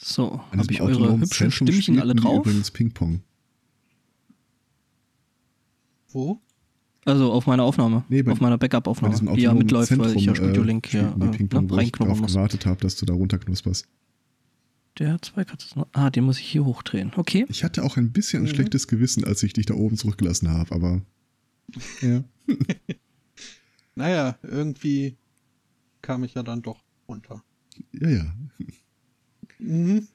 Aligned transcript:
So, 0.00 0.40
habe 0.56 0.72
ich 0.72 0.80
eure 0.80 1.18
hübschen 1.18 1.50
Zentrum 1.50 1.66
Stimmchen 1.68 2.00
alle 2.00 2.14
drauf? 2.14 2.46
Übrigens 2.46 2.70
Ping-Pong. 2.70 3.22
Wo? 6.10 6.40
Also 7.04 7.32
auf 7.32 7.46
meiner 7.46 7.62
Aufnahme, 7.64 8.04
Nee, 8.08 8.22
bei- 8.22 8.32
auf 8.32 8.40
meiner 8.40 8.58
Bei 8.58 8.68
Backup-Aufnahme, 8.68 9.14
diesem 9.14 9.34
die 9.34 9.42
ja 9.42 9.54
mitläuft, 9.54 9.88
Zentrum 9.88 10.08
weil 10.10 10.16
ich 10.16 10.24
ja 10.26 10.32
äh, 10.32 10.36
Studio 10.36 10.62
Link 10.62 10.86
hier 10.88 11.14
äh, 11.20 11.28
Ping-Pong, 11.30 11.64
ne, 11.64 11.70
wo 11.70 11.78
ich 11.78 11.92
darauf 11.92 12.20
muss. 12.20 12.32
gewartet 12.34 12.66
habe, 12.66 12.80
dass 12.80 12.96
du 12.96 13.06
da 13.06 13.14
runterknusperst. 13.14 13.86
Der 14.98 15.12
hat 15.12 15.24
zwei 15.24 15.44
Katzen. 15.44 15.84
Ah, 15.92 16.10
den 16.10 16.24
muss 16.24 16.38
ich 16.40 16.46
hier 16.46 16.64
hochdrehen. 16.64 17.12
Okay. 17.16 17.46
Ich 17.48 17.62
hatte 17.64 17.84
auch 17.84 17.96
ein 17.96 18.12
bisschen 18.12 18.42
ein 18.42 18.46
Mhm. 18.48 18.54
schlechtes 18.54 18.88
Gewissen, 18.88 19.24
als 19.24 19.42
ich 19.42 19.52
dich 19.52 19.66
da 19.66 19.74
oben 19.74 19.96
zurückgelassen 19.96 20.50
habe, 20.50 20.74
aber 20.74 21.02
ja. 22.02 22.24
Naja, 23.94 24.38
irgendwie 24.42 25.16
kam 26.02 26.24
ich 26.24 26.34
ja 26.34 26.42
dann 26.42 26.62
doch 26.62 26.82
runter. 27.08 27.42
Ja, 27.92 28.08
ja. 28.08 28.34
Mhm. 29.58 30.08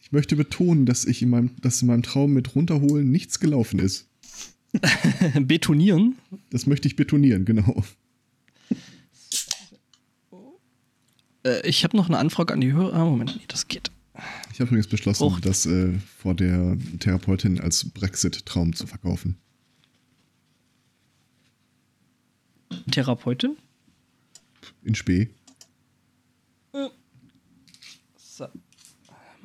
Ich 0.00 0.12
möchte 0.12 0.36
betonen, 0.36 0.86
dass 0.86 1.04
ich 1.04 1.22
in 1.22 1.30
meinem, 1.30 1.50
dass 1.60 1.82
in 1.82 1.88
meinem 1.88 2.02
Traum 2.02 2.32
mit 2.32 2.54
runterholen 2.54 3.10
nichts 3.10 3.40
gelaufen 3.40 3.80
ist. 3.80 4.08
Betonieren. 5.40 6.16
Das 6.50 6.66
möchte 6.66 6.86
ich 6.86 6.96
betonieren, 6.96 7.44
genau. 7.44 7.82
Äh, 11.44 11.68
ich 11.68 11.84
habe 11.84 11.96
noch 11.96 12.08
eine 12.08 12.18
Anfrage 12.18 12.52
an 12.52 12.60
die 12.60 12.72
Hörer. 12.72 12.94
Ah, 12.94 13.04
Moment, 13.04 13.36
nee, 13.36 13.44
das 13.48 13.68
geht. 13.68 13.90
Ich 14.52 14.60
habe 14.60 14.68
übrigens 14.68 14.86
beschlossen, 14.86 15.24
Och. 15.24 15.40
das 15.40 15.66
äh, 15.66 15.92
vor 16.18 16.34
der 16.34 16.76
Therapeutin 17.00 17.60
als 17.60 17.84
Brexit-Traum 17.90 18.74
zu 18.74 18.86
verkaufen. 18.86 19.36
Therapeutin. 22.90 23.56
In 24.82 24.94
Spee. 24.94 25.28
So. 26.72 26.90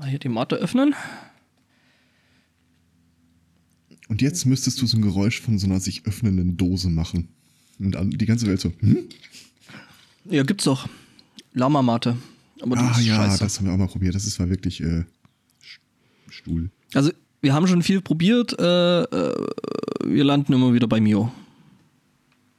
Mal 0.01 0.09
hier 0.09 0.17
die 0.17 0.29
Matte 0.29 0.55
öffnen. 0.55 0.95
Und 4.07 4.23
jetzt 4.23 4.45
müsstest 4.45 4.81
du 4.81 4.87
so 4.87 4.97
ein 4.97 5.03
Geräusch 5.03 5.39
von 5.39 5.59
so 5.59 5.67
einer 5.67 5.79
sich 5.79 6.07
öffnenden 6.07 6.57
Dose 6.57 6.89
machen. 6.89 7.27
Und 7.77 8.19
die 8.19 8.25
ganze 8.25 8.47
Welt 8.47 8.59
so, 8.59 8.73
hm? 8.79 8.97
Ja, 10.25 10.41
gibt's 10.41 10.63
doch. 10.63 10.89
Lama-Mate. 11.53 12.17
Aber 12.61 12.79
Ah 12.79 12.97
ist 12.97 13.05
ja, 13.05 13.15
scheiße. 13.15 13.43
das 13.43 13.59
haben 13.59 13.67
wir 13.67 13.73
auch 13.73 13.77
mal 13.77 13.87
probiert. 13.87 14.15
Das 14.15 14.25
ist 14.25 14.39
war 14.39 14.49
wirklich 14.49 14.81
äh, 14.81 15.03
Stuhl. 16.29 16.71
Also, 16.95 17.11
wir 17.41 17.53
haben 17.53 17.67
schon 17.67 17.83
viel 17.83 18.01
probiert. 18.01 18.59
Äh, 18.59 19.03
äh, 19.03 19.47
wir 20.03 20.23
landen 20.23 20.53
immer 20.53 20.73
wieder 20.73 20.87
bei 20.87 20.99
Mio. 20.99 21.31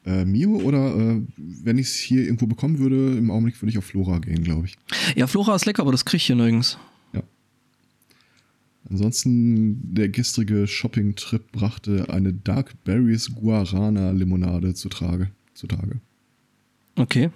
Äh, 0.07 0.25
Mio 0.25 0.61
oder 0.61 0.95
äh, 0.95 1.23
wenn 1.37 1.79
ich 1.79 1.89
es 1.89 1.97
hier 1.97 2.23
irgendwo 2.23 2.47
bekommen 2.47 2.79
würde, 2.79 3.19
im 3.19 3.33
Augenblick 3.33 3.61
würde 3.61 3.71
ich 3.71 3.79
auf 3.79 3.87
Flora 3.87 4.21
gehen, 4.21 4.45
glaube 4.45 4.67
ich. 4.67 4.77
Ja, 5.17 5.27
Flora 5.27 5.57
ist 5.57 5.67
lecker, 5.67 5.83
aber 5.83 5.91
das 5.91 6.05
krieg 6.05 6.21
ich 6.21 6.27
hier 6.27 6.37
nirgends. 6.37 6.79
Ansonsten, 8.93 9.95
der 9.95 10.11
gestrige 10.11 10.67
Shopping-Trip 10.67 11.51
brachte 11.51 12.11
eine 12.11 12.33
Dark 12.35 12.85
Berries 12.85 13.35
Guarana 13.35 14.11
Limonade 14.11 14.75
zutage. 14.75 15.31
zutage. 15.55 15.99
Okay. 16.97 17.31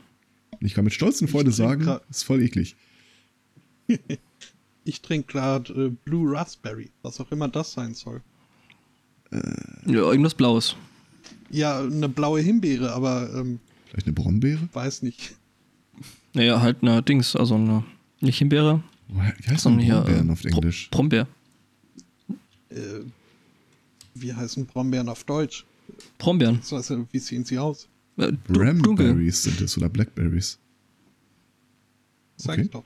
Ich 0.60 0.74
kann 0.74 0.84
mit 0.84 0.92
Stolz 0.92 1.20
und 1.22 1.28
Freude 1.28 1.50
sagen, 1.52 1.98
ist 2.10 2.22
voll 2.24 2.42
eklig. 2.42 2.76
Ich 4.88 5.02
trinke 5.02 5.32
gerade 5.32 5.72
äh, 5.86 5.90
Blue 6.04 6.32
Raspberry, 6.32 6.92
was 7.02 7.18
auch 7.20 7.32
immer 7.32 7.48
das 7.48 7.72
sein 7.72 7.92
soll. 7.94 8.22
Ja, 9.32 9.94
irgendwas 9.94 10.34
Blaues. 10.34 10.76
Ja, 11.50 11.80
eine 11.80 12.08
blaue 12.08 12.40
Himbeere, 12.40 12.92
aber 12.92 13.28
ähm, 13.34 13.58
Vielleicht 13.86 14.06
eine 14.06 14.12
Brombeere? 14.12 14.68
weiß 14.72 15.02
nicht. 15.02 15.34
Naja, 16.34 16.60
halt 16.60 16.82
eine 16.82 17.02
Dings, 17.02 17.34
also 17.34 17.56
eine, 17.56 17.82
nicht 18.20 18.38
Himbeere, 18.38 18.80
Wie 19.08 19.50
heißt 19.50 19.64
denn 19.64 19.78
Brombeeren 19.78 20.28
äh, 20.28 20.32
auf 20.32 20.44
Englisch? 20.44 20.88
Brombeer. 20.92 21.26
Äh, 22.70 23.00
wie 24.14 24.32
heißen 24.32 24.66
Brombeeren 24.66 25.08
auf 25.08 25.24
Deutsch? 25.24 25.64
Brombeeren. 26.18 26.60
So, 26.62 26.76
Also, 26.76 27.06
wie 27.12 27.18
sehen 27.18 27.44
sie 27.44 27.58
aus? 27.58 27.88
Äh. 28.16 28.32
Ramberries 28.48 29.42
sind 29.42 29.60
es 29.60 29.76
oder 29.76 29.88
Blackberries. 29.88 30.58
Sag 32.36 32.54
Okay. 32.54 32.62
ich 32.62 32.70
doch. 32.70 32.84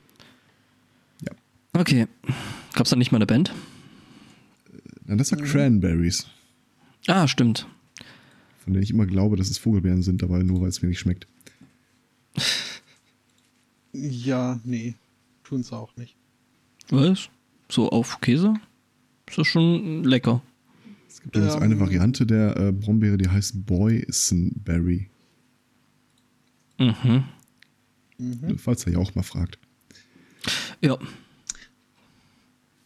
Okay. 1.73 2.09
Gab's 2.75 2.91
da 2.91 2.97
nicht 2.97 3.13
mal 3.13 3.19
eine 3.19 3.27
Band? 3.27 3.55
Nein, 5.07 5.19
das 5.19 5.31
war 5.31 5.39
Mhm. 5.41 5.45
Cranberries, 5.45 6.27
Ah, 7.07 7.29
stimmt. 7.29 7.67
von 8.65 8.73
denen 8.73 8.83
ich 8.83 8.91
immer 8.91 9.07
glaube, 9.07 9.37
dass 9.37 9.51
es 9.51 9.59
Vogelbeeren 9.59 10.03
sind, 10.03 10.23
aber 10.25 10.43
nur 10.43 10.61
weil 10.63 10.69
es 10.69 10.83
mir 10.83 10.89
nicht 10.89 10.99
schmeckt. 10.99 11.29
Ja, 13.93 14.61
nee, 14.65 14.95
tun 15.45 15.63
sie 15.63 15.73
auch 15.77 15.95
nicht. 15.97 16.17
Was? 16.91 17.29
So 17.69 17.89
auf 17.91 18.21
Käse? 18.21 18.55
Ist 19.31 19.39
das 19.39 19.47
schon 19.47 20.05
lecker. 20.05 20.43
Es 21.09 21.21
gibt 21.23 21.37
übrigens 21.37 21.55
Ähm. 21.57 21.63
eine 21.63 21.81
Variante 21.81 22.27
der 22.27 22.57
äh, 22.57 22.73
Brombeere, 22.73 23.17
die 23.17 23.29
heißt 23.29 23.65
Boysenberry. 23.67 25.09
Mhm. 26.79 27.25
Mhm. 28.19 28.59
Falls 28.59 28.85
er 28.87 28.93
ja 28.95 28.99
auch 28.99 29.15
mal 29.15 29.23
fragt. 29.23 29.59
Ja. 30.81 30.99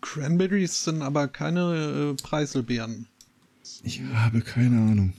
Cranberries 0.00 0.84
sind 0.84 1.03
aber 1.03 1.28
keine 1.28 2.15
äh, 2.19 2.22
Preiselbeeren. 2.22 3.06
Ich 3.83 4.03
habe 4.03 4.41
keine 4.41 4.77
Ahnung. 4.78 5.12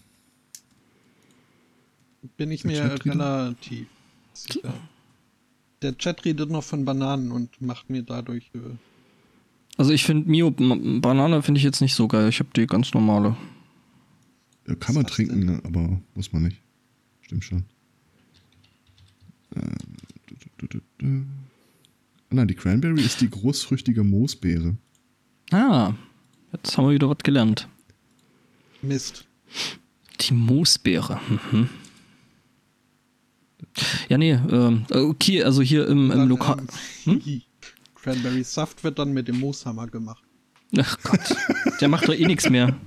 Bin 2.37 2.51
ich 2.51 2.61
Der 2.63 2.71
mir 2.71 2.77
Chat 2.77 3.05
redet? 3.05 3.05
relativ 3.19 3.87
sicher. 4.33 4.73
Der 5.81 5.97
Chat 5.97 6.25
redet 6.25 6.49
noch 6.49 6.63
von 6.63 6.85
Bananen 6.85 7.31
und 7.31 7.61
macht 7.61 7.89
mir 7.89 8.03
dadurch. 8.03 8.51
Äh, 8.53 8.59
Also 9.77 9.91
ich 9.91 10.03
finde 10.03 10.29
Mio 10.29 10.51
Banane 10.51 11.41
finde 11.41 11.57
ich 11.59 11.63
jetzt 11.63 11.81
nicht 11.81 11.95
so 11.95 12.07
geil. 12.07 12.29
Ich 12.29 12.39
habe 12.39 12.49
die 12.55 12.65
ganz 12.67 12.93
normale. 12.93 13.35
Äh, 14.67 14.75
Kann 14.75 14.95
man 14.95 15.05
trinken, 15.05 15.41
denn? 15.41 15.55
ne? 15.57 15.61
aber 15.63 15.99
muss 16.15 16.31
man 16.31 16.43
nicht. 16.43 16.57
Stimmt 17.21 17.43
schon. 17.43 17.65
Äh, 19.55 19.59
du, 20.27 20.35
du, 20.57 20.67
du, 20.67 20.81
du. 20.99 21.07
Ah, 21.07 21.23
Nein, 22.31 22.47
die 22.47 22.55
Cranberry 22.55 23.01
ist 23.01 23.21
die 23.21 23.29
großfrüchtige 23.29 24.03
Moosbeere. 24.03 24.75
Ah, 25.51 25.93
jetzt 26.53 26.77
haben 26.77 26.87
wir 26.87 26.93
wieder 26.93 27.09
was 27.09 27.19
gelernt. 27.19 27.67
Mist. 28.81 29.25
Die 30.21 30.33
Moosbeere. 30.33 31.19
Mhm. 31.51 31.69
Ja, 34.09 34.17
nee, 34.17 34.31
ähm, 34.33 34.85
okay, 34.91 35.43
also 35.43 35.61
hier 35.61 35.87
im, 35.87 36.11
im 36.11 36.27
Lokal. 36.29 36.61
ähm, 37.05 37.21
Cranberry 38.05 38.43
Saft 38.43 38.83
wird 38.83 38.99
dann 38.99 39.13
mit 39.13 39.27
dem 39.27 39.39
Mooshammer 39.39 39.87
gemacht. 39.87 40.23
Ach 40.77 40.97
Gott, 41.03 41.35
der 41.81 41.87
macht 41.87 42.07
doch 42.07 42.13
eh 42.13 42.25
nichts 42.25 42.49
mehr. 42.49 42.75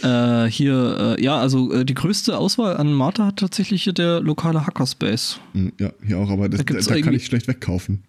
Äh, 0.00 0.46
hier, 0.46 1.16
äh, 1.18 1.22
ja, 1.22 1.38
also 1.38 1.72
äh, 1.72 1.84
die 1.84 1.92
größte 1.94 2.38
Auswahl 2.38 2.76
an 2.76 2.92
Mate 2.92 3.24
hat 3.26 3.36
tatsächlich 3.40 3.82
hier 3.82 3.92
der 3.92 4.20
lokale 4.20 4.64
Hackerspace. 4.64 5.40
Hm, 5.52 5.72
ja, 5.78 5.90
hier 6.06 6.18
auch, 6.18 6.30
aber 6.30 6.48
das, 6.48 6.64
Da 6.64 6.74
da, 6.74 7.00
kann 7.00 7.12
ich 7.14 7.26
schlecht 7.26 7.48
wegkaufen. 7.48 8.04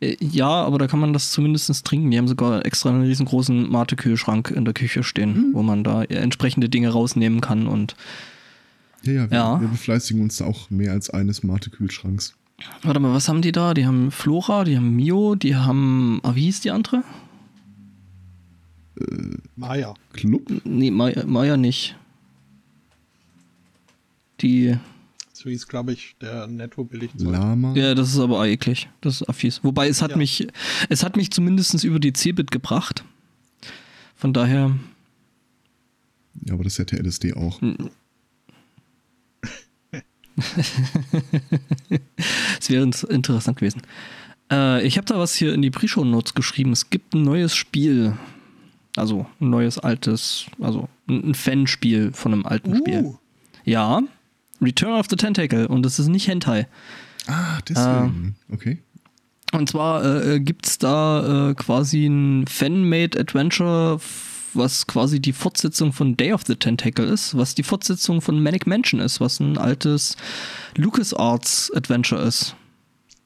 Äh, 0.00 0.16
ja, 0.20 0.48
aber 0.48 0.78
da 0.78 0.86
kann 0.86 0.98
man 0.98 1.12
das 1.12 1.30
zumindest 1.32 1.84
trinken. 1.84 2.10
Die 2.10 2.16
haben 2.18 2.28
sogar 2.28 2.64
extra 2.64 2.88
einen 2.88 3.02
riesengroßen 3.02 3.70
Mate-Kühlschrank 3.70 4.50
in 4.50 4.64
der 4.64 4.72
Küche 4.72 5.02
stehen, 5.04 5.50
wo 5.52 5.62
man 5.62 5.84
da 5.84 6.02
äh, 6.02 6.14
entsprechende 6.14 6.70
Dinge 6.70 6.88
rausnehmen 6.88 7.42
kann 7.42 7.66
und 7.66 7.94
Ja, 9.02 9.12
ja, 9.12 9.30
wir, 9.30 9.36
Ja. 9.36 9.60
wir 9.60 9.68
befleißigen 9.68 10.22
uns 10.22 10.38
da 10.38 10.46
auch 10.46 10.70
mehr 10.70 10.92
als 10.92 11.10
eines 11.10 11.42
Mate-Kühlschranks. 11.42 12.34
Warte 12.82 13.00
mal, 13.00 13.12
was 13.12 13.28
haben 13.28 13.42
die 13.42 13.52
da? 13.52 13.74
Die 13.74 13.86
haben 13.86 14.10
Flora, 14.10 14.64
die 14.64 14.76
haben 14.76 14.96
Mio, 14.96 15.34
die 15.34 15.56
haben. 15.56 16.20
Ah, 16.22 16.34
wie 16.34 16.44
hieß 16.44 16.60
die 16.60 16.70
andere? 16.70 17.02
Maya. 19.56 19.94
Club? 20.12 20.50
Nee, 20.64 20.90
Maya, 20.90 21.24
Maya 21.26 21.56
nicht. 21.56 21.96
Die. 24.40 24.76
So 25.34 25.50
hieß, 25.50 25.68
glaube 25.68 25.92
ich, 25.92 26.16
der 26.20 26.46
netto 26.46 26.82
billig 26.84 27.10
Lama? 27.18 27.74
Ja, 27.74 27.94
das 27.94 28.08
ist 28.14 28.18
aber 28.18 28.46
eklig. 28.46 28.88
Das 29.02 29.20
ist 29.20 29.34
fies. 29.34 29.62
Wobei 29.62 29.88
es 29.88 30.00
hat 30.00 30.12
Ja. 30.12 30.16
mich. 30.16 30.46
Es 30.88 31.02
hat 31.04 31.16
mich 31.16 31.30
zumindest 31.30 31.84
über 31.84 31.98
die 32.00 32.14
Cebit 32.14 32.50
gebracht. 32.50 33.04
Von 34.14 34.32
daher. 34.32 34.74
Ja, 36.44 36.54
aber 36.54 36.64
das 36.64 36.78
hätte 36.78 36.96
LSD 36.96 37.34
auch. 37.34 37.60
Es 42.60 42.70
wäre 42.70 42.82
interessant 42.84 43.58
gewesen. 43.58 43.82
Äh, 44.50 44.86
ich 44.86 44.96
habe 44.96 45.06
da 45.06 45.18
was 45.18 45.34
hier 45.34 45.54
in 45.54 45.62
die 45.62 45.70
Pre-Show-Notes 45.70 46.34
geschrieben. 46.34 46.72
Es 46.72 46.90
gibt 46.90 47.14
ein 47.14 47.22
neues 47.22 47.54
Spiel. 47.54 48.14
Also 48.96 49.26
ein 49.40 49.50
neues 49.50 49.78
altes, 49.78 50.46
also 50.60 50.88
ein 51.08 51.34
Fanspiel 51.34 52.12
von 52.12 52.32
einem 52.32 52.46
alten 52.46 52.76
Spiel. 52.76 53.02
Uh, 53.02 53.18
Ja, 53.64 54.00
Return 54.62 54.98
of 54.98 55.06
the 55.10 55.16
Tentacle 55.16 55.66
und 55.68 55.84
es 55.84 55.98
ist 55.98 56.08
nicht 56.08 56.28
Hentai. 56.28 56.66
Ah, 57.26 57.58
deswegen. 57.68 58.36
Okay. 58.50 58.78
Und 59.52 59.68
zwar 59.68 60.04
äh, 60.04 60.40
gibt 60.40 60.66
es 60.66 60.78
da 60.78 61.50
äh, 61.50 61.54
quasi 61.54 62.06
ein 62.06 62.46
Fan-Made 62.46 63.18
Adventure, 63.20 63.98
was 64.56 64.86
quasi 64.86 65.20
die 65.20 65.32
Fortsetzung 65.32 65.92
von 65.92 66.16
Day 66.16 66.32
of 66.32 66.42
the 66.46 66.56
Tentacle 66.56 67.04
ist, 67.04 67.36
was 67.36 67.54
die 67.54 67.62
Fortsetzung 67.62 68.20
von 68.20 68.42
Manic 68.42 68.66
Mansion 68.66 69.00
ist, 69.00 69.20
was 69.20 69.40
ein 69.40 69.58
altes 69.58 70.16
LucasArts 70.76 71.72
Adventure 71.74 72.22
ist. 72.22 72.56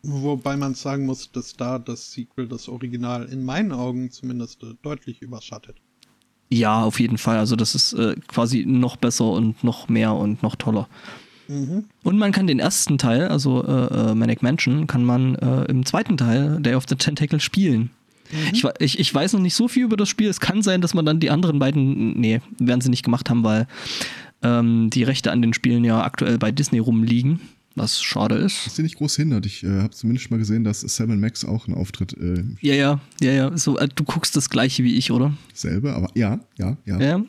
Wobei 0.02 0.56
man 0.56 0.74
sagen 0.74 1.04
muss, 1.06 1.30
dass 1.30 1.56
da 1.56 1.78
das 1.78 2.12
Sequel 2.12 2.48
das 2.48 2.68
Original 2.68 3.26
in 3.26 3.44
meinen 3.44 3.72
Augen 3.72 4.10
zumindest 4.10 4.62
äh, 4.62 4.74
deutlich 4.82 5.20
überschattet. 5.20 5.76
Ja, 6.48 6.82
auf 6.82 6.98
jeden 6.98 7.18
Fall. 7.18 7.38
Also 7.38 7.54
das 7.54 7.74
ist 7.74 7.92
äh, 7.92 8.16
quasi 8.26 8.64
noch 8.66 8.96
besser 8.96 9.26
und 9.26 9.62
noch 9.62 9.88
mehr 9.88 10.14
und 10.14 10.42
noch 10.42 10.56
toller. 10.56 10.88
Mhm. 11.48 11.84
Und 12.02 12.18
man 12.18 12.32
kann 12.32 12.46
den 12.46 12.60
ersten 12.60 12.96
Teil, 12.96 13.28
also 13.28 13.64
äh, 13.64 14.10
äh, 14.10 14.14
Manic 14.14 14.42
Mansion, 14.42 14.86
kann 14.86 15.04
man 15.04 15.34
äh, 15.34 15.64
im 15.64 15.84
zweiten 15.84 16.16
Teil 16.16 16.60
Day 16.60 16.74
of 16.74 16.84
the 16.88 16.96
Tentacle 16.96 17.40
spielen. 17.40 17.90
Ich, 18.52 18.64
wa- 18.64 18.74
ich, 18.78 18.98
ich 18.98 19.14
weiß 19.14 19.32
noch 19.34 19.40
nicht 19.40 19.54
so 19.54 19.68
viel 19.68 19.84
über 19.84 19.96
das 19.96 20.08
Spiel. 20.08 20.28
Es 20.28 20.40
kann 20.40 20.62
sein, 20.62 20.80
dass 20.80 20.94
man 20.94 21.04
dann 21.06 21.20
die 21.20 21.30
anderen 21.30 21.58
beiden, 21.58 22.18
nee, 22.20 22.40
werden 22.58 22.80
sie 22.80 22.90
nicht 22.90 23.04
gemacht 23.04 23.28
haben, 23.30 23.42
weil 23.44 23.66
ähm, 24.42 24.90
die 24.90 25.02
Rechte 25.02 25.32
an 25.32 25.42
den 25.42 25.52
Spielen 25.52 25.84
ja 25.84 26.02
aktuell 26.02 26.38
bei 26.38 26.50
Disney 26.50 26.78
rumliegen, 26.78 27.40
was 27.76 28.02
schade 28.02 28.34
ist. 28.36 28.66
Was 28.66 28.74
dir 28.74 28.82
nicht 28.82 28.96
groß 28.96 29.16
hindert. 29.16 29.46
Ich 29.46 29.62
äh, 29.62 29.80
habe 29.82 29.90
zumindest 29.90 30.30
mal 30.30 30.38
gesehen, 30.38 30.64
dass 30.64 30.80
Sam 30.80 31.18
Max 31.20 31.44
auch 31.44 31.66
einen 31.68 31.76
Auftritt 31.76 32.14
äh, 32.14 32.42
Ja, 32.60 32.74
ja, 32.74 33.00
ja, 33.20 33.32
ja. 33.32 33.56
So, 33.56 33.78
äh, 33.78 33.88
du 33.94 34.02
guckst 34.04 34.34
das 34.36 34.50
gleiche 34.50 34.82
wie 34.82 34.96
ich, 34.96 35.10
oder? 35.12 35.32
selber, 35.54 35.94
aber 35.94 36.10
ja, 36.14 36.40
ja, 36.58 36.76
ja. 36.86 37.00
Ja. 37.00 37.24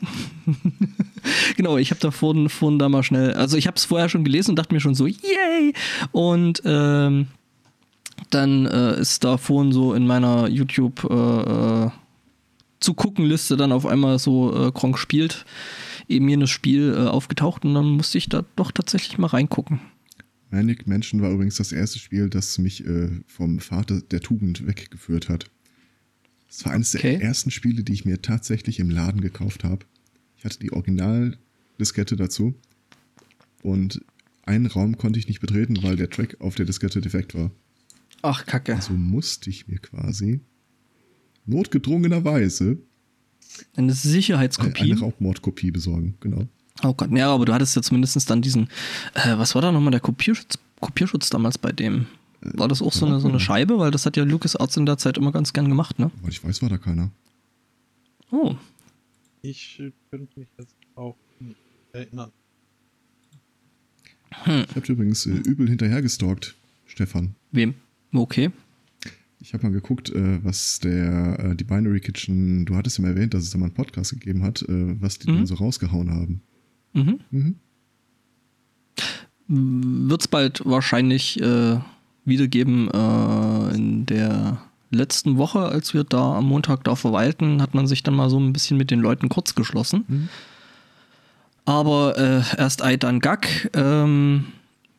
genau, 1.56 1.76
ich 1.78 1.90
habe 1.90 2.00
da 2.00 2.10
vorhin, 2.10 2.48
vorhin 2.48 2.78
da 2.78 2.88
mal 2.88 3.02
schnell, 3.02 3.34
also 3.34 3.56
ich 3.56 3.66
habe 3.66 3.76
es 3.76 3.84
vorher 3.84 4.08
schon 4.08 4.24
gelesen 4.24 4.50
und 4.50 4.56
dachte 4.58 4.74
mir 4.74 4.80
schon 4.80 4.94
so, 4.94 5.06
yay! 5.06 5.72
Und 6.12 6.62
ähm, 6.64 7.26
dann 8.34 8.66
äh, 8.66 9.00
ist 9.00 9.24
da 9.24 9.36
vorhin 9.36 9.72
so 9.72 9.94
in 9.94 10.06
meiner 10.06 10.48
YouTube 10.48 11.04
äh, 11.10 11.84
äh, 11.86 11.90
zu 12.80 12.94
gucken 12.94 13.24
Liste 13.24 13.56
dann 13.56 13.72
auf 13.72 13.86
einmal 13.86 14.18
so 14.18 14.68
äh, 14.68 14.72
Gronk 14.72 14.98
spielt 14.98 15.44
eben 16.08 16.28
jenes 16.28 16.50
Spiel 16.50 16.94
äh, 16.94 17.08
aufgetaucht 17.08 17.64
und 17.64 17.74
dann 17.74 17.86
musste 17.86 18.18
ich 18.18 18.28
da 18.28 18.44
doch 18.56 18.72
tatsächlich 18.72 19.18
mal 19.18 19.28
reingucken. 19.28 19.80
Manic 20.50 20.86
Mansion 20.86 21.22
war 21.22 21.30
übrigens 21.30 21.56
das 21.56 21.72
erste 21.72 21.98
Spiel, 21.98 22.28
das 22.28 22.58
mich 22.58 22.84
äh, 22.86 23.08
vom 23.26 23.58
Vater 23.58 24.02
der 24.02 24.20
Tugend 24.20 24.66
weggeführt 24.66 25.28
hat. 25.28 25.46
Es 26.50 26.64
war 26.66 26.72
eines 26.72 26.94
Okay. 26.94 27.16
der 27.18 27.22
ersten 27.22 27.50
Spiele, 27.50 27.82
die 27.82 27.94
ich 27.94 28.04
mir 28.04 28.20
tatsächlich 28.20 28.78
im 28.78 28.90
Laden 28.90 29.22
gekauft 29.22 29.64
habe. 29.64 29.86
Ich 30.36 30.44
hatte 30.44 30.58
die 30.58 30.72
Original-Diskette 30.72 32.16
dazu 32.16 32.54
und 33.62 34.02
einen 34.44 34.66
Raum 34.66 34.98
konnte 34.98 35.18
ich 35.18 35.28
nicht 35.28 35.40
betreten, 35.40 35.82
weil 35.82 35.96
der 35.96 36.10
Track 36.10 36.36
auf 36.40 36.54
der 36.56 36.66
Diskette 36.66 37.00
defekt 37.00 37.34
war. 37.34 37.50
Ach, 38.22 38.46
Kacke. 38.46 38.74
Also 38.76 38.92
musste 38.94 39.50
ich 39.50 39.66
mir 39.68 39.78
quasi 39.78 40.40
notgedrungenerweise 41.46 42.78
Eine 43.76 43.92
Sicherheitskopie. 43.92 44.92
eine 44.92 45.00
Raubmordkopie 45.00 45.70
besorgen. 45.70 46.14
Genau. 46.20 46.46
Oh 46.82 46.94
Gott, 46.94 47.10
ja, 47.12 47.32
aber 47.32 47.44
du 47.44 47.52
hattest 47.52 47.76
ja 47.76 47.82
zumindest 47.82 48.30
dann 48.30 48.40
diesen, 48.42 48.68
äh, 49.14 49.36
was 49.36 49.54
war 49.54 49.62
da 49.62 49.72
nochmal 49.72 49.90
der 49.90 50.00
Kopierschutz, 50.00 50.58
Kopierschutz 50.80 51.28
damals 51.30 51.58
bei 51.58 51.72
dem? 51.72 52.06
War 52.40 52.66
das 52.66 52.80
auch 52.82 52.92
so 52.92 53.06
eine, 53.06 53.20
so 53.20 53.28
eine 53.28 53.38
Scheibe? 53.38 53.78
Weil 53.78 53.90
das 53.90 54.06
hat 54.06 54.16
ja 54.16 54.24
LucasArts 54.24 54.76
in 54.76 54.86
der 54.86 54.98
Zeit 54.98 55.16
immer 55.18 55.30
ganz 55.32 55.52
gern 55.52 55.68
gemacht, 55.68 55.98
ne? 55.98 56.10
Weil 56.22 56.30
ich 56.30 56.42
weiß, 56.42 56.62
war 56.62 56.70
da 56.70 56.78
keiner. 56.78 57.10
Oh, 58.30 58.56
Ich 59.42 59.78
äh, 59.80 59.92
könnte 60.10 60.40
mich 60.40 60.48
jetzt 60.58 60.74
auch 60.96 61.16
nicht 61.38 61.56
erinnern. 61.92 62.32
Ich 64.46 64.74
habe 64.76 64.86
übrigens 64.92 65.26
äh, 65.26 65.30
übel 65.30 65.68
hinterhergestalkt, 65.68 66.54
Stefan. 66.86 67.34
wem? 67.52 67.74
Okay. 68.12 68.50
Ich 69.40 69.52
habe 69.54 69.64
mal 69.64 69.72
geguckt, 69.72 70.10
äh, 70.10 70.44
was 70.44 70.78
der, 70.80 71.38
äh, 71.40 71.56
die 71.56 71.64
Binary 71.64 71.98
Kitchen, 72.00 72.64
du 72.64 72.76
hattest 72.76 72.98
ja 72.98 73.02
mal 73.02 73.10
erwähnt, 73.10 73.34
dass 73.34 73.42
es 73.42 73.50
da 73.50 73.58
mal 73.58 73.66
einen 73.66 73.74
Podcast 73.74 74.12
gegeben 74.12 74.42
hat, 74.44 74.62
äh, 74.62 75.00
was 75.00 75.18
die 75.18 75.30
Mhm. 75.30 75.36
denn 75.38 75.46
so 75.46 75.54
rausgehauen 75.56 76.10
haben. 76.10 76.42
Mhm. 76.92 77.20
Mhm. 77.30 77.56
Wird 80.08 80.20
es 80.20 80.28
bald 80.28 80.62
wahrscheinlich 80.64 81.40
äh, 81.40 81.78
wiedergeben. 82.24 82.88
Äh, 82.90 83.74
in 83.74 84.06
der 84.06 84.62
letzten 84.90 85.36
Woche, 85.38 85.60
als 85.60 85.92
wir 85.94 86.04
da 86.04 86.36
am 86.38 86.46
Montag 86.46 86.84
da 86.84 86.94
verweilten, 86.94 87.60
hat 87.60 87.74
man 87.74 87.86
sich 87.86 88.02
dann 88.02 88.14
mal 88.14 88.30
so 88.30 88.38
ein 88.38 88.52
bisschen 88.52 88.76
mit 88.76 88.90
den 88.90 89.00
Leuten 89.00 89.28
kurz 89.28 89.54
geschlossen. 89.54 90.04
Mhm. 90.06 90.28
Aber 91.64 92.16
äh, 92.18 92.42
erst 92.60 92.82
Ei, 92.82 92.96
dann 92.96 93.20
Gack, 93.20 93.70
ähm, 93.74 94.46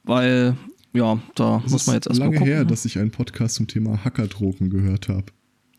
weil, 0.04 0.56
ja, 0.94 1.20
da 1.36 1.62
Es 1.66 1.72
muss 1.72 1.88
man 1.88 1.96
jetzt 1.96 2.08
erstmal 2.08 2.28
lange 2.30 2.40
gucken. 2.40 2.54
her, 2.54 2.66
dass 2.66 2.86
ich 2.86 2.98
einen 3.00 3.12
Podcast 3.12 3.56
zum 3.56 3.68
Thema 3.68 4.04
Hackerdrogen 4.04 4.70
gehört 4.70 5.10
habe. 5.10 5.26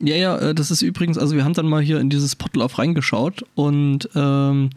Ja, 0.01 0.17
ja, 0.17 0.37
äh, 0.39 0.55
das 0.55 0.71
ist 0.71 0.83
übrigens, 0.83 1.19
also 1.19 1.37
wir 1.37 1.45
haben 1.45 1.55
dann 1.55 1.67
mal 1.69 1.83
hier 1.83 2.01
in 2.01 2.11
dieses 2.11 2.35
Potlauf 2.37 2.79
reingeschaut 2.79 3.45
und 3.55 4.09
ähm, 4.15 4.71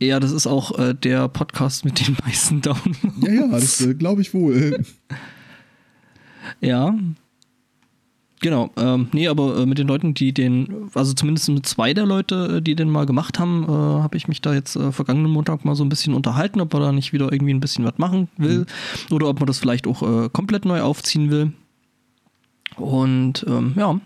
ja, 0.00 0.18
das 0.20 0.32
ist 0.32 0.46
auch 0.46 0.78
äh, 0.78 0.94
der 0.94 1.28
Podcast 1.28 1.84
mit 1.84 2.06
den 2.06 2.16
meisten 2.24 2.60
Downloads. 2.60 2.98
Ja, 3.26 3.32
ja, 3.32 3.48
das 3.48 3.80
äh, 3.80 3.94
glaube 3.94 4.22
ich 4.22 4.32
wohl. 4.34 4.84
Ja. 6.60 6.94
Genau, 8.42 8.70
ähm, 8.76 9.06
nee, 9.12 9.28
aber 9.28 9.56
äh, 9.58 9.66
mit 9.66 9.78
den 9.78 9.86
Leuten, 9.86 10.14
die 10.14 10.32
den, 10.34 10.90
also 10.94 11.12
zumindest 11.14 11.48
mit 11.48 11.64
zwei 11.64 11.94
der 11.94 12.04
Leute, 12.04 12.56
äh, 12.56 12.60
die 12.60 12.74
den 12.74 12.90
mal 12.90 13.06
gemacht 13.06 13.38
haben, 13.38 13.62
äh, 13.62 13.68
habe 13.68 14.16
ich 14.16 14.26
mich 14.26 14.40
da 14.42 14.52
jetzt 14.52 14.74
äh, 14.74 14.90
vergangenen 14.90 15.30
Montag 15.30 15.64
mal 15.64 15.76
so 15.76 15.84
ein 15.84 15.88
bisschen 15.88 16.12
unterhalten, 16.12 16.60
ob 16.60 16.72
man 16.72 16.82
da 16.82 16.90
nicht 16.92 17.12
wieder 17.12 17.32
irgendwie 17.32 17.54
ein 17.54 17.60
bisschen 17.60 17.84
was 17.84 17.98
machen 17.98 18.26
will 18.36 18.66
oder 19.12 19.28
ob 19.28 19.38
man 19.38 19.46
das 19.46 19.60
vielleicht 19.60 19.86
auch 19.86 20.02
äh, 20.02 20.28
komplett 20.28 20.64
neu 20.64 20.80
aufziehen 20.82 21.30
will. 21.30 21.52
Und 22.76 23.44
ähm, 23.48 23.74
ja, 23.76 24.00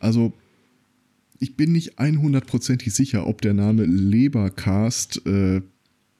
Also, 0.00 0.32
ich 1.38 1.56
bin 1.56 1.72
nicht 1.72 1.98
100%ig 1.98 2.90
sicher, 2.94 3.26
ob 3.26 3.40
der 3.40 3.54
Name 3.54 3.84
Lebercast, 3.86 5.24
äh, 5.26 5.62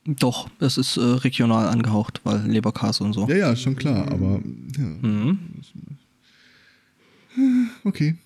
doch, 0.06 0.48
es 0.58 0.78
ist 0.78 0.96
regional 0.96 1.68
angehaucht, 1.68 2.22
weil 2.24 2.46
Leberkäse 2.46 3.04
und 3.04 3.12
so. 3.12 3.28
ja, 3.28 3.36
ja, 3.36 3.56
schon 3.56 3.76
klar, 3.76 4.10
aber 4.10 4.40
ja, 4.78 4.84
Mhm. 5.06 5.38
Okay. 7.84 8.16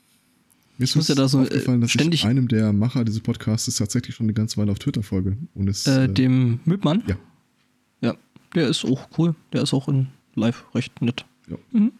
Mir 0.78 0.84
ist 0.84 0.96
muss 0.96 1.08
ja 1.08 1.14
da 1.14 1.28
so, 1.28 1.38
äh, 1.40 1.42
aufgefallen, 1.42 1.80
dass 1.80 1.90
ständig- 1.90 2.20
ich 2.20 2.26
einem 2.26 2.48
der 2.48 2.72
Macher 2.72 3.04
dieses 3.04 3.20
Podcasts 3.20 3.74
tatsächlich 3.76 4.16
schon 4.16 4.24
eine 4.26 4.32
ganze 4.32 4.56
Weile 4.56 4.72
auf 4.72 4.78
Twitter 4.78 5.02
folge. 5.02 5.36
Und 5.54 5.68
es, 5.68 5.86
Äh, 5.86 6.04
äh, 6.04 6.08
dem 6.08 6.60
Mübmann? 6.64 7.02
Ja. 7.06 7.16
Ja, 8.00 8.14
der 8.54 8.68
ist 8.68 8.84
auch 8.84 9.08
cool. 9.18 9.34
Der 9.52 9.62
ist 9.62 9.72
auch 9.74 9.88
in 9.88 10.08
live 10.34 10.64
recht 10.74 11.00
nett. 11.02 11.24
ja. 11.48 11.56
Mhm. 11.72 11.92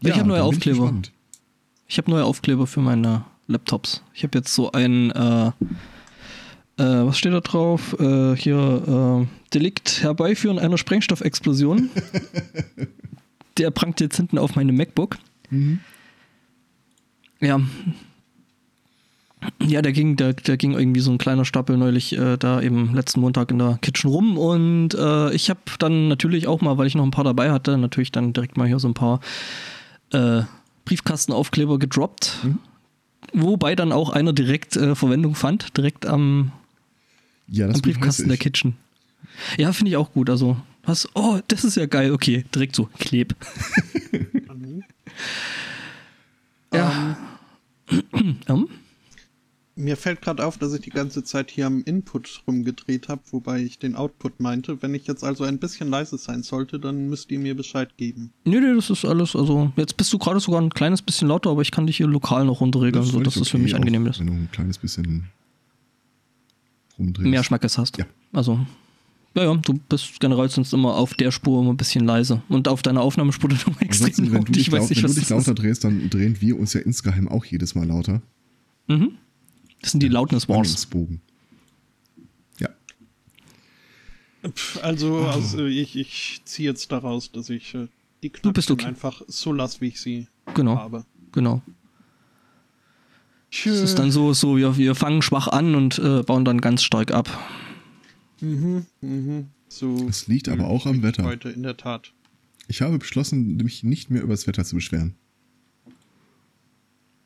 Ich 0.00 0.10
habe 0.18 0.28
neue 0.28 0.38
ich 0.38 0.44
Aufkleber. 0.44 0.78
gespannt. 0.80 1.12
Ich 1.86 1.98
habe 1.98 2.10
neue 2.10 2.24
Aufkleber 2.24 2.66
für 2.66 2.80
meine 2.80 3.24
Laptops. 3.46 4.02
Ich 4.14 4.24
habe 4.24 4.36
jetzt 4.38 4.52
so 4.52 4.72
ein, 4.72 5.10
äh, 5.12 5.46
äh, 5.48 5.52
was 7.06 7.18
steht 7.18 7.32
da 7.32 7.40
drauf? 7.40 7.94
Äh, 8.00 8.34
hier, 8.34 9.26
äh, 9.28 9.50
Delikt 9.54 10.02
herbeiführen 10.02 10.58
einer 10.58 10.78
Sprengstoffexplosion. 10.78 11.90
Der 13.58 13.70
prangt 13.70 14.00
jetzt 14.00 14.16
hinten 14.16 14.38
auf 14.38 14.56
meinem 14.56 14.74
MacBook. 14.76 15.18
Mhm. 15.52 15.80
Ja. 17.40 17.60
Ja, 19.60 19.82
der 19.82 19.92
ging, 19.92 20.16
der, 20.16 20.34
der 20.34 20.56
ging 20.56 20.72
irgendwie 20.72 21.00
so 21.00 21.10
ein 21.10 21.18
kleiner 21.18 21.44
Stapel 21.44 21.76
neulich 21.76 22.16
äh, 22.16 22.36
da 22.36 22.60
eben 22.60 22.94
letzten 22.94 23.20
Montag 23.20 23.50
in 23.50 23.58
der 23.58 23.78
Kitchen 23.82 24.08
rum 24.08 24.38
und 24.38 24.94
äh, 24.94 25.32
ich 25.34 25.50
habe 25.50 25.60
dann 25.80 26.06
natürlich 26.06 26.46
auch 26.46 26.60
mal, 26.60 26.78
weil 26.78 26.86
ich 26.86 26.94
noch 26.94 27.02
ein 27.04 27.10
paar 27.10 27.24
dabei 27.24 27.50
hatte, 27.50 27.76
natürlich 27.76 28.12
dann 28.12 28.32
direkt 28.32 28.56
mal 28.56 28.68
hier 28.68 28.78
so 28.78 28.86
ein 28.88 28.94
paar 28.94 29.20
äh, 30.12 30.42
Briefkastenaufkleber 30.84 31.78
gedroppt. 31.80 32.38
Mhm. 32.44 32.58
Wobei 33.32 33.74
dann 33.74 33.92
auch 33.92 34.10
einer 34.10 34.32
direkt 34.32 34.76
äh, 34.76 34.94
Verwendung 34.94 35.34
fand, 35.34 35.76
direkt 35.76 36.06
am, 36.06 36.52
Ja, 37.48 37.66
das 37.66 37.76
am 37.76 37.82
Briefkasten 37.82 38.28
der. 38.28 38.38
Kitchen. 38.38 38.76
Ja, 39.58 39.72
finde 39.72 39.90
ich 39.90 39.96
auch 39.96 40.12
gut. 40.12 40.30
Also, 40.30 40.56
was, 40.84 41.08
oh, 41.14 41.40
das 41.48 41.64
ist 41.64 41.76
ja 41.76 41.86
geil. 41.86 42.12
Okay, 42.12 42.44
direkt 42.54 42.76
so, 42.76 42.88
kleb. 42.98 43.34
Ja. 46.72 47.16
Ähm, 48.48 48.68
Mir 49.74 49.96
fällt 49.96 50.22
gerade 50.22 50.46
auf, 50.46 50.56
dass 50.58 50.72
ich 50.74 50.82
die 50.82 50.90
ganze 50.90 51.24
Zeit 51.24 51.50
hier 51.50 51.66
am 51.66 51.82
Input 51.82 52.42
rumgedreht 52.46 53.08
habe, 53.08 53.22
wobei 53.30 53.60
ich 53.62 53.78
den 53.78 53.96
Output 53.96 54.38
meinte. 54.40 54.80
Wenn 54.80 54.94
ich 54.94 55.06
jetzt 55.06 55.24
also 55.24 55.44
ein 55.44 55.58
bisschen 55.58 55.88
leise 55.88 56.18
sein 56.18 56.42
sollte, 56.42 56.78
dann 56.78 57.08
müsst 57.08 57.30
ihr 57.30 57.38
mir 57.38 57.56
Bescheid 57.56 57.96
geben. 57.96 58.32
Nee, 58.44 58.60
nee, 58.60 58.74
das 58.74 58.90
ist 58.90 59.04
alles, 59.04 59.34
also 59.34 59.72
jetzt 59.76 59.96
bist 59.96 60.12
du 60.12 60.18
gerade 60.18 60.40
sogar 60.40 60.60
ein 60.60 60.70
kleines 60.70 61.02
bisschen 61.02 61.28
lauter, 61.28 61.50
aber 61.50 61.62
ich 61.62 61.70
kann 61.70 61.86
dich 61.86 61.96
hier 61.96 62.06
lokal 62.06 62.44
noch 62.44 62.60
runterregeln, 62.60 63.04
sodass 63.04 63.34
völlig 63.34 63.46
es 63.46 63.48
für 63.48 63.56
okay, 63.56 63.64
mich 63.64 63.74
angenehm 63.74 64.06
ist. 64.06 64.20
Wenn 64.20 64.26
du 64.28 64.32
ein 64.34 64.48
kleines 64.52 64.78
bisschen 64.78 65.24
rumdrehst. 66.98 67.28
Mehr 67.28 67.42
Schmackes 67.42 67.76
hast. 67.78 67.98
Ja. 67.98 68.06
Also, 68.32 68.60
ja, 69.34 69.44
ja, 69.44 69.54
du 69.56 69.74
bist 69.88 70.20
generell 70.20 70.48
sonst 70.50 70.72
immer 70.72 70.94
auf 70.96 71.14
der 71.14 71.30
Spur 71.30 71.62
immer 71.62 71.72
ein 71.72 71.76
bisschen 71.76 72.04
leise 72.04 72.42
und 72.48 72.68
auf 72.68 72.82
deiner 72.82 73.00
Aufnahmespur 73.00 73.50
dann 73.50 73.58
immer 73.66 73.82
extrem 73.82 74.32
laut. 74.32 74.48
du 74.48 74.52
dich, 74.52 74.66
Ich 74.68 74.72
weiß 74.72 74.90
nicht, 74.90 75.02
wenn 75.02 75.04
du 75.04 75.08
was 75.10 75.14
dich 75.16 75.28
das 75.28 75.30
lauter 75.46 75.52
ist. 75.52 75.58
drehst, 75.62 75.84
dann 75.84 76.10
drehen 76.10 76.40
wir 76.40 76.58
uns 76.58 76.72
ja 76.74 76.80
insgeheim 76.80 77.28
auch 77.28 77.44
jedes 77.44 77.74
Mal 77.74 77.86
lauter. 77.86 78.20
Mhm. 78.88 79.12
Das 79.80 79.92
sind 79.92 80.02
die 80.02 80.08
Loudness 80.08 80.48
Wars. 80.48 80.86
Ja. 82.58 82.68
Also, 84.82 85.18
also 85.26 85.66
ich, 85.66 85.96
ich 85.96 86.42
ziehe 86.44 86.68
jetzt 86.70 86.90
daraus, 86.92 87.30
dass 87.32 87.48
ich 87.50 87.74
äh, 87.74 87.88
die 88.22 88.30
Du 88.30 88.52
bist 88.52 88.68
Knöpfchen 88.68 88.72
okay. 88.74 88.86
einfach 88.86 89.22
so 89.28 89.52
lasse, 89.52 89.80
wie 89.80 89.88
ich 89.88 90.00
sie 90.00 90.26
Genau, 90.54 90.76
habe. 90.76 91.04
genau. 91.32 91.62
Es 93.50 93.66
ist 93.66 93.98
dann 93.98 94.10
so, 94.10 94.32
so 94.32 94.56
wir, 94.56 94.76
wir 94.78 94.94
fangen 94.94 95.20
schwach 95.22 95.46
an 95.48 95.74
und 95.74 95.98
äh, 95.98 96.22
bauen 96.22 96.44
dann 96.44 96.60
ganz 96.60 96.82
stark 96.82 97.12
ab. 97.12 97.28
Mhm, 98.42 98.84
mhm. 99.00 99.46
So 99.68 100.06
Es 100.08 100.26
liegt 100.28 100.48
aber 100.50 100.66
auch 100.66 100.84
am 100.86 101.02
Wetter. 101.02 101.24
Heute 101.24 101.48
in 101.48 101.62
der 101.62 101.76
Tat. 101.78 102.12
Ich 102.68 102.82
habe 102.82 102.98
beschlossen, 102.98 103.56
mich 103.56 103.82
nicht 103.84 104.10
mehr 104.10 104.22
über 104.22 104.34
das 104.34 104.46
Wetter 104.46 104.64
zu 104.64 104.74
beschweren. 104.76 105.14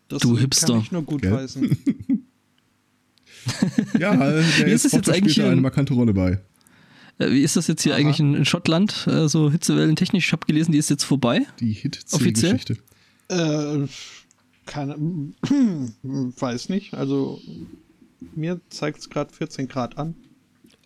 Das 0.08 0.20
Du 0.22 0.30
kann 0.34 0.38
Hipster. 0.40 0.78
ich 0.78 0.92
nur 0.92 1.02
gut. 1.02 1.24
Ja, 3.98 4.12
äh, 4.14 4.42
der 4.58 4.66
Wie 4.66 4.70
ist 4.72 4.84
es 4.84 4.92
jetzt 4.92 5.08
eigentlich 5.08 5.32
spielt 5.34 5.38
da 5.38 5.42
hier 5.42 5.44
eine 5.46 5.56
in- 5.56 5.62
markante 5.62 5.94
Rolle 5.94 6.12
bei. 6.12 6.40
Äh, 7.18 7.30
Wie 7.30 7.42
ist 7.42 7.56
das 7.56 7.66
jetzt 7.68 7.82
hier 7.82 7.92
Aha. 7.92 8.00
eigentlich 8.00 8.18
in, 8.20 8.34
in 8.34 8.44
Schottland? 8.44 9.06
Äh, 9.06 9.28
so 9.28 9.50
Hitzewellen 9.50 9.94
technisch, 9.96 10.26
ich 10.26 10.32
habe 10.32 10.46
gelesen, 10.46 10.72
die 10.72 10.78
ist 10.78 10.90
jetzt 10.90 11.04
vorbei. 11.04 11.46
Die 11.60 11.70
Offiziell? 12.12 12.58
Hit-C-Geschichte. 12.58 12.76
äh, 13.28 13.86
keine, 14.66 14.96
weiß 16.02 16.68
nicht. 16.70 16.94
Also 16.94 17.40
mir 18.34 18.60
zeigt 18.68 18.98
es 18.98 19.08
gerade 19.10 19.32
14 19.32 19.68
Grad 19.68 19.96
an. 19.96 20.14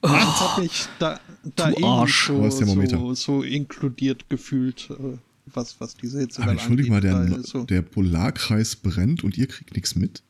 Als 0.02 0.40
habe 0.40 0.64
ich 0.64 0.87
da, 0.99 1.21
da 1.57 1.71
eben 1.71 2.07
so, 2.07 2.49
so, 2.50 3.14
so 3.14 3.42
inkludiert 3.42 4.28
gefühlt, 4.30 4.88
äh, 4.90 5.19
was, 5.52 5.80
was 5.80 5.95
diese 5.97 6.16
Aber 6.16 6.23
Hitzewelle 6.23 6.52
entschuldige 6.52 6.90
mal, 6.90 7.00
der, 7.00 7.26
Da 7.26 7.37
ist 7.37 7.49
so. 7.49 7.64
der 7.64 7.83
Polarkreis 7.83 8.76
brennt 8.76 9.25
und 9.25 9.37
ihr 9.37 9.47
kriegt 9.47 9.75
nichts 9.75 9.95
mit? 9.97 10.23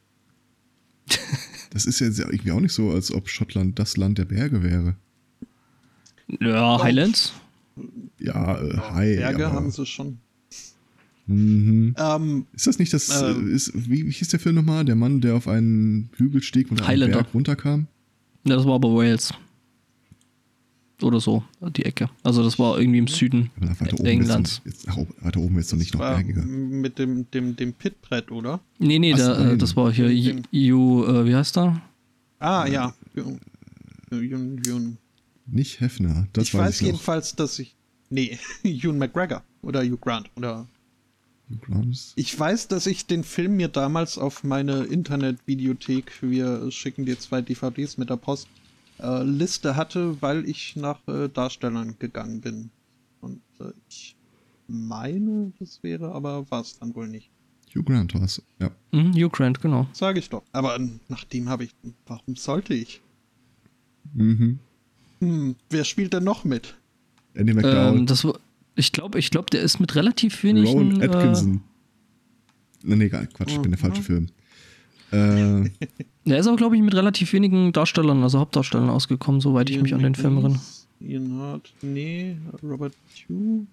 Das 1.72 1.86
ist 1.86 2.00
ja 2.00 2.08
jetzt 2.08 2.18
irgendwie 2.18 2.50
auch 2.50 2.58
nicht 2.58 2.72
so, 2.72 2.90
als 2.90 3.14
ob 3.14 3.28
Schottland 3.28 3.78
das 3.78 3.96
Land 3.96 4.18
der 4.18 4.24
Berge 4.24 4.64
wäre. 4.64 4.96
Ja, 6.40 6.82
Highlands. 6.82 7.32
Ja, 8.18 8.60
äh, 8.60 8.76
hi. 8.76 9.16
Berge 9.18 9.46
aber, 9.46 9.54
haben 9.54 9.70
sie 9.70 9.86
schon. 9.86 10.18
Mhm. 11.26 11.94
Ähm, 11.96 12.46
Ist 12.52 12.66
das 12.66 12.80
nicht 12.80 12.92
das, 12.92 13.08
äh, 13.22 13.30
Ähm. 13.30 13.54
ist, 13.54 13.72
wie, 13.88 14.04
wie 14.04 14.10
hieß 14.10 14.30
der 14.30 14.40
Film 14.40 14.56
nochmal? 14.56 14.84
Der 14.84 14.96
Mann, 14.96 15.20
der 15.20 15.36
auf 15.36 15.46
einen 15.46 16.10
Hügel 16.16 16.42
stieg 16.42 16.72
und 16.72 16.82
einen. 16.82 17.12
Berg 17.12 17.28
runterkam? 17.32 17.86
Ja, 18.44 18.56
das 18.56 18.66
war 18.66 18.74
aber 18.74 18.92
Wales. 18.92 19.32
Oder 21.02 21.20
so, 21.20 21.42
die 21.76 21.84
Ecke. 21.84 22.10
Also 22.22 22.42
das 22.42 22.58
war 22.58 22.78
irgendwie 22.78 22.98
im 22.98 23.06
Süden 23.06 23.50
oben 23.92 24.06
Englands. 24.06 24.60
Jetzt, 24.64 24.86
weiter 25.22 25.40
oben 25.40 25.56
jetzt 25.56 25.72
noch 25.72 25.78
nicht 25.78 25.94
noch 25.94 26.00
war 26.00 26.16
bergiger. 26.16 26.42
mit 26.42 26.98
dem, 26.98 27.30
dem, 27.30 27.56
dem 27.56 27.72
Pitbrett, 27.72 28.30
oder? 28.30 28.60
Nee, 28.78 28.98
nee, 28.98 29.14
Ach, 29.14 29.18
da, 29.18 29.38
äh, 29.38 29.44
nein. 29.46 29.58
das 29.58 29.76
war 29.76 29.92
hier 29.92 30.06
EU, 30.06 31.04
äh, 31.04 31.26
wie 31.26 31.34
heißt 31.34 31.56
der? 31.56 31.80
Ah, 32.38 32.66
ja. 32.66 32.94
Jun, 33.14 33.40
Jun, 34.10 34.62
Jun. 34.64 34.98
Nicht 35.46 35.80
Hefner, 35.80 36.28
das 36.32 36.48
ich 36.48 36.54
weiß, 36.54 36.60
weiß 36.60 36.74
ich 36.76 36.80
noch. 36.82 36.86
jedenfalls, 36.88 37.34
dass 37.36 37.58
ich. 37.58 37.76
Nee, 38.08 38.38
Ewan 38.62 38.98
McGregor 38.98 39.42
oder 39.62 39.82
Hugh 39.82 39.98
Grant. 40.00 40.30
Oder 40.36 40.66
ich 42.14 42.38
weiß, 42.38 42.68
dass 42.68 42.86
ich 42.86 43.06
den 43.06 43.24
Film 43.24 43.56
mir 43.56 43.68
damals 43.68 44.18
auf 44.18 44.44
meine 44.44 44.84
Internetvideothek, 44.84 46.12
wir 46.22 46.70
schicken 46.70 47.06
dir 47.06 47.18
zwei 47.18 47.42
DVDs 47.42 47.98
mit 47.98 48.10
der 48.10 48.16
Post, 48.16 48.48
äh, 49.02 49.22
Liste 49.22 49.76
hatte, 49.76 50.20
weil 50.22 50.48
ich 50.48 50.76
nach 50.76 51.06
äh, 51.08 51.28
Darstellern 51.28 51.96
gegangen 51.98 52.40
bin. 52.40 52.70
Und 53.20 53.40
äh, 53.60 53.72
ich 53.88 54.16
meine, 54.68 55.52
das 55.58 55.82
wäre, 55.82 56.12
aber 56.12 56.50
war 56.50 56.60
es 56.62 56.78
dann 56.78 56.94
wohl 56.94 57.08
nicht. 57.08 57.30
Hugh 57.74 57.84
Grant 57.84 58.14
war 58.14 58.22
es, 58.22 58.42
ja. 58.60 58.70
Mhm, 58.92 59.12
Hugh 59.14 59.30
Grant, 59.30 59.60
genau. 59.60 59.86
Sage 59.92 60.18
ich 60.18 60.28
doch. 60.28 60.42
Aber 60.52 60.78
nach 61.08 61.24
dem 61.24 61.48
habe 61.48 61.64
ich. 61.64 61.70
Warum 62.06 62.34
sollte 62.36 62.74
ich? 62.74 63.00
Mhm. 64.14 64.58
Hm, 65.20 65.54
wer 65.68 65.84
spielt 65.84 66.12
denn 66.12 66.24
noch 66.24 66.44
mit? 66.44 66.74
Andy 67.34 67.54
McDowell. 67.54 67.98
Ähm, 67.98 68.06
das 68.06 68.24
war, 68.24 68.38
ich 68.74 68.90
glaube, 68.92 69.18
ich 69.18 69.30
glaub, 69.30 69.50
der 69.50 69.62
ist 69.62 69.78
mit 69.78 69.94
relativ 69.94 70.42
wenigen. 70.42 70.66
Rowan 70.66 71.00
Äh, 71.00 71.04
Atkinson. 71.04 71.60
Nee, 72.82 72.96
nee, 72.96 73.04
egal, 73.04 73.26
Quatsch, 73.28 73.50
ich 73.52 73.60
bin 73.60 73.70
der 73.70 73.78
Mhm. 73.78 73.82
falsche 73.82 74.02
Film. 74.02 74.26
Äh, 75.12 75.70
der 76.24 76.38
ist 76.38 76.46
auch, 76.46 76.56
glaube 76.56 76.76
ich, 76.76 76.82
mit 76.82 76.94
relativ 76.94 77.32
wenigen 77.32 77.72
Darstellern, 77.72 78.22
also 78.22 78.38
Hauptdarstellern 78.38 78.90
ausgekommen, 78.90 79.40
soweit 79.40 79.68
ich 79.70 79.80
mich 79.82 79.94
an 79.94 80.02
den 80.02 80.14
Film 80.14 80.36
erinnere. 80.38 80.60
Ian 81.00 81.32
Hart, 81.38 81.72
nee, 81.82 82.36
Robert 82.62 82.94
Hugh. 83.28 83.66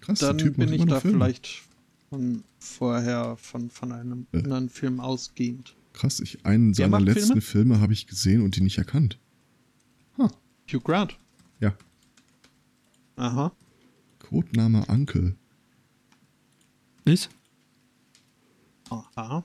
krass, 0.00 0.20
Dann 0.20 0.38
der 0.38 0.46
Typ 0.46 0.56
bin 0.56 0.66
macht 0.66 0.74
ich 0.76 0.80
immer 0.82 0.90
da 0.94 1.00
Filme. 1.00 1.16
vielleicht 1.18 1.48
von 2.08 2.44
vorher 2.58 3.36
von, 3.36 3.68
von 3.70 3.92
einem 3.92 4.26
Äh. 4.32 4.38
anderen 4.38 4.68
Film 4.68 5.00
ausgehend. 5.00 5.74
Krass, 5.92 6.20
ich, 6.20 6.44
einen 6.46 6.68
Wer 6.78 6.86
seiner 6.86 7.00
letzten 7.00 7.26
Filme? 7.26 7.40
Filme 7.42 7.80
habe 7.80 7.92
ich 7.92 8.06
gesehen 8.06 8.42
und 8.42 8.56
die 8.56 8.60
nicht 8.62 8.78
erkannt. 8.78 9.18
Hugh 10.72 10.80
Grant. 10.84 11.16
Ja, 11.58 11.74
Aha. 13.16 13.50
Codename 14.20 14.84
Uncle. 14.86 15.34
Was? 17.04 17.28
Aha. 18.88 19.42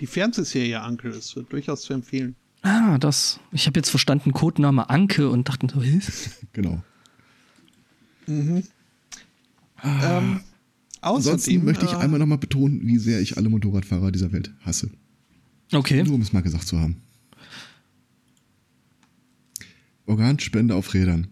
Die 0.00 0.06
Fernsehserie 0.06 0.82
Uncle 0.82 1.10
ist 1.10 1.38
durchaus 1.48 1.82
zu 1.82 1.94
empfehlen. 1.94 2.36
Ah, 2.62 2.98
das. 2.98 3.40
Ich 3.52 3.66
habe 3.66 3.78
jetzt 3.78 3.90
verstanden, 3.90 4.32
Codename 4.32 4.90
Anke 4.90 5.30
und 5.30 5.48
dachte 5.48 5.68
so, 5.72 5.80
was? 5.80 6.30
Genau. 6.52 6.82
Mhm. 8.26 8.64
Ah. 9.76 10.18
Ähm, 10.18 10.40
Ansonsten 11.00 11.34
außerdem 11.34 11.64
möchte 11.64 11.84
ich 11.84 11.92
äh, 11.92 11.96
einmal 11.96 12.18
nochmal 12.18 12.38
betonen, 12.38 12.80
wie 12.86 12.98
sehr 12.98 13.20
ich 13.20 13.36
alle 13.36 13.48
Motorradfahrer 13.48 14.10
dieser 14.10 14.32
Welt 14.32 14.52
hasse. 14.60 14.90
Okay. 15.72 16.02
Nur 16.02 16.14
um 16.14 16.20
es 16.22 16.32
mal 16.32 16.42
gesagt 16.42 16.66
zu 16.66 16.80
haben. 16.80 17.02
Organspende 20.06 20.74
auf 20.74 20.94
Rädern. 20.94 21.28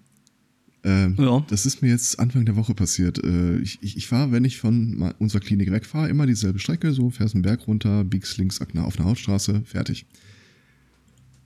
Ähm, 0.84 1.16
Ja. 1.18 1.44
Das 1.48 1.66
ist 1.66 1.82
mir 1.82 1.88
jetzt 1.88 2.18
Anfang 2.18 2.44
der 2.44 2.56
Woche 2.56 2.74
passiert. 2.74 3.22
Äh, 3.24 3.56
ich, 3.58 3.78
ich, 3.82 3.96
ich 3.96 4.06
fahre, 4.06 4.32
wenn 4.32 4.44
ich 4.44 4.58
von 4.58 5.12
unserer 5.18 5.40
Klinik 5.40 5.70
wegfahre, 5.70 6.08
immer 6.08 6.26
dieselbe 6.26 6.58
Strecke, 6.58 6.92
so 6.92 7.10
fährst 7.10 7.34
einen 7.34 7.42
Berg 7.42 7.66
runter, 7.66 8.04
biegst 8.04 8.36
links 8.38 8.60
auf 8.60 8.68
eine 8.70 8.84
auf 8.84 8.98
eine 8.98 9.08
Hauptstraße, 9.08 9.62
fertig. 9.64 10.06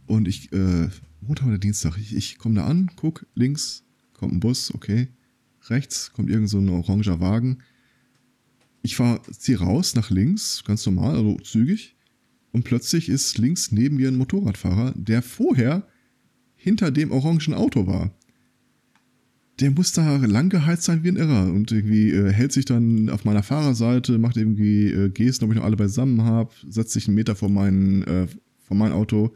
Und 0.06 0.26
ich, 0.26 0.52
äh, 0.52 0.88
Montag 1.20 1.46
oder 1.46 1.58
Dienstag, 1.58 1.96
ich, 1.98 2.14
ich 2.14 2.38
komme 2.38 2.56
da 2.56 2.66
an, 2.66 2.90
guck, 2.96 3.26
links 3.34 3.84
kommt 4.14 4.34
ein 4.34 4.40
Bus, 4.40 4.74
okay. 4.74 5.08
Rechts 5.68 6.12
kommt 6.12 6.30
irgend 6.30 6.48
so 6.48 6.58
ein 6.58 6.68
oranger 6.68 7.20
Wagen. 7.20 7.58
Ich 8.82 8.96
fahre, 8.96 9.20
ziehe 9.30 9.58
raus 9.58 9.94
nach 9.94 10.10
links, 10.10 10.64
ganz 10.64 10.84
normal, 10.86 11.16
also 11.16 11.36
zügig. 11.38 11.96
Und 12.52 12.64
plötzlich 12.64 13.08
ist 13.08 13.36
links 13.38 13.70
neben 13.70 13.96
mir 13.96 14.08
ein 14.08 14.16
Motorradfahrer, 14.16 14.94
der 14.96 15.22
vorher 15.22 15.86
hinter 16.56 16.90
dem 16.90 17.10
orangen 17.10 17.54
Auto 17.54 17.86
war. 17.86 18.10
Der 19.60 19.72
muss 19.72 19.92
da 19.92 20.16
lang 20.16 20.50
geheizt 20.50 20.84
sein 20.84 21.02
wie 21.02 21.08
ein 21.08 21.16
Irrer 21.16 21.52
und 21.52 21.72
irgendwie 21.72 22.10
äh, 22.10 22.32
hält 22.32 22.52
sich 22.52 22.64
dann 22.64 23.10
auf 23.10 23.24
meiner 23.24 23.42
Fahrerseite, 23.42 24.18
macht 24.18 24.36
irgendwie 24.36 24.86
äh, 24.86 25.10
Gesten, 25.10 25.44
ob 25.44 25.50
ich 25.50 25.56
noch 25.56 25.64
alle 25.64 25.76
beisammen 25.76 26.22
habe, 26.22 26.52
setzt 26.68 26.92
sich 26.92 27.08
einen 27.08 27.16
Meter 27.16 27.34
vor 27.34 27.48
mein, 27.48 28.04
äh, 28.04 28.28
vor 28.60 28.76
mein 28.76 28.92
Auto, 28.92 29.34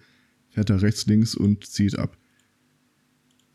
fährt 0.51 0.71
da 0.71 0.77
rechts, 0.77 1.07
links 1.07 1.35
und 1.35 1.67
zieht 1.67 1.99
ab. 1.99 2.17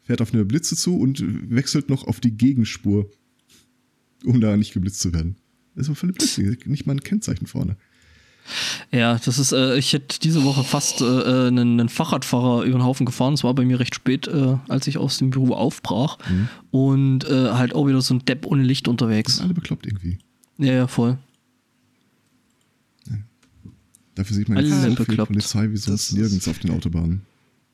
Fährt 0.02 0.22
auf 0.22 0.34
eine 0.34 0.44
Blitze 0.44 0.76
zu 0.76 1.00
und 1.00 1.24
wechselt 1.50 1.90
noch 1.90 2.06
auf 2.06 2.20
die 2.20 2.36
Gegenspur, 2.36 3.10
um 4.26 4.42
da 4.42 4.58
nicht 4.58 4.74
geblitzt 4.74 5.00
zu 5.00 5.14
werden. 5.14 5.38
Das 5.76 5.88
war 5.88 5.96
eine 6.02 6.14
Blitze, 6.14 6.58
nicht 6.66 6.86
mal 6.86 6.94
ein 6.94 7.02
Kennzeichen 7.02 7.48
vorne. 7.48 7.78
Ja, 8.92 9.20
das 9.24 9.40
ist, 9.40 9.52
äh, 9.52 9.78
ich 9.78 9.94
hätte 9.94 10.20
diese 10.20 10.44
Woche 10.44 10.64
fast 10.64 11.02
äh, 11.02 11.06
äh, 11.06 11.48
einen, 11.48 11.80
einen 11.80 11.90
Fahrradfahrer 11.90 12.64
über 12.64 12.78
den 12.80 12.84
Haufen 12.84 13.06
gefahren. 13.06 13.34
Es 13.34 13.44
war 13.44 13.54
bei 13.54 13.66
mir 13.66 13.80
recht 13.80 13.96
spät, 13.96 14.28
äh, 14.28 14.58
als 14.68 14.88
ich 14.88 14.98
aus 14.98 15.18
dem 15.18 15.30
Büro 15.30 15.54
aufbrach. 15.54 16.18
Mhm. 16.30 16.50
Und 16.72 17.26
äh, 17.26 17.52
halt 17.52 17.74
auch 17.76 17.88
wieder 17.88 18.02
so 18.02 18.14
ein 18.14 18.26
Depp 18.26 18.46
ohne 18.46 18.64
Licht 18.64 18.88
unterwegs. 18.88 19.36
sind 19.36 19.46
alle 19.46 19.54
bekloppt 19.54 19.86
irgendwie. 19.86 20.18
Ja, 20.58 20.74
ja, 20.74 20.88
voll. 20.88 21.18
Dafür 24.18 24.36
sieht 24.36 24.50
man 24.50 24.58
Alle 24.58 24.68
jetzt 24.68 24.82
so 24.82 24.88
viel 24.88 24.96
bekloppt. 24.96 25.32
Polizei 25.32 25.70
wie 25.70 25.78
sonst 25.78 26.10
Das 26.10 26.18
nirgends 26.18 26.48
auf 26.48 26.58
den 26.58 26.72
Autobahnen. 26.72 27.22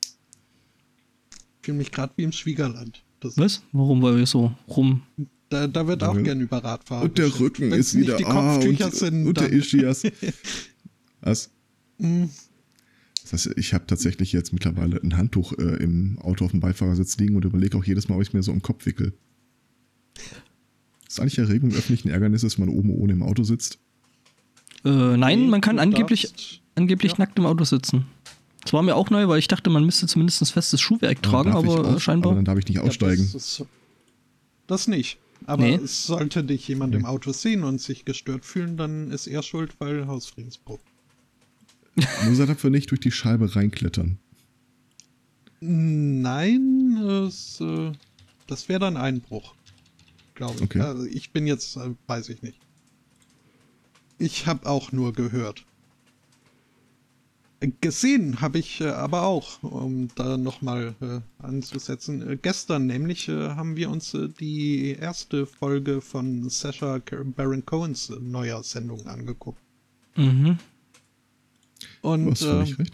Ich 0.02 1.66
fühle 1.66 1.78
mich 1.78 1.90
gerade 1.90 2.12
wie 2.16 2.24
im 2.24 2.32
Schwiegerland. 2.32 3.02
Das, 3.20 3.38
Was? 3.38 3.62
Warum? 3.72 4.02
Weil 4.02 4.18
wir 4.18 4.26
so 4.26 4.52
rum. 4.68 5.02
Da, 5.50 5.66
da 5.66 5.86
wird 5.86 6.02
auch 6.02 6.16
Ja. 6.16 6.22
gern 6.22 6.40
über 6.40 6.58
Radfahrer 6.64 7.04
Und 7.04 7.18
der. 7.18 7.38
Rücken 7.38 7.70
Wenn's 7.70 7.88
ist 7.88 7.94
nicht 7.94 8.06
wieder 8.08 8.16
die 8.16 8.24
ah, 8.24 8.56
und, 8.56 8.94
sind. 8.94 9.26
und 9.26 9.38
der 9.40 9.52
Ischias. 9.52 10.02
Was? 11.20 11.50
Mm, 11.98 12.24
Das 13.22 13.32
heißt, 13.32 13.50
ich 13.56 13.72
habe 13.74 13.86
tatsächlich 13.86 14.32
jetzt 14.32 14.52
mittlerweile 14.52 15.00
ein 15.02 15.16
Handtuch 15.16 15.52
äh, 15.58 15.76
im 15.82 16.18
Auto 16.20 16.44
auf 16.44 16.50
dem 16.50 16.60
Beifahrersitz 16.60 17.16
liegen 17.18 17.36
und 17.36 17.44
überlege 17.44 17.76
auch 17.78 17.84
jedes 17.84 18.08
Mal, 18.08 18.16
ob 18.16 18.22
ich 18.22 18.28
es 18.28 18.34
mir 18.34 18.42
so 18.42 18.52
im 18.52 18.62
Kopf 18.62 18.84
wickel. 18.86 19.12
Ist 21.08 21.20
eigentlich 21.20 21.38
Erregung 21.38 21.70
öffentlichen 21.72 22.08
Ärgernisses, 22.08 22.58
wenn 22.58 22.66
man 22.66 22.74
oben 22.76 22.90
ohne 22.90 23.12
im 23.12 23.22
Auto 23.22 23.42
sitzt? 23.44 23.78
Äh, 24.84 25.16
nein, 25.16 25.48
man 25.48 25.60
kann 25.60 25.78
angeblich, 25.78 26.60
angeblich 26.74 27.12
ja. 27.12 27.18
nackt 27.18 27.38
im 27.38 27.46
Auto 27.46 27.64
sitzen. 27.64 28.06
Das 28.62 28.72
war 28.72 28.82
mir 28.82 28.96
auch 28.96 29.10
neu, 29.10 29.28
weil 29.28 29.38
ich 29.38 29.48
dachte, 29.48 29.70
man 29.70 29.84
müsste 29.84 30.06
zumindest 30.06 30.42
ein 30.42 30.46
festes 30.46 30.80
Schuhwerk 30.80 31.22
tragen, 31.22 31.52
Dann 31.52 31.62
darf 31.64 31.64
ich 31.74 31.78
aber 31.78 31.88
äh, 31.90 31.94
aus- 31.94 32.02
scheinbar. 32.02 32.32
Aber 32.32 32.36
dann 32.38 32.44
darf 32.46 32.58
ich 32.58 32.66
nicht 32.66 32.76
Ja, 32.76 32.82
aussteigen. 32.82 33.28
Das, 33.32 33.34
ist, 33.60 33.64
das 34.66 34.88
nicht. 34.88 35.18
Aber 35.46 35.62
Nee. 35.62 35.78
sollte 35.84 36.42
dich 36.42 36.66
jemand 36.68 36.94
im 36.94 37.04
Auto 37.04 37.32
sehen 37.32 37.64
und 37.64 37.80
sich 37.80 38.04
gestört 38.04 38.44
fühlen, 38.44 38.76
dann 38.76 39.10
ist 39.10 39.26
er 39.26 39.42
schuld, 39.42 39.74
weil 39.78 40.06
Hausfriedensbruch. 40.06 40.80
Muss 42.24 42.38
er 42.38 42.46
dafür 42.46 42.70
nicht 42.70 42.90
durch 42.90 43.00
die 43.00 43.10
Scheibe 43.10 43.54
reinklettern. 43.54 44.18
Nein, 45.60 46.96
es, 46.98 47.60
äh, 47.60 47.92
das 48.46 48.68
wäre 48.68 48.80
dann 48.80 48.96
Einbruch. 48.96 49.54
Glaube 50.34 50.56
ich. 50.56 50.62
Okay. 50.62 50.80
Also 50.80 51.04
ich 51.04 51.30
bin 51.32 51.46
jetzt, 51.46 51.76
äh, 51.76 51.90
weiß 52.06 52.28
ich 52.30 52.42
nicht. 52.42 52.58
Ich 54.18 54.46
habe 54.46 54.66
auch 54.68 54.92
nur 54.92 55.12
gehört. 55.12 55.64
Gesehen 57.80 58.40
habe 58.40 58.58
ich 58.58 58.80
äh, 58.80 58.88
aber 58.88 59.22
auch, 59.22 59.62
um 59.62 60.08
da 60.14 60.36
nochmal 60.36 60.94
äh, 61.00 61.20
anzusetzen. 61.44 62.28
Äh, 62.28 62.36
gestern 62.36 62.86
nämlich 62.86 63.28
äh, 63.28 63.50
haben 63.50 63.76
wir 63.76 63.90
uns 63.90 64.14
äh, 64.14 64.28
die 64.28 64.92
erste 64.92 65.46
Folge 65.46 66.00
von 66.00 66.48
Sasha 66.50 67.00
Baron 67.36 67.64
Cohens 67.64 68.10
äh, 68.10 68.16
neuer 68.20 68.62
Sendung 68.62 69.06
angeguckt. 69.06 69.60
Mhm. 70.16 70.58
Und 72.02 72.30
hast 72.30 72.44
völlig 72.44 72.70
ähm, 72.70 72.76
recht. 72.76 72.92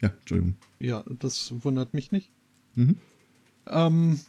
Ja, 0.00 0.08
Entschuldigung. 0.08 0.56
ja, 0.80 1.04
das 1.20 1.52
wundert 1.62 1.94
mich 1.94 2.10
nicht. 2.12 2.30
Mhm. 2.74 2.96
Ähm, 3.68 4.20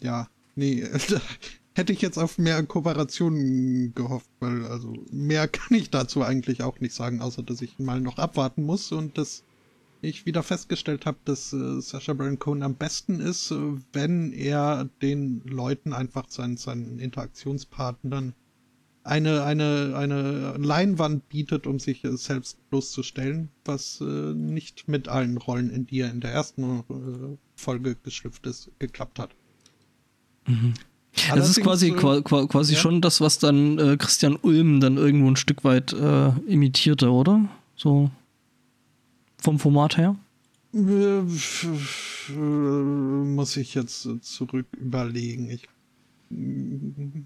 ja, 0.00 0.28
nee, 0.56 0.84
hätte 1.74 1.92
ich 1.92 2.02
jetzt 2.02 2.18
auf 2.18 2.38
mehr 2.38 2.62
Kooperationen 2.64 3.94
gehofft, 3.94 4.30
weil 4.40 4.66
also 4.66 4.94
mehr 5.10 5.48
kann 5.48 5.76
ich 5.76 5.90
dazu 5.90 6.22
eigentlich 6.22 6.62
auch 6.62 6.80
nicht 6.80 6.94
sagen, 6.94 7.20
außer 7.20 7.42
dass 7.42 7.62
ich 7.62 7.78
mal 7.78 8.00
noch 8.00 8.18
abwarten 8.18 8.64
muss 8.64 8.92
und 8.92 9.16
dass 9.18 9.44
ich 10.02 10.26
wieder 10.26 10.42
festgestellt 10.42 11.06
habe, 11.06 11.18
dass 11.24 11.52
äh, 11.52 11.80
Sacha 11.80 12.12
Baron 12.12 12.38
Cohen 12.38 12.62
am 12.62 12.74
besten 12.74 13.20
ist, 13.20 13.52
äh, 13.52 13.56
wenn 13.92 14.32
er 14.32 14.88
den 15.00 15.42
Leuten 15.44 15.92
einfach 15.92 16.28
seinen, 16.28 16.56
seinen 16.56 16.98
Interaktionspartnern 16.98 18.34
eine, 19.04 19.44
eine, 19.44 19.94
eine 19.96 20.56
Leinwand 20.58 21.28
bietet, 21.28 21.66
um 21.66 21.78
sich 21.78 22.04
äh, 22.04 22.16
selbst 22.16 22.68
bloßzustellen, 22.70 23.48
was 23.64 24.00
äh, 24.00 24.04
nicht 24.04 24.88
mit 24.88 25.08
allen 25.08 25.36
Rollen, 25.36 25.70
in 25.70 25.86
die 25.86 26.00
er 26.00 26.10
in 26.10 26.20
der 26.20 26.32
ersten 26.32 26.80
äh, 26.80 27.36
Folge 27.54 27.96
geschlüpft 28.02 28.46
ist, 28.46 28.70
geklappt 28.80 29.18
hat. 29.20 29.30
Das 31.34 31.48
ist 31.50 31.60
quasi, 31.60 31.90
Allerdings, 31.90 31.98
äh, 31.98 32.00
qua- 32.00 32.20
qua- 32.22 32.46
quasi 32.46 32.72
ja. 32.74 32.78
schon 32.80 33.00
das, 33.02 33.20
was 33.20 33.38
dann 33.38 33.78
äh, 33.78 33.96
Christian 33.98 34.36
Ulm 34.36 34.80
dann 34.80 34.96
irgendwo 34.96 35.28
ein 35.30 35.36
Stück 35.36 35.62
weit 35.64 35.92
äh, 35.92 36.28
imitierte, 36.46 37.10
oder? 37.10 37.48
So 37.76 38.10
vom 39.38 39.58
Format 39.58 39.96
her? 39.98 40.16
Äh, 40.74 40.78
äh, 42.30 42.32
Muss 42.32 43.56
ich 43.56 43.74
jetzt 43.74 44.08
zurück 44.22 44.66
überlegen. 44.80 45.50
Ich. 45.50 45.68
mm, 46.30 47.24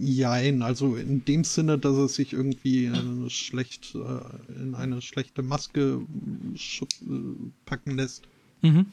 Jein, 0.00 0.62
also 0.62 0.96
in 0.96 1.26
dem 1.26 1.44
Sinne, 1.44 1.76
dass 1.78 1.94
er 1.94 2.08
sich 2.08 2.32
irgendwie 2.32 2.90
schlecht 3.28 3.94
in 3.94 4.74
eine 4.74 5.02
schlechte 5.02 5.42
Maske 5.42 6.00
packen 7.66 7.96
lässt 7.96 8.22
Mhm. 8.62 8.86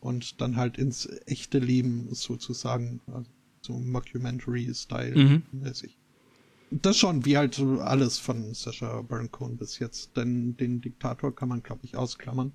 und 0.00 0.42
dann 0.42 0.56
halt 0.56 0.76
ins 0.76 1.08
echte 1.24 1.58
Leben 1.60 2.08
sozusagen, 2.12 3.00
also 3.06 3.30
so 3.64 3.72
Mhm. 3.78 3.90
Mockumentary-Style 3.92 5.42
mäßig. 5.52 5.96
Das 6.70 6.96
schon, 6.98 7.24
wie 7.24 7.36
halt 7.36 7.60
alles 7.60 8.18
von 8.18 8.52
Sacha 8.54 9.02
Baron 9.02 9.30
Cohen 9.30 9.56
bis 9.56 9.78
jetzt, 9.78 10.16
denn 10.16 10.56
den 10.56 10.80
Diktator 10.80 11.34
kann 11.34 11.48
man, 11.48 11.62
glaube 11.62 11.82
ich, 11.84 11.96
ausklammern. 11.96 12.52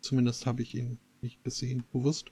Zumindest 0.00 0.46
habe 0.46 0.62
ich 0.62 0.74
ihn 0.74 0.98
nicht 1.22 1.42
gesehen, 1.42 1.82
bewusst. 1.92 2.30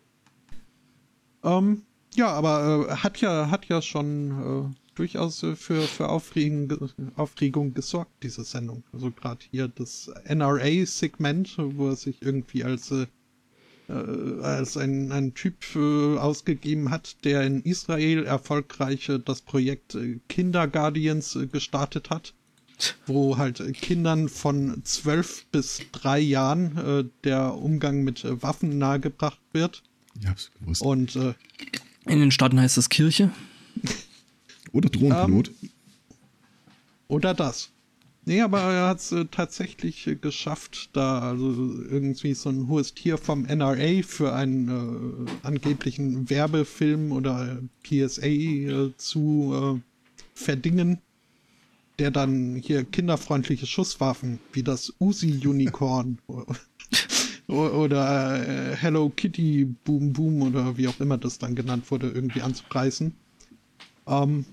Ähm, 1.42 1.82
ja, 2.14 2.28
aber 2.28 2.88
äh, 2.88 2.96
hat 2.96 3.20
ja, 3.20 3.50
hat 3.50 3.66
ja 3.66 3.82
schon 3.82 4.30
äh, 4.30 4.74
durchaus 4.94 5.42
äh, 5.42 5.56
für, 5.56 5.82
für 5.82 6.08
Aufregung, 6.08 6.90
Aufregung 7.16 7.74
gesorgt, 7.74 8.12
diese 8.22 8.44
Sendung. 8.44 8.84
Also 8.92 9.10
gerade 9.10 9.44
hier 9.50 9.68
das 9.68 10.10
NRA-Segment, 10.24 11.56
wo 11.58 11.88
er 11.88 11.96
sich 11.96 12.22
irgendwie 12.22 12.62
als 12.64 12.90
äh, 12.90 13.06
als 13.92 14.76
ein, 14.76 15.12
ein 15.12 15.34
Typ 15.34 15.56
äh, 15.76 16.16
ausgegeben 16.16 16.90
hat, 16.90 17.16
der 17.24 17.42
in 17.42 17.62
Israel 17.62 18.24
erfolgreich 18.24 19.08
äh, 19.08 19.18
das 19.18 19.42
Projekt 19.42 19.94
äh, 19.94 20.20
Kinderguardians 20.28 21.36
äh, 21.36 21.46
gestartet 21.46 22.08
hat, 22.10 22.32
wo 23.06 23.36
halt 23.36 23.60
äh, 23.60 23.72
Kindern 23.72 24.28
von 24.28 24.80
zwölf 24.84 25.44
bis 25.52 25.82
drei 25.92 26.18
Jahren 26.18 26.78
äh, 26.78 27.04
der 27.24 27.54
Umgang 27.54 28.04
mit 28.04 28.24
äh, 28.24 28.42
Waffen 28.42 28.78
nahegebracht 28.78 29.40
wird. 29.52 29.82
Ich 30.18 30.26
hab's 30.26 30.50
gewusst. 30.58 30.80
Und 30.82 31.16
äh, 31.16 31.34
In 32.06 32.20
den 32.20 32.30
Staaten 32.30 32.60
heißt 32.60 32.76
das 32.76 32.88
Kirche. 32.88 33.30
Oder 34.72 34.88
Drohnenpilot. 34.88 35.48
Ähm, 35.62 35.70
Oder 37.08 37.34
das. 37.34 37.70
Nee, 38.26 38.40
aber 38.40 38.60
er 38.60 38.88
hat 38.88 39.00
es 39.00 39.12
äh, 39.12 39.26
tatsächlich 39.26 40.06
äh, 40.06 40.14
geschafft, 40.14 40.90
da 40.94 41.20
also 41.20 41.52
irgendwie 41.90 42.32
so 42.32 42.48
ein 42.48 42.68
hohes 42.68 42.94
Tier 42.94 43.18
vom 43.18 43.42
NRA 43.44 44.02
für 44.02 44.32
einen 44.32 45.26
äh, 45.26 45.46
angeblichen 45.46 46.30
Werbefilm 46.30 47.12
oder 47.12 47.58
PSA 47.82 48.26
äh, 48.26 48.92
zu 48.96 49.76
äh, 49.76 49.80
verdingen, 50.34 50.98
der 51.98 52.10
dann 52.10 52.56
hier 52.56 52.84
kinderfreundliche 52.84 53.66
Schusswaffen 53.66 54.38
wie 54.52 54.62
das 54.62 54.94
Uzi 55.00 55.46
Unicorn 55.46 56.18
oder 57.46 58.48
äh, 58.48 58.74
Hello 58.74 59.10
Kitty 59.10 59.66
Boom 59.84 60.14
Boom 60.14 60.42
oder 60.42 60.78
wie 60.78 60.88
auch 60.88 60.98
immer 60.98 61.18
das 61.18 61.38
dann 61.38 61.54
genannt 61.54 61.90
wurde, 61.90 62.08
irgendwie 62.08 62.40
anzupreisen. 62.40 63.14
Ähm, 64.06 64.46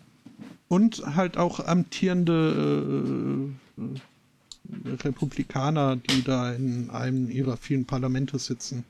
und 0.71 1.03
halt 1.17 1.36
auch 1.36 1.60
amtierende 1.60 3.51
äh, 3.77 3.81
äh, 3.81 4.93
Republikaner, 5.03 5.97
die 5.97 6.23
da 6.23 6.53
in 6.53 6.89
einem 6.91 7.29
ihrer 7.29 7.57
vielen 7.57 7.84
Parlamente 7.84 8.39
sitzen, 8.39 8.86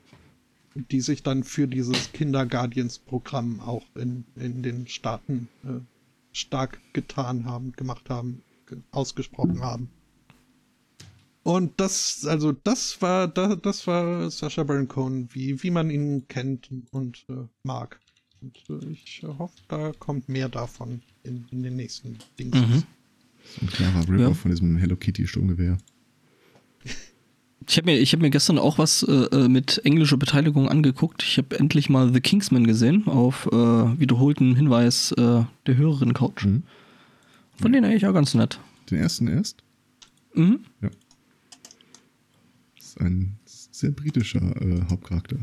die 0.76 1.00
sich 1.00 1.24
dann 1.24 1.42
für 1.42 1.66
dieses 1.66 2.12
Kinderguardians-Programm 2.12 3.58
auch 3.58 3.84
in, 3.96 4.24
in 4.36 4.62
den 4.62 4.86
Staaten 4.86 5.48
äh, 5.64 5.80
stark 6.30 6.78
getan 6.92 7.46
haben, 7.46 7.72
gemacht 7.72 8.08
haben, 8.08 8.44
ge 8.66 8.78
ausgesprochen 8.92 9.60
haben. 9.60 9.90
Und 11.42 11.80
das, 11.80 12.24
also 12.28 12.52
das 12.52 13.02
war, 13.02 13.26
das, 13.26 13.56
das 13.60 13.86
war 13.88 14.30
Sacha 14.30 14.62
Baron 14.62 14.86
Cohen, 14.86 15.28
wie, 15.32 15.60
wie 15.64 15.72
man 15.72 15.90
ihn 15.90 16.28
kennt 16.28 16.70
und 16.92 17.26
äh, 17.28 17.48
mag. 17.64 17.98
Und 18.42 18.82
äh, 18.82 18.86
ich 18.90 19.22
hoffe, 19.38 19.54
da 19.68 19.92
kommt 19.98 20.28
mehr 20.28 20.48
davon 20.48 21.02
in, 21.22 21.46
in 21.50 21.62
den 21.62 21.76
nächsten 21.76 22.18
Dings. 22.38 22.56
Mhm. 22.56 22.82
So 23.44 23.60
ein 23.62 23.68
klarer 23.68 24.00
Ripper 24.08 24.18
Ja. 24.18 24.34
von 24.34 24.50
diesem 24.50 24.76
Hello 24.76 24.96
Kitty 24.96 25.26
Sturmgewehr. 25.26 25.78
Ich 27.68 27.76
habe 27.76 27.86
mir, 27.86 27.98
ich 28.00 28.12
hab 28.12 28.20
mir 28.20 28.30
gestern 28.30 28.58
auch 28.58 28.78
was 28.78 29.04
äh, 29.04 29.12
äh, 29.12 29.48
mit 29.48 29.80
englischer 29.84 30.16
Beteiligung 30.16 30.68
angeguckt. 30.68 31.22
Ich 31.22 31.38
habe 31.38 31.56
endlich 31.58 31.88
mal 31.88 32.12
The 32.12 32.20
Kingsman 32.20 32.66
gesehen, 32.66 33.06
auf 33.06 33.46
äh, 33.46 33.50
wiederholten 33.52 34.56
Hinweis 34.56 35.12
äh, 35.12 35.44
der 35.66 35.76
Hörerin 35.76 36.12
Couch. 36.12 36.44
Mhm. 36.44 36.64
Von 37.60 37.72
denen 37.72 37.84
eigentlich 37.84 38.06
auch 38.06 38.14
ganz 38.14 38.34
nett. 38.34 38.58
Den 38.90 38.98
ersten 38.98 39.28
erst. 39.28 39.62
Mhm. 40.34 40.64
Ja. 40.80 40.90
ist 42.76 43.00
ein 43.00 43.36
sehr 43.44 43.92
britischer 43.92 44.40
äh, 44.60 44.82
Hauptcharakter. 44.90 45.36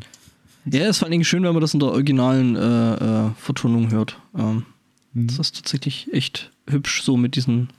Ja, 0.65 0.88
ist 0.89 1.00
vor 1.00 1.06
allen 1.06 1.12
Dingen 1.12 1.24
schön, 1.26 1.43
wenn 1.43 1.54
man 1.54 1.62
das 1.62 1.74
in 1.74 1.80
der 1.80 1.89
originalen 1.89 2.56
äh, 2.56 2.93
äh, 3.28 3.30
Vertonung 3.38 3.91
hört. 3.91 4.17
Ähm, 4.38 4.65
Mhm. 5.12 5.26
Das 5.26 5.39
ist 5.39 5.56
tatsächlich 5.56 6.08
echt 6.13 6.52
hübsch, 6.69 7.02
so 7.02 7.17
mit 7.17 7.36
diesen 7.36 7.69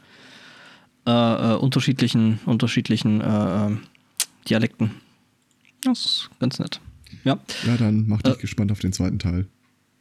äh, 1.06 1.10
äh, 1.12 1.54
unterschiedlichen, 1.54 2.40
unterschiedlichen 2.44 3.20
äh, 3.20 3.66
äh, 3.68 3.76
Dialekten. 4.48 4.90
Das 5.84 5.98
ist 6.00 6.30
ganz 6.40 6.58
nett. 6.58 6.80
Ja. 7.22 7.38
Ja, 7.68 7.76
dann 7.76 8.08
mach 8.08 8.20
dich 8.22 8.34
Äh. 8.34 8.38
gespannt 8.40 8.72
auf 8.72 8.80
den 8.80 8.92
zweiten 8.92 9.20
Teil. 9.20 9.46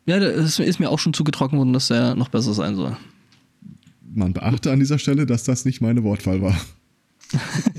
Ja, 0.08 0.18
es 0.18 0.58
ist 0.58 0.80
mir 0.80 0.89
auch 0.89 0.98
schon 0.98 1.13
zugetragen 1.13 1.56
worden, 1.60 1.72
dass 1.72 1.92
er 1.92 2.15
noch 2.15 2.30
besser 2.30 2.56
sein 2.56 2.76
soll. 2.76 2.98
Man 4.12 4.34
beachte 4.34 4.72
an 4.72 4.80
dieser 4.80 4.98
Stelle, 4.98 5.28
dass 5.28 5.44
das 5.44 5.65
nicht 5.65 5.82
meine 5.82 6.04
Wortwahl 6.04 6.42
war. 6.42 6.60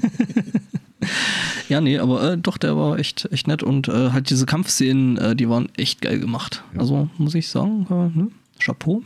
Ja, 1.71 1.81
nee, 1.81 1.99
aber 1.99 2.33
äh, 2.33 2.37
doch, 2.37 2.59
der 2.59 2.77
war 2.77 2.99
echt, 2.99 3.27
echt 3.33 3.47
nett 3.47 3.63
und 3.63 3.87
äh, 3.89 4.11
halt 4.11 4.29
diese 4.29 4.45
Kampfszenen, 4.45 5.17
äh, 5.19 5.37
die 5.37 5.49
waren 5.49 5.69
echt 5.77 6.01
geil 6.03 6.19
gemacht. 6.19 6.65
Ja. 6.75 6.81
Also 6.81 7.09
muss 7.17 7.35
ich 7.35 7.49
sagen, 7.49 7.87
äh, 7.89 8.19
ne? 8.19 8.31
Chapeau. 8.59 9.03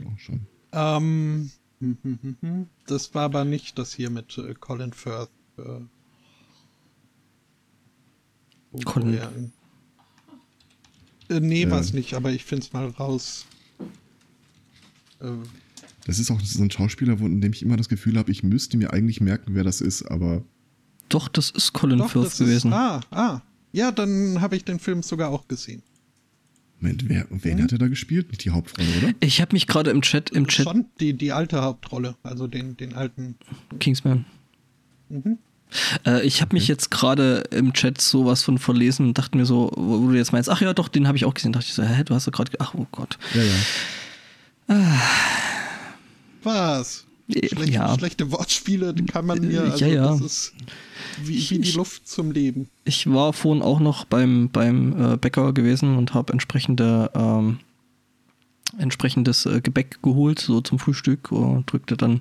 Ja, 0.00 0.02
schon. 0.16 0.46
Ähm, 0.72 1.50
hm, 1.80 1.98
hm, 2.02 2.18
hm, 2.22 2.36
hm. 2.40 2.66
das 2.86 3.14
war 3.14 3.24
aber 3.24 3.44
nicht 3.44 3.78
das 3.78 3.92
hier 3.94 4.10
mit 4.10 4.38
äh, 4.38 4.54
Colin 4.54 4.92
Firth. 4.92 5.28
Äh, 5.58 5.62
wo 8.72 8.78
Colin- 8.84 9.14
er 9.14 9.32
in- 9.36 9.52
Äh, 11.28 11.40
nee, 11.40 11.62
Ja. 11.64 11.70
war's 11.72 11.92
nicht, 11.92 12.14
aber 12.14 12.30
ich 12.30 12.44
find's 12.44 12.72
mal 12.72 12.86
raus. 12.90 13.46
Äh, 15.20 15.26
Das 16.06 16.20
ist 16.20 16.30
auch 16.30 16.40
so 16.40 16.62
ein 16.62 16.70
Schauspieler, 16.70 17.18
wo- 17.18 17.26
in 17.26 17.40
dem 17.40 17.52
ich 17.52 17.62
immer 17.62 17.76
das 17.76 17.88
Gefühl 17.88 18.16
habe, 18.16 18.30
ich 18.30 18.44
müsste 18.44 18.76
mir 18.76 18.92
eigentlich 18.92 19.20
merken, 19.20 19.54
wer 19.56 19.64
das 19.64 19.80
ist, 19.80 20.04
aber 20.04 20.44
Doch, 21.08 21.28
das 21.28 21.50
ist 21.50 21.72
Colin 21.72 21.98
doch, 21.98 22.10
Firth 22.10 22.36
gewesen. 22.38 22.72
Ist, 22.72 22.76
ah, 22.76 23.00
ah. 23.10 23.40
Ja, 23.72 23.92
dann 23.92 24.40
habe 24.40 24.56
ich 24.56 24.64
den 24.64 24.78
Film 24.78 25.02
sogar 25.02 25.30
auch 25.30 25.46
gesehen. 25.48 25.82
Moment, 26.80 27.08
wer, 27.08 27.26
wen 27.30 27.62
hat 27.62 27.72
er 27.72 27.78
da 27.78 27.88
gespielt? 27.88 28.28
Nicht 28.28 28.44
die 28.44 28.50
Hauptrolle, 28.50 28.88
oder? 28.98 29.14
Ich 29.20 29.40
habe 29.40 29.54
mich 29.54 29.66
gerade 29.66 29.90
im 29.90 30.02
Chat, 30.02 30.30
im 30.30 30.46
Chat 30.46 30.64
Schon 30.64 30.84
die, 31.00 31.14
die 31.14 31.32
alte 31.32 31.62
Hauptrolle, 31.62 32.16
also 32.22 32.46
den, 32.46 32.76
den 32.76 32.94
alten. 32.94 33.36
Kingsman. 33.80 34.26
Mhm. 35.08 35.38
Äh, 36.04 36.24
ich 36.24 36.42
habe 36.42 36.54
mich 36.54 36.68
jetzt 36.68 36.90
gerade 36.90 37.44
im 37.50 37.72
Chat 37.72 38.00
sowas 38.00 38.42
von 38.42 38.58
verlesen 38.58 39.06
und 39.06 39.18
dachte 39.18 39.36
mir 39.36 39.46
so, 39.46 39.72
wo 39.74 40.08
du 40.08 40.14
jetzt 40.14 40.32
meinst, 40.32 40.48
ach 40.50 40.60
ja, 40.60 40.74
doch, 40.74 40.88
den 40.88 41.06
habe 41.08 41.16
ich 41.16 41.24
auch 41.24 41.34
gesehen. 41.34 41.52
dachte 41.52 41.66
ich 41.66 41.74
so, 41.74 41.82
hä, 41.82 42.04
du 42.04 42.14
hast 42.14 42.26
doch 42.26 42.32
gerade, 42.32 42.50
ge- 42.50 42.60
ach 42.60 42.74
oh 42.74 42.86
Gott. 42.92 43.18
Ja, 43.34 43.42
ja. 43.42 45.00
Was? 46.42 47.04
Schlechte, 47.28 47.70
ja. 47.72 47.98
schlechte 47.98 48.30
Wortspiele 48.30 48.94
kann 49.10 49.26
man 49.26 49.40
mir, 49.40 49.62
also 49.62 49.84
Ja, 49.84 49.90
ja. 49.92 50.06
das 50.12 50.20
ist 50.20 50.52
wie, 51.24 51.34
wie 51.50 51.58
die 51.58 51.68
Ich- 51.70 51.74
Luft 51.74 52.06
zum 52.08 52.30
Leben. 52.30 52.68
Ich 52.84 53.08
war 53.10 53.32
vorhin 53.32 53.62
auch 53.62 53.80
noch 53.80 54.04
beim, 54.04 54.48
beim 54.50 55.14
äh, 55.14 55.16
Bäcker 55.16 55.52
gewesen 55.52 55.96
und 55.96 56.14
habe 56.14 56.32
entsprechende 56.32 57.10
ähm, 57.14 57.58
entsprechendes 58.78 59.46
äh, 59.46 59.60
Gebäck 59.60 60.02
geholt, 60.02 60.38
so 60.38 60.60
zum 60.60 60.78
Frühstück, 60.78 61.32
und 61.32 61.70
drückte 61.70 61.96
dann 61.96 62.20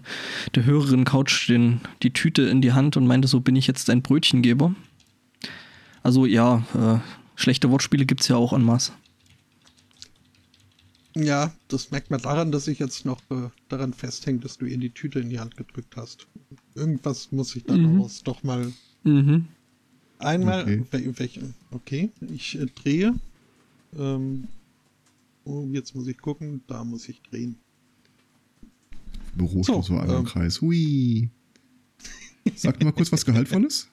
der 0.55 0.63
höheren 0.65 1.03
Couch 1.03 1.49
den, 1.49 1.81
die 2.03 2.11
Tüte 2.13 2.43
in 2.43 2.61
die 2.61 2.73
Hand 2.73 2.97
und 2.97 3.05
meinte, 3.07 3.27
so 3.27 3.39
bin 3.41 3.55
ich 3.55 3.67
jetzt 3.67 3.89
ein 3.89 4.01
Brötchengeber. 4.01 4.73
Also 6.03 6.25
ja, 6.25 6.63
äh, 6.75 6.99
schlechte 7.35 7.69
Wortspiele 7.71 8.05
gibt 8.05 8.21
es 8.21 8.27
ja 8.27 8.35
auch 8.37 8.53
en 8.53 8.61
masse. 8.63 8.91
Ja, 11.17 11.53
das 11.69 11.91
merkt 11.91 12.11
man 12.11 12.21
daran, 12.21 12.51
dass 12.51 12.67
ich 12.67 12.79
jetzt 12.79 13.05
noch 13.05 13.21
äh, 13.31 13.49
daran 13.69 13.93
festhänge, 13.93 14.39
dass 14.39 14.57
du 14.57 14.65
ihr 14.65 14.77
die 14.77 14.89
Tüte 14.89 15.19
in 15.19 15.29
die 15.29 15.39
Hand 15.39 15.55
gedrückt 15.55 15.95
hast. 15.95 16.27
Irgendwas 16.75 17.31
muss 17.31 17.55
ich 17.55 17.63
dann 17.63 17.81
Mhm. 17.81 17.93
daraus 17.95 18.21
doch 18.23 18.43
mal 18.43 18.73
Mhm. 19.03 19.45
einmal. 20.19 20.63
Okay. 20.63 20.83
Wel 20.91 21.19
welche? 21.19 21.53
Okay, 21.71 22.09
ich 22.33 22.59
äh, 22.59 22.65
drehe. 22.65 23.15
Ähm, 23.97 24.47
oh, 25.45 25.65
jetzt 25.71 25.95
muss 25.95 26.07
ich 26.07 26.17
gucken. 26.17 26.61
Da 26.67 26.83
muss 26.83 27.07
ich 27.07 27.21
drehen. 27.21 27.55
Büro 29.35 29.63
So, 29.63 29.81
so 29.81 29.93
einmal 29.97 30.09
im 30.09 30.21
ähm. 30.21 30.25
Kreis. 30.25 30.59
Hui. 30.61 31.29
Sag 32.55 32.83
mal 32.83 32.91
kurz 32.91 33.11
was 33.11 33.25
Gehaltvolles. 33.25 33.87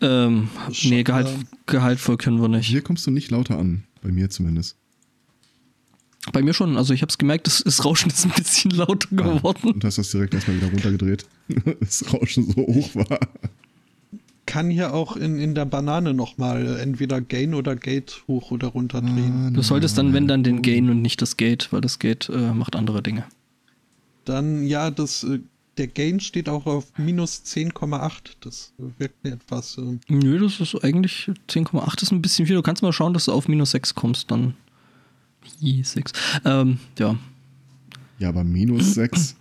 Ähm, 0.00 0.48
nee, 0.84 1.02
Gehalt, 1.02 1.28
gehaltvoll 1.66 2.16
können 2.16 2.40
wir 2.40 2.48
nicht. 2.48 2.66
Hier 2.66 2.82
kommst 2.82 3.06
du 3.06 3.10
nicht 3.10 3.30
lauter 3.30 3.58
an. 3.58 3.84
Bei 4.02 4.10
mir 4.10 4.30
zumindest. 4.30 4.76
Bei 6.32 6.42
mir 6.42 6.54
schon, 6.54 6.76
also 6.76 6.94
ich 6.94 7.02
habe 7.02 7.10
es 7.10 7.18
gemerkt, 7.18 7.46
das, 7.46 7.62
das 7.64 7.84
Rauschen 7.84 8.10
ist 8.10 8.24
ein 8.24 8.32
bisschen 8.36 8.70
lauter 8.72 9.08
geworden. 9.10 9.72
Und 9.72 9.84
hast 9.84 9.98
das 9.98 10.10
direkt 10.10 10.34
erstmal 10.34 10.56
wieder 10.56 10.70
runtergedreht. 10.70 11.26
das 11.80 12.12
Rauschen 12.12 12.46
so 12.46 12.56
hoch 12.56 12.94
war. 12.94 13.18
Kann 14.46 14.70
hier 14.70 14.94
auch 14.94 15.16
in, 15.16 15.38
in 15.38 15.54
der 15.54 15.66
Banane 15.66 16.14
nochmal 16.14 16.78
entweder 16.80 17.20
Gain 17.20 17.54
oder 17.54 17.76
Gate 17.76 18.22
hoch 18.28 18.50
oder 18.50 18.68
runter 18.68 19.02
drehen. 19.02 19.52
Du 19.52 19.62
solltest 19.62 19.98
dann, 19.98 20.14
wenn 20.14 20.26
dann, 20.26 20.42
den 20.42 20.62
Gain 20.62 20.88
und 20.88 21.02
nicht 21.02 21.20
das 21.20 21.36
Gate, 21.36 21.68
weil 21.70 21.82
das 21.82 21.98
Gate 21.98 22.30
äh, 22.30 22.52
macht 22.54 22.74
andere 22.74 23.02
Dinge. 23.02 23.24
Dann, 24.24 24.66
ja, 24.66 24.90
das, 24.90 25.24
äh, 25.24 25.40
der 25.78 25.86
Gain 25.86 26.20
steht 26.20 26.48
auch 26.48 26.66
auf 26.66 26.86
minus 26.98 27.42
10,8. 27.44 28.12
Das 28.40 28.72
äh, 28.78 28.82
wirkt 28.98 29.22
mir 29.24 29.32
etwas. 29.32 29.78
Äh, 29.78 29.98
Nö, 30.08 30.38
das 30.38 30.60
ist 30.60 30.82
eigentlich 30.82 31.30
10,8 31.48 32.02
ist 32.02 32.12
ein 32.12 32.22
bisschen 32.22 32.46
viel. 32.46 32.56
Du 32.56 32.62
kannst 32.62 32.82
mal 32.82 32.92
schauen, 32.92 33.14
dass 33.14 33.26
du 33.26 33.32
auf 33.32 33.48
minus 33.48 33.70
6 33.72 33.94
kommst, 33.94 34.30
dann. 34.30 34.54
Hi, 35.60 35.82
6. 35.82 36.12
Ähm, 36.44 36.78
ja. 36.98 37.16
Ja, 38.18 38.28
aber 38.30 38.44
minus 38.44 38.94
6 38.94 39.36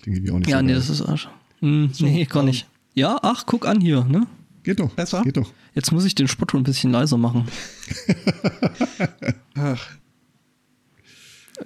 klingt 0.00 0.18
irgendwie 0.18 0.32
auch 0.32 0.38
nicht 0.38 0.48
Ja, 0.50 0.58
so 0.58 0.62
nee, 0.62 0.68
geil. 0.72 0.76
das 0.80 0.90
ist 0.90 1.02
Arsch. 1.02 1.28
Hm, 1.60 1.90
So, 1.92 2.04
nee, 2.04 2.24
gar 2.24 2.42
nicht. 2.42 2.66
Ja, 2.94 3.18
ach, 3.22 3.44
guck 3.46 3.66
an 3.66 3.80
hier, 3.80 4.04
ne? 4.04 4.26
Geht 4.62 4.80
doch. 4.80 4.90
Besser? 4.94 5.22
Geht 5.22 5.36
doch. 5.36 5.52
Jetzt 5.74 5.92
muss 5.92 6.04
ich 6.04 6.14
den 6.14 6.28
Spotto 6.28 6.56
ein 6.56 6.62
bisschen 6.64 6.90
leiser 6.92 7.16
machen. 7.16 7.46
ach, 9.54 9.88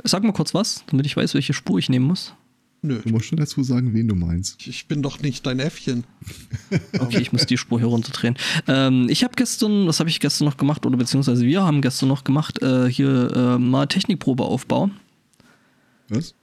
Sag 0.04 0.22
mal 0.24 0.32
kurz 0.32 0.54
was, 0.54 0.84
damit 0.86 1.04
ich 1.06 1.16
weiß, 1.16 1.34
welche 1.34 1.52
Spur 1.52 1.78
ich 1.78 1.88
nehmen 1.90 2.06
muss. 2.06 2.34
Nö. 2.82 3.00
Du 3.02 3.10
musst 3.10 3.26
schon 3.26 3.38
dazu 3.38 3.62
sagen, 3.62 3.94
wen 3.94 4.08
du 4.08 4.14
meinst. 4.14 4.60
Ich- 4.60 4.68
Ich 4.68 4.86
bin 4.88 5.02
doch 5.02 5.20
nicht 5.20 5.46
dein 5.46 5.58
Äffchen. 5.60 6.04
Okay, 6.98 7.18
ich 7.20 7.32
muss 7.32 7.46
die 7.46 7.56
Spur 7.58 7.78
hier 7.78 7.88
runterdrehen. 7.88 8.36
Ähm, 8.66 9.06
ich 9.08 9.24
habe 9.24 9.34
gestern, 9.36 9.86
was 9.86 9.98
habe 10.00 10.08
ich 10.10 10.20
gestern 10.20 10.44
noch 10.46 10.56
gemacht, 10.56 10.84
oder 10.86 10.96
beziehungsweise 10.96 11.44
wir 11.44 11.62
haben 11.62 11.80
gestern 11.82 12.08
noch 12.08 12.24
gemacht, 12.24 12.62
äh, 12.62 12.88
hier 12.90 13.30
äh, 13.34 13.58
mal 13.58 13.86
Technikprobeaufbau 13.86 14.90
Was? 16.08 16.34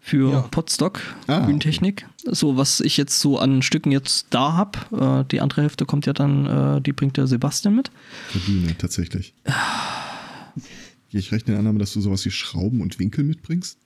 für 0.00 0.30
Ja. 0.32 0.40
Podstock, 0.42 1.00
Ah, 1.26 1.40
Bühnentechnik. 1.40 2.06
So, 2.24 2.56
was 2.56 2.80
ich 2.80 2.96
jetzt 2.96 3.20
so 3.20 3.38
an 3.38 3.62
Stücken 3.62 3.90
jetzt 3.92 4.28
da 4.30 4.52
habe. 4.54 5.22
Äh, 5.22 5.28
die 5.30 5.40
andere 5.40 5.62
Hälfte 5.62 5.84
kommt 5.86 6.06
ja 6.06 6.12
dann, 6.12 6.46
äh, 6.46 6.80
die 6.80 6.92
bringt 6.92 7.16
der 7.16 7.26
Sebastian 7.26 7.74
mit. 7.74 7.90
Der 8.34 8.40
Bühne, 8.40 8.76
tatsächlich. 8.78 9.34
Ich 11.10 11.32
recht 11.32 11.48
in 11.48 11.54
Annahme, 11.56 11.78
dass 11.78 11.94
du 11.94 12.00
sowas 12.02 12.24
wie 12.26 12.30
Schrauben 12.30 12.82
und 12.82 12.98
Winkel 12.98 13.24
mitbringst? 13.24 13.78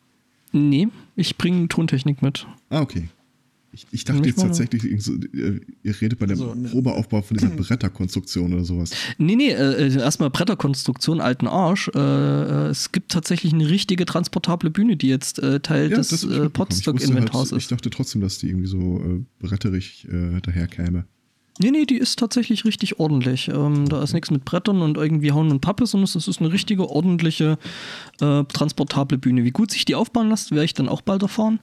Nee, 0.53 0.89
ich 1.17 1.37
bringe 1.39 1.69
Tontechnik 1.69 2.23
mit. 2.23 2.47
Ah, 2.69 2.81
okay. 2.83 3.09
Ich, 3.75 3.87
ich 3.91 4.05
dachte 4.05 4.29
jetzt 4.29 4.39
tatsächlich, 4.39 5.03
so, 5.03 5.15
äh, 5.15 5.59
ihr 5.83 5.99
redet 5.99 6.19
bei 6.19 6.27
dem 6.27 6.37
So, 6.37 6.55
ne. 6.55 6.69
Probeaufbau 6.69 7.23
von 7.23 7.39
dieser 7.39 7.49
Bretterkonstruktion 7.57 8.53
oder 8.53 8.65
sowas. 8.65 8.91
Nee, 9.17 9.35
nee, 9.35 9.49
äh, 9.49 9.87
äh, 9.87 9.99
erstmal 9.99 10.29
Bretterkonstruktion, 10.29 11.23
alten 11.23 11.47
Arsch. 11.47 11.89
Äh, 11.95 11.99
äh, 11.99 12.69
es 12.69 12.93
gibt 12.93 13.13
tatsächlich 13.13 13.55
eine 13.55 13.67
richtige 13.71 14.05
transportable 14.05 14.69
Bühne, 14.69 14.99
die 14.99 15.09
jetzt 15.09 15.39
äh, 15.39 15.61
Teil 15.61 15.89
des 15.89 16.13
ich 16.13 16.23
äh. 16.25 16.27
Ich 16.27 16.31
wusste 16.33 16.51
Podstock-Inventars 16.51 17.53
halt, 17.53 17.53
Ich 17.53 17.65
ist. 17.65 17.73
dachte 17.73 17.89
trotzdem, 17.89 18.21
dass 18.21 18.37
die 18.39 18.49
irgendwie 18.49 18.67
so 18.69 19.03
äh, 19.03 19.25
bretterig 19.39 20.07
äh, 20.11 20.41
daherkäme. 20.43 21.07
Nee, 21.63 21.71
nee, 21.71 21.85
die 21.85 21.99
ist 21.99 22.19
tatsächlich 22.19 22.65
richtig 22.65 22.99
ordentlich. 22.99 23.47
Ähm, 23.47 23.89
da 23.89 24.03
ist 24.03 24.15
nichts 24.15 24.33
mit 24.33 24.45
Brettern 24.45 24.83
und 24.83 24.97
irgendwie 24.97 25.31
Hauen 25.31 25.53
und 25.53 25.61
Pappe, 25.61 25.87
sondern 25.87 26.05
es 26.05 26.27
ist 26.27 26.41
eine 26.41 26.53
richtige, 26.53 26.91
ordentliche, 26.91 27.57
äh, 28.21 28.43
transportable 28.45 29.17
Bühne. 29.17 29.45
Wie 29.45 29.53
gut 29.53 29.71
sich 29.71 29.85
die 29.85 29.95
aufbauen 29.95 30.29
lässt, 30.29 30.51
werde 30.51 30.65
ich 30.65 30.75
dann 30.75 30.89
auch 30.89 31.03
bald 31.03 31.23
erfahren. 31.23 31.61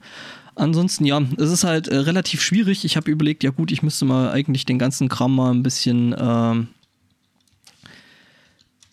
Ansonsten, 0.56 1.04
ja, 1.04 1.22
es 1.38 1.52
ist 1.52 1.66
halt 1.66 1.90
äh, 1.90 1.98
relativ 1.98 2.42
schwierig. 2.42 2.86
Ich 2.86 2.96
habe 2.96 3.12
überlegt, 3.12 3.44
ja 3.44 3.50
gut, 3.50 3.74
ich 3.74 3.84
müsste 3.84 4.06
mal 4.06 4.32
eigentlich 4.32 4.66
den 4.66 4.80
ganzen 4.80 5.10
Kram 5.10 5.36
mal 5.36 5.52
ein 5.52 5.64
bisschen, 5.64 6.16
ähm, 6.18 6.68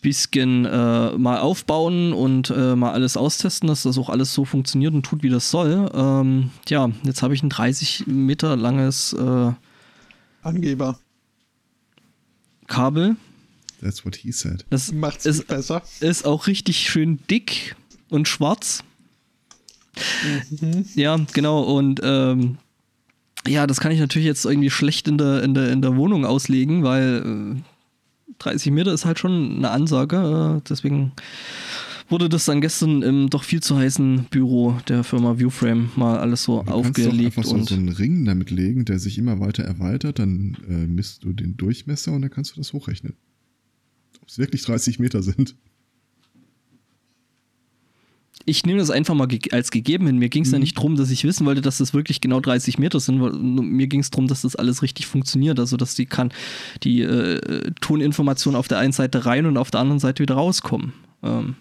bisschen 0.01 0.65
äh, 0.65 1.17
mal 1.17 1.39
aufbauen 1.39 2.11
und 2.11 2.49
äh, 2.49 2.75
mal 2.75 2.91
alles 2.91 3.15
austesten, 3.15 3.67
dass 3.67 3.83
das 3.83 3.97
auch 3.97 4.09
alles 4.09 4.33
so 4.33 4.43
funktioniert 4.43 4.93
und 4.93 5.03
tut, 5.03 5.23
wie 5.23 5.29
das 5.29 5.51
soll. 5.51 5.89
Ähm, 5.93 6.51
ja, 6.67 6.89
jetzt 7.03 7.23
habe 7.23 7.33
ich 7.33 7.43
ein 7.43 7.49
30 7.49 8.07
Meter 8.07 8.57
langes 8.57 9.13
äh, 9.13 9.51
Angeber. 10.47 10.97
Kabel. 12.67 13.17
That's 13.81 14.05
what 14.05 14.15
he 14.15 14.31
said. 14.31 14.65
Das 14.69 14.91
Macht's 14.91 15.25
ist, 15.25 15.37
nicht 15.37 15.47
besser. 15.47 15.81
ist 15.99 16.25
auch 16.25 16.47
richtig 16.47 16.89
schön 16.89 17.19
dick 17.29 17.75
und 18.09 18.27
schwarz. 18.27 18.83
Ja, 20.95 21.17
genau. 21.33 21.61
Und 21.61 21.99
ähm, 22.03 22.57
ja, 23.47 23.67
das 23.67 23.79
kann 23.79 23.91
ich 23.91 23.99
natürlich 23.99 24.25
jetzt 24.25 24.45
irgendwie 24.45 24.69
schlecht 24.69 25.07
in 25.07 25.17
der, 25.17 25.43
in 25.43 25.53
der, 25.53 25.71
in 25.71 25.81
der 25.81 25.95
Wohnung 25.95 26.25
auslegen, 26.25 26.83
weil 26.83 27.55
äh, 27.57 28.33
30 28.39 28.71
Meter 28.71 28.93
ist 28.93 29.05
halt 29.05 29.19
schon 29.19 29.57
eine 29.57 29.69
Ansage. 29.71 30.57
Äh, 30.57 30.61
deswegen 30.69 31.11
wurde 32.09 32.29
das 32.29 32.45
dann 32.45 32.61
gestern 32.61 33.01
im 33.01 33.29
doch 33.29 33.43
viel 33.43 33.61
zu 33.61 33.77
heißen 33.77 34.27
Büro 34.29 34.77
der 34.87 35.03
Firma 35.03 35.37
Viewframe 35.39 35.89
mal 35.95 36.17
alles 36.19 36.43
so 36.43 36.59
Du 36.59 36.71
kannst 36.71 36.83
doch 36.83 36.89
aufgelegt 37.05 37.25
einfach 37.37 37.43
so, 37.43 37.55
und 37.55 37.67
so 37.67 37.75
einen 37.75 37.89
Ring 37.89 38.25
damit 38.25 38.49
legen, 38.51 38.85
der 38.85 38.99
sich 38.99 39.17
immer 39.17 39.39
weiter 39.39 39.63
erweitert, 39.63 40.19
dann 40.19 40.57
äh, 40.69 40.73
misst 40.87 41.23
du 41.23 41.33
den 41.33 41.57
Durchmesser 41.57 42.13
und 42.13 42.21
dann 42.21 42.31
kannst 42.31 42.51
du 42.55 42.55
das 42.57 42.73
hochrechnen. 42.73 43.13
Ob 44.21 44.27
es 44.29 44.37
wirklich 44.37 44.61
30 44.63 44.99
Meter 44.99 45.21
sind. 45.23 45.55
ich 48.49 48.65
nehme 48.65 48.79
das 48.79 48.91
einfach 48.91 49.13
mal 49.13 49.25
ge 49.25 49.39
als 49.51 49.71
gegeben 49.71 50.05
hin. 50.07 50.19
Mir 50.19 50.29
ging 50.29 50.43
es 50.43 50.51
ja 50.51 50.57
Mhm. 50.57 50.61
nicht 50.63 50.77
darum, 50.77 50.95
dass 50.95 51.09
ich 51.09 51.25
wissen 51.25 51.45
wollte, 51.45 51.59
dass 51.59 51.79
das 51.79 51.93
wirklich 51.93 52.21
genau 52.21 52.39
30 52.39 52.77
Meter 52.79 53.01
sind. 53.01 53.19
Mir 53.19 53.87
ging 53.87 53.99
es 53.99 54.09
darum, 54.09 54.27
dass 54.27 54.43
das 54.43 54.55
alles 54.55 54.81
richtig 54.81 55.05
funktioniert. 55.05 55.59
Also, 55.59 55.75
dass 55.75 55.95
die 55.95 56.05
kann 56.05 56.31
die 56.83 57.01
äh, 57.01 57.71
Toninformation 57.81 58.55
auf 58.55 58.69
der 58.69 58.77
einen 58.77 58.93
Seite 58.93 59.25
rein 59.25 59.47
und 59.47 59.57
auf 59.57 59.69
der 59.69 59.81
anderen 59.81 59.99
Seite 59.99 60.23
wieder 60.23 60.35
rauskommen. 60.35 60.93
Ähm, 61.23 61.55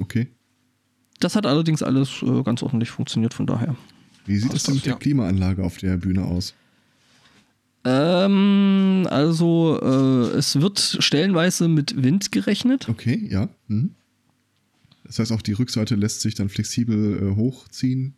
Okay. 0.00 0.28
das 1.20 1.36
hat 1.36 1.46
allerdings 1.46 1.82
alles 1.82 2.22
äh, 2.22 2.42
ganz 2.42 2.62
ordentlich 2.62 2.90
funktioniert, 2.90 3.34
von 3.34 3.46
daher. 3.46 3.76
Wie 4.26 4.38
sieht 4.38 4.52
es 4.54 4.64
denn 4.64 4.74
mit 4.74 4.86
der 4.86 4.94
ja. 4.94 4.98
Klimaanlage 4.98 5.62
auf 5.64 5.76
der 5.78 5.96
Bühne 5.96 6.24
aus? 6.24 6.54
Ähm, 7.84 9.06
also, 9.10 9.78
äh, 9.82 10.36
es 10.36 10.60
wird 10.60 10.78
stellenweise 11.00 11.68
mit 11.68 12.02
Wind 12.02 12.30
gerechnet. 12.32 12.88
Okay, 12.88 13.26
ja. 13.30 13.48
Mhm. 13.68 13.94
Das 15.04 15.18
heißt, 15.18 15.32
auch 15.32 15.42
die 15.42 15.52
Rückseite 15.52 15.94
lässt 15.96 16.20
sich 16.20 16.34
dann 16.34 16.48
flexibel 16.50 17.30
äh, 17.32 17.36
hochziehen, 17.36 18.14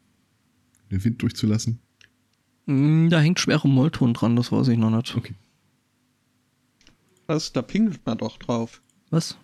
den 0.90 1.02
Wind 1.04 1.22
durchzulassen. 1.22 1.78
Mm, 2.66 3.08
Da 3.08 3.20
hängt 3.20 3.40
schwerer 3.40 3.68
Mollton 3.68 4.14
dran, 4.14 4.36
das 4.36 4.52
weiß 4.52 4.68
ich 4.68 4.78
noch 4.78 4.90
nicht. 4.90 5.16
Okay. 5.16 5.34
Was? 7.28 7.52
Da 7.52 7.62
pingelt 7.62 8.04
man 8.04 8.18
doch 8.18 8.36
drauf. 8.38 8.82
Was? 9.10 9.36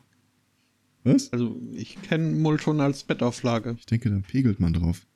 Was? 1.05 1.33
Also, 1.33 1.57
ich 1.73 2.01
kenne 2.03 2.37
Multon 2.37 2.81
als 2.81 3.05
Bettauflage. 3.05 3.77
Ich 3.79 3.87
denke, 3.87 4.11
da 4.11 4.19
pegelt 4.21 4.61
man 4.61 4.73
drauf. 4.73 5.07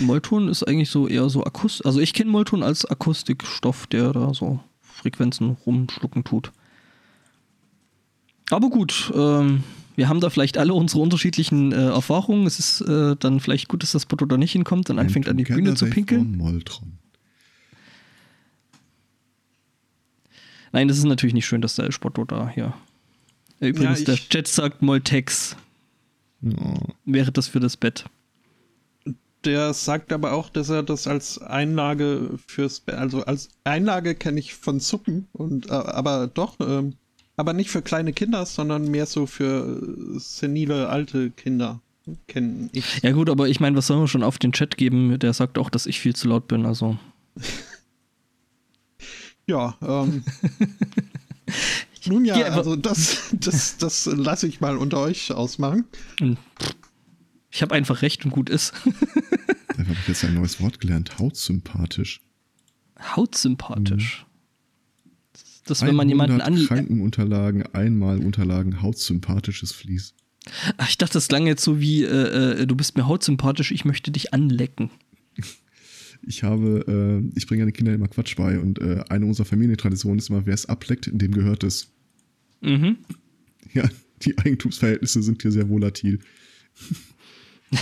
Mollton 0.00 0.48
ist 0.48 0.62
eigentlich 0.62 0.90
so 0.90 1.06
eher 1.06 1.28
so 1.28 1.44
Akustik. 1.44 1.84
Also 1.86 2.00
ich 2.00 2.14
kenne 2.14 2.30
Mollton 2.30 2.62
als 2.62 2.84
Akustikstoff, 2.84 3.86
der 3.86 4.12
da 4.12 4.32
so 4.32 4.60
Frequenzen 4.80 5.56
rumschlucken 5.66 6.24
tut. 6.24 6.52
Aber 8.50 8.70
gut, 8.70 9.12
ähm, 9.14 9.64
wir 9.96 10.08
haben 10.08 10.20
da 10.20 10.30
vielleicht 10.30 10.58
alle 10.58 10.74
unsere 10.74 11.02
unterschiedlichen 11.02 11.72
äh, 11.72 11.88
Erfahrungen. 11.88 12.46
Es 12.46 12.58
ist 12.58 12.80
äh, 12.82 13.16
dann 13.16 13.40
vielleicht 13.40 13.68
gut, 13.68 13.82
dass 13.82 13.92
das 13.92 14.02
Spot 14.02 14.16
da 14.16 14.36
nicht 14.36 14.52
hinkommt 14.52 14.88
und 14.90 14.98
anfängt 14.98 15.28
an 15.28 15.36
die 15.36 15.44
Bühne 15.44 15.74
zu 15.74 15.86
pinkeln. 15.86 16.36
Moltron. 16.36 16.98
Nein, 20.72 20.88
das 20.88 20.96
ist 20.96 21.04
natürlich 21.04 21.34
nicht 21.34 21.46
schön, 21.46 21.60
dass 21.60 21.74
der 21.74 21.92
Spotto 21.92 22.24
da 22.24 22.48
hier. 22.48 22.72
Übrigens, 23.68 24.00
Ja, 24.00 24.04
der 24.06 24.14
ich- 24.14 24.28
Chat 24.28 24.48
sagt 24.48 24.82
Moltex. 24.82 25.56
Ja. 26.40 26.52
Wäre 27.04 27.32
das 27.32 27.48
für 27.48 27.60
das 27.60 27.76
Bett? 27.76 28.04
Der 29.44 29.74
sagt 29.74 30.12
aber 30.12 30.32
auch, 30.32 30.50
dass 30.50 30.68
er 30.68 30.82
das 30.82 31.06
als 31.06 31.38
Einlage 31.38 32.38
fürs, 32.46 32.82
also 32.86 33.24
als 33.24 33.48
Einlage 33.64 34.14
kenne 34.14 34.38
ich 34.38 34.54
von 34.54 34.78
Suppen 34.80 35.26
und 35.32 35.68
äh, 35.68 35.72
aber 35.72 36.28
doch, 36.28 36.56
ähm, 36.60 36.94
aber 37.36 37.52
nicht 37.52 37.70
für 37.70 37.82
kleine 37.82 38.12
Kinder, 38.12 38.46
sondern 38.46 38.88
mehr 38.90 39.06
so 39.06 39.26
für 39.26 39.80
äh, 40.14 40.18
senile 40.18 40.88
alte 40.90 41.30
Kinder 41.30 41.80
kenne 42.28 42.68
ich. 42.72 43.02
Ja 43.02 43.12
gut, 43.12 43.30
aber 43.30 43.48
ich 43.48 43.58
meine, 43.58 43.76
was 43.76 43.88
sollen 43.88 44.00
wir 44.00 44.08
schon 44.08 44.22
auf 44.22 44.38
den 44.38 44.52
Chat 44.52 44.76
geben? 44.76 45.18
Der 45.18 45.32
sagt 45.32 45.58
auch, 45.58 45.70
dass 45.70 45.86
ich 45.86 45.98
viel 46.00 46.14
zu 46.14 46.28
laut 46.28 46.46
bin, 46.46 46.64
also. 46.66 46.96
ja, 49.46 49.76
ähm. 49.82 50.24
Nun 52.06 52.24
ja, 52.24 52.36
also 52.36 52.76
das, 52.76 53.30
das, 53.32 53.76
das 53.76 54.06
lasse 54.06 54.48
ich 54.48 54.60
mal 54.60 54.76
unter 54.76 54.98
euch 54.98 55.32
ausmachen. 55.32 55.84
Ich 57.50 57.62
habe 57.62 57.74
einfach 57.74 58.02
recht 58.02 58.24
und 58.24 58.30
gut 58.30 58.50
ist. 58.50 58.72
da 58.84 59.78
habe 59.78 59.96
ich 60.00 60.08
jetzt 60.08 60.24
ein 60.24 60.34
neues 60.34 60.60
Wort 60.60 60.80
gelernt. 60.80 61.18
Hautsympathisch. 61.18 62.20
Hautsympathisch. 62.98 64.26
Das, 65.64 65.78
ist, 65.78 65.86
wenn 65.86 65.94
man 65.94 66.08
jemanden 66.08 66.40
an. 66.40 66.56
Krankenunterlagen, 66.66 67.64
einmal 67.74 68.18
Unterlagen, 68.18 68.82
hautsympathisches 68.82 69.72
Fließ. 69.72 70.14
Ach, 70.76 70.88
ich 70.88 70.98
dachte, 70.98 71.14
das 71.14 71.28
klang 71.28 71.46
jetzt 71.46 71.62
so 71.62 71.78
wie, 71.80 72.02
äh, 72.02 72.62
äh, 72.62 72.66
du 72.66 72.74
bist 72.74 72.96
mir 72.96 73.06
hautsympathisch, 73.06 73.70
ich 73.70 73.84
möchte 73.84 74.10
dich 74.10 74.34
anlecken. 74.34 74.90
Ich 76.24 76.42
habe, 76.42 76.84
äh, 76.86 77.22
ich 77.36 77.46
bringe 77.46 77.64
den 77.64 77.72
Kindern 77.72 77.94
immer 77.96 78.08
Quatsch 78.08 78.36
bei 78.36 78.58
und 78.58 78.80
äh, 78.80 79.02
eine 79.08 79.26
unserer 79.26 79.46
Familientraditionen 79.46 80.18
ist 80.18 80.30
immer, 80.30 80.46
wer 80.46 80.54
es 80.54 80.66
ableckt, 80.66 81.10
dem 81.12 81.32
gehört 81.32 81.64
es. 81.64 81.92
Mhm. 82.60 82.98
Ja, 83.74 83.88
die 84.20 84.36
Eigentumsverhältnisse 84.36 85.22
sind 85.22 85.40
hier 85.40 85.50
sehr 85.50 85.70
volatil. 85.70 86.18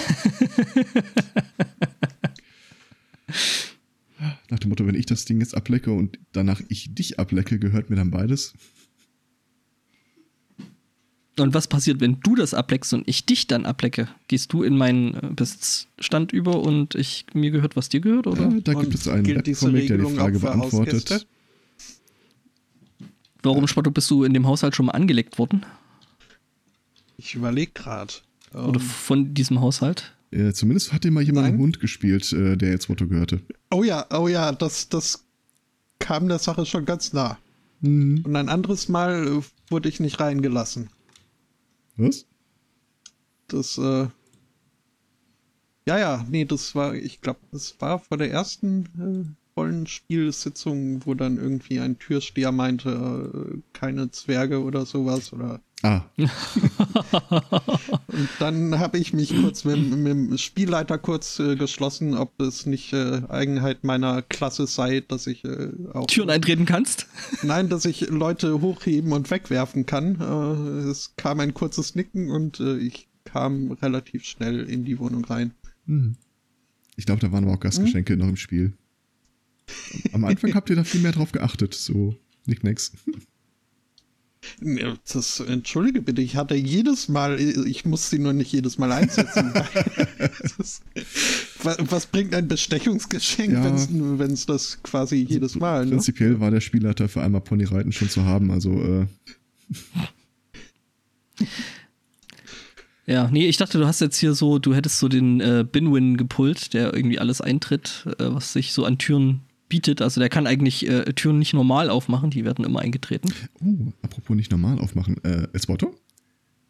Nach 4.51 4.59
dem 4.61 4.69
Motto, 4.69 4.87
wenn 4.87 4.95
ich 4.95 5.07
das 5.07 5.25
Ding 5.25 5.41
jetzt 5.41 5.57
ablecke 5.57 5.91
und 5.93 6.21
danach 6.31 6.61
ich 6.69 6.95
dich 6.95 7.19
ablecke, 7.19 7.59
gehört 7.59 7.91
mir 7.91 7.97
dann 7.97 8.13
beides. 8.13 8.55
Und 11.41 11.55
was 11.55 11.67
passiert, 11.67 12.01
wenn 12.01 12.21
du 12.21 12.35
das 12.35 12.55
ableckst 12.55 12.93
und 12.93 13.09
ich 13.09 13.27
dich 13.27 13.47
dann 13.47 13.67
ablecke? 13.67 14.09
Gehst 14.29 14.53
du 14.53 14.63
in 14.63 14.77
meinen 14.77 15.15
äh, 15.15 15.29
Besitzstand 15.35 16.33
über 16.33 16.61
und 16.61 16.95
ich, 16.95 17.27
mir 17.35 17.51
gehört, 17.51 17.77
was 17.77 17.89
dir 17.89 18.01
gehört, 18.01 18.27
oder? 18.27 18.49
Ja, 18.49 18.61
da 18.61 18.75
gibt 18.75 18.95
es 18.95 19.09
einen 19.09 19.25
Comic, 19.25 19.89
der 19.89 19.99
die 19.99 20.15
Frage 20.15 20.39
beantwortet. 20.39 21.27
Warum, 23.43 23.67
Spotto, 23.67 23.91
bist 23.91 24.11
du 24.11 24.25
in 24.25 24.35
dem 24.35 24.47
Haushalt 24.47 24.77
schon 24.77 24.87
mal 24.87 24.93
angelegt 24.93 25.39
worden? 25.39 25.65
Ich 27.17 27.35
überlege 27.35 27.73
gerade. 27.73 28.13
Um, 28.53 28.67
oder 28.67 28.81
ähm, 28.81 28.87
von 28.87 29.35
diesem 29.35 29.61
Haushalt? 29.61 30.15
Ja, 30.31 30.53
zumindest 30.53 30.93
hat 30.93 31.05
dir 31.05 31.11
mal 31.11 31.23
jemand 31.23 31.47
Nein. 31.47 31.55
einen 31.55 31.63
Hund 31.63 31.81
gespielt, 31.81 32.33
äh, 32.33 32.57
der 32.57 32.71
jetzt 32.71 32.89
Motto 32.89 33.07
gehörte. 33.07 33.41
Oh 33.71 33.83
ja, 33.83 34.07
oh 34.13 34.29
ja, 34.29 34.53
das, 34.53 34.89
das 34.89 35.25
kam 35.99 36.29
der 36.29 36.39
Sache 36.39 36.67
schon 36.67 36.85
ganz 36.85 37.13
nah. 37.13 37.39
Mhm. 37.81 38.23
Und 38.25 38.37
ein 38.37 38.49
anderes 38.49 38.89
Mal 38.89 39.27
äh, 39.27 39.43
wurde 39.71 39.89
ich 39.89 40.01
nicht 40.01 40.21
reingelassen. 40.21 40.91
Was? 42.01 42.27
Das, 43.49 43.77
äh. 43.79 44.09
Ja, 45.87 45.99
ja, 45.99 46.25
nee, 46.31 46.45
das 46.45 46.75
war, 46.75 46.95
ich 46.95 47.21
glaube, 47.21 47.41
das 47.53 47.79
war 47.81 47.99
vor 47.99 48.17
der 48.17 48.31
ersten 48.31 49.37
äh, 49.55 49.61
Rollenspielsitzung, 49.61 51.07
wo 51.07 51.15
dann 51.15 51.39
irgendwie 51.39 51.81
ein 51.81 51.99
Türsteher 51.99 52.53
meinte, 52.53 52.91
äh, 52.91 53.59
keine 53.73 54.11
Zwerge 54.11 54.63
oder 54.63 54.87
sowas 54.87 55.33
oder 55.33 55.61
Ah. 55.83 56.03
und 56.19 56.29
dann 58.39 58.79
habe 58.79 58.99
ich 58.99 59.15
mich 59.15 59.35
kurz 59.41 59.65
mit, 59.65 59.79
mit, 59.91 60.07
dem 60.07 60.37
Spielleiter 60.37 60.99
kurz 60.99 61.39
äh, 61.39 61.57
geschlossen, 61.57 62.15
ob 62.15 62.39
es 62.39 62.67
nicht 62.67 62.93
äh, 62.93 63.23
Eigenheit 63.31 63.83
meiner 63.83 64.21
Klasse 64.21 64.67
sei, 64.67 65.01
dass 65.01 65.27
ich 65.27 65.43
äh, 65.45 65.71
auch 65.95 66.07
Türen 66.07 66.29
eintreten 66.29 66.67
kannst. 66.67 67.07
Nein, 67.43 67.71
dass 67.71 67.87
ich 67.87 68.11
Leute 68.11 68.61
hochheben 68.61 69.13
und 69.13 69.31
wegwerfen 69.31 69.87
kann. 69.87 70.21
Äh, 70.21 70.91
es 70.91 71.15
kam 71.17 71.41
ein 71.41 71.55
kurzes 71.55 71.95
Nicken 71.95 72.31
und 72.31 72.61
äh, 72.61 72.77
ich 72.77 73.09
kam 73.25 73.73
relativ 73.73 74.25
schnell 74.25 74.69
in 74.69 74.85
die 74.85 74.99
Wohnung 74.99 75.25
rein. 75.25 75.55
Hm. 75.87 76.17
Ich 76.97 77.07
glaube, 77.07 77.23
da 77.23 77.33
waren 77.33 77.45
aber 77.45 77.55
auch 77.55 77.61
Gastgeschenke 77.61 78.13
hm? 78.13 78.19
noch 78.19 78.29
im 78.29 78.37
Spiel. 78.37 78.75
Am 80.13 80.25
Anfang 80.25 80.55
habt 80.55 80.71
ihr 80.71 80.77
da 80.77 80.85
viel 80.85 81.01
mehr 81.01 81.13
drauf 81.13 81.33
geachtet, 81.33 81.75
so 81.75 82.15
Nicknacks. 82.47 82.93
Das, 85.13 85.41
entschuldige 85.41 86.01
bitte, 86.01 86.23
ich 86.23 86.37
hatte 86.37 86.55
jedes 86.55 87.09
Mal, 87.09 87.39
ich 87.39 87.85
muss 87.85 88.09
sie 88.09 88.19
nur 88.19 88.33
nicht 88.33 88.51
jedes 88.53 88.79
Mal 88.79 88.91
einsetzen. 88.91 89.53
ist, 90.59 90.83
was 91.63 92.07
bringt 92.07 92.35
ein 92.35 92.49
Bestechungsgeschenk, 92.49 93.53
ja, 93.53 93.65
wenn 94.19 94.33
es 94.33 94.47
das 94.47 94.83
quasi 94.83 95.17
jedes 95.17 95.57
Mal? 95.57 95.85
Ne? 95.85 95.93
Prinzipiell 95.93 96.31
ne? 96.31 96.41
war 96.41 96.51
der 96.51 96.61
Spielleiter 96.61 97.09
für 97.09 97.23
einmal 97.23 97.43
Ponyreiten 97.43 97.93
schon 97.93 98.09
zu 98.09 98.25
haben, 98.25 98.51
also. 98.51 98.73
Äh. 98.73 99.07
Ja, 103.07 103.29
nee, 103.31 103.47
ich 103.47 103.57
dachte, 103.57 103.79
du 103.79 103.87
hast 103.87 104.01
jetzt 104.01 104.19
hier 104.19 104.35
so, 104.35 104.59
du 104.59 104.75
hättest 104.75 104.99
so 104.99 105.09
den 105.09 105.41
äh, 105.41 105.67
Binwin 105.71 106.17
gepult, 106.17 106.73
der 106.75 106.95
irgendwie 106.95 107.19
alles 107.19 107.41
eintritt, 107.41 108.07
äh, 108.19 108.25
was 108.27 108.53
sich 108.53 108.73
so 108.73 108.85
an 108.85 108.99
Türen 108.99 109.43
bietet. 109.71 110.03
Also 110.03 110.21
der 110.21 110.29
kann 110.29 110.47
eigentlich 110.47 110.87
äh, 110.87 111.05
Türen 111.15 111.39
nicht 111.39 111.55
normal 111.55 111.89
aufmachen, 111.89 112.29
die 112.29 112.45
werden 112.45 112.67
immer 112.67 112.81
eingetreten. 112.81 113.33
Oh, 113.65 113.91
apropos 114.03 114.37
nicht 114.37 114.51
normal 114.51 114.79
aufmachen. 114.79 115.17
Äh, 115.25 115.49
Espoto? 115.55 115.95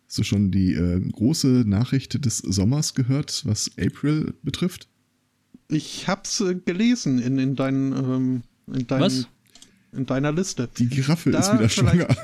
Hast 0.06 0.18
du 0.18 0.22
schon 0.22 0.52
die 0.52 0.74
äh, 0.74 1.00
große 1.00 1.64
Nachricht 1.66 2.24
des 2.24 2.38
Sommers 2.38 2.94
gehört, 2.94 3.42
was 3.44 3.72
April 3.78 4.34
betrifft? 4.42 4.86
Ich 5.68 6.06
hab's 6.06 6.40
äh, 6.40 6.54
gelesen 6.54 7.18
in, 7.20 7.38
in 7.38 7.56
deinen, 7.56 7.92
ähm, 7.92 8.42
in 8.72 8.86
deinen 8.86 9.00
was? 9.00 9.26
in 9.92 10.06
deiner 10.06 10.30
Liste. 10.32 10.68
Die 10.78 10.86
Giraffe 10.88 11.32
da 11.32 11.40
ist 11.40 11.52
wieder 11.52 11.68
schwanger. 11.68 12.06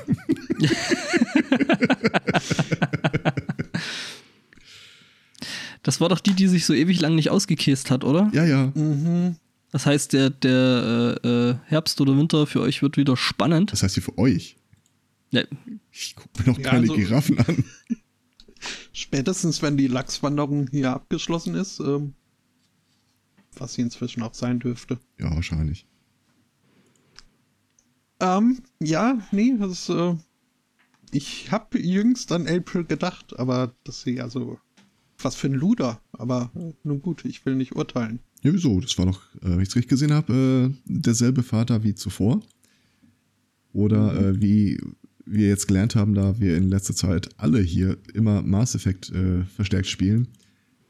das 5.83 5.99
war 6.01 6.09
doch 6.09 6.19
die, 6.19 6.33
die 6.33 6.47
sich 6.47 6.65
so 6.65 6.73
ewig 6.73 6.99
lang 7.01 7.15
nicht 7.15 7.29
ausgekäst 7.29 7.91
hat, 7.91 8.03
oder? 8.03 8.29
Ja, 8.33 8.45
ja. 8.45 8.71
Mhm. 8.75 9.35
Das 9.77 9.85
heißt, 9.85 10.13
der, 10.13 10.31
der 10.31 11.19
äh, 11.23 11.27
äh, 11.27 11.55
Herbst 11.65 12.01
oder 12.01 12.17
Winter 12.17 12.47
für 12.47 12.61
euch 12.61 12.81
wird 12.81 12.97
wieder 12.97 13.15
spannend. 13.15 13.71
Das 13.71 13.83
heißt 13.83 13.93
hier 13.93 14.01
für 14.01 14.17
euch. 14.17 14.57
Ja. 15.29 15.43
Ich 15.91 16.15
gucke 16.15 16.29
mir 16.39 16.47
noch 16.47 16.57
ja, 16.57 16.71
keine 16.71 16.81
also, 16.81 16.95
Giraffen 16.95 17.37
an. 17.37 17.63
Spätestens, 18.91 19.61
wenn 19.61 19.77
die 19.77 19.85
Lachswanderung 19.85 20.67
hier 20.71 20.93
abgeschlossen 20.93 21.53
ist, 21.53 21.79
ähm, 21.79 22.15
was 23.55 23.75
sie 23.75 23.83
inzwischen 23.83 24.23
auch 24.23 24.33
sein 24.33 24.57
dürfte. 24.57 24.97
Ja, 25.19 25.29
wahrscheinlich. 25.35 25.85
Ähm, 28.19 28.63
ja, 28.79 29.19
nee, 29.31 29.53
das, 29.59 29.89
äh, 29.89 30.15
ich 31.11 31.51
habe 31.51 31.77
jüngst 31.77 32.31
an 32.31 32.47
April 32.47 32.83
gedacht, 32.83 33.37
aber 33.37 33.75
das 33.83 33.99
ist 33.99 34.07
ja 34.07 34.27
so 34.27 34.57
was 35.19 35.35
für 35.35 35.49
ein 35.49 35.53
Luder. 35.53 36.01
Aber 36.13 36.49
äh, 36.55 36.73
nun 36.81 37.03
gut, 37.03 37.25
ich 37.25 37.45
will 37.45 37.53
nicht 37.53 37.75
urteilen. 37.75 38.21
Ja, 38.43 38.53
wieso? 38.53 38.79
Das 38.79 38.97
war 38.97 39.05
doch, 39.05 39.21
äh, 39.41 39.49
wenn 39.49 39.61
ich 39.61 39.69
es 39.69 39.75
richtig 39.75 39.89
gesehen 39.89 40.13
habe, 40.13 40.71
äh, 40.71 40.75
derselbe 40.85 41.43
Vater 41.43 41.83
wie 41.83 41.95
zuvor. 41.95 42.41
Oder 43.73 44.13
mhm. 44.13 44.37
äh, 44.37 44.41
wie 44.41 44.79
wir 45.25 45.47
jetzt 45.47 45.67
gelernt 45.67 45.95
haben, 45.95 46.13
da 46.13 46.39
wir 46.39 46.57
in 46.57 46.69
letzter 46.69 46.95
Zeit 46.95 47.29
alle 47.37 47.59
hier 47.59 47.97
immer 48.13 48.41
Mass 48.41 48.75
Effect 48.75 49.11
äh, 49.11 49.43
verstärkt 49.43 49.87
spielen. 49.87 50.27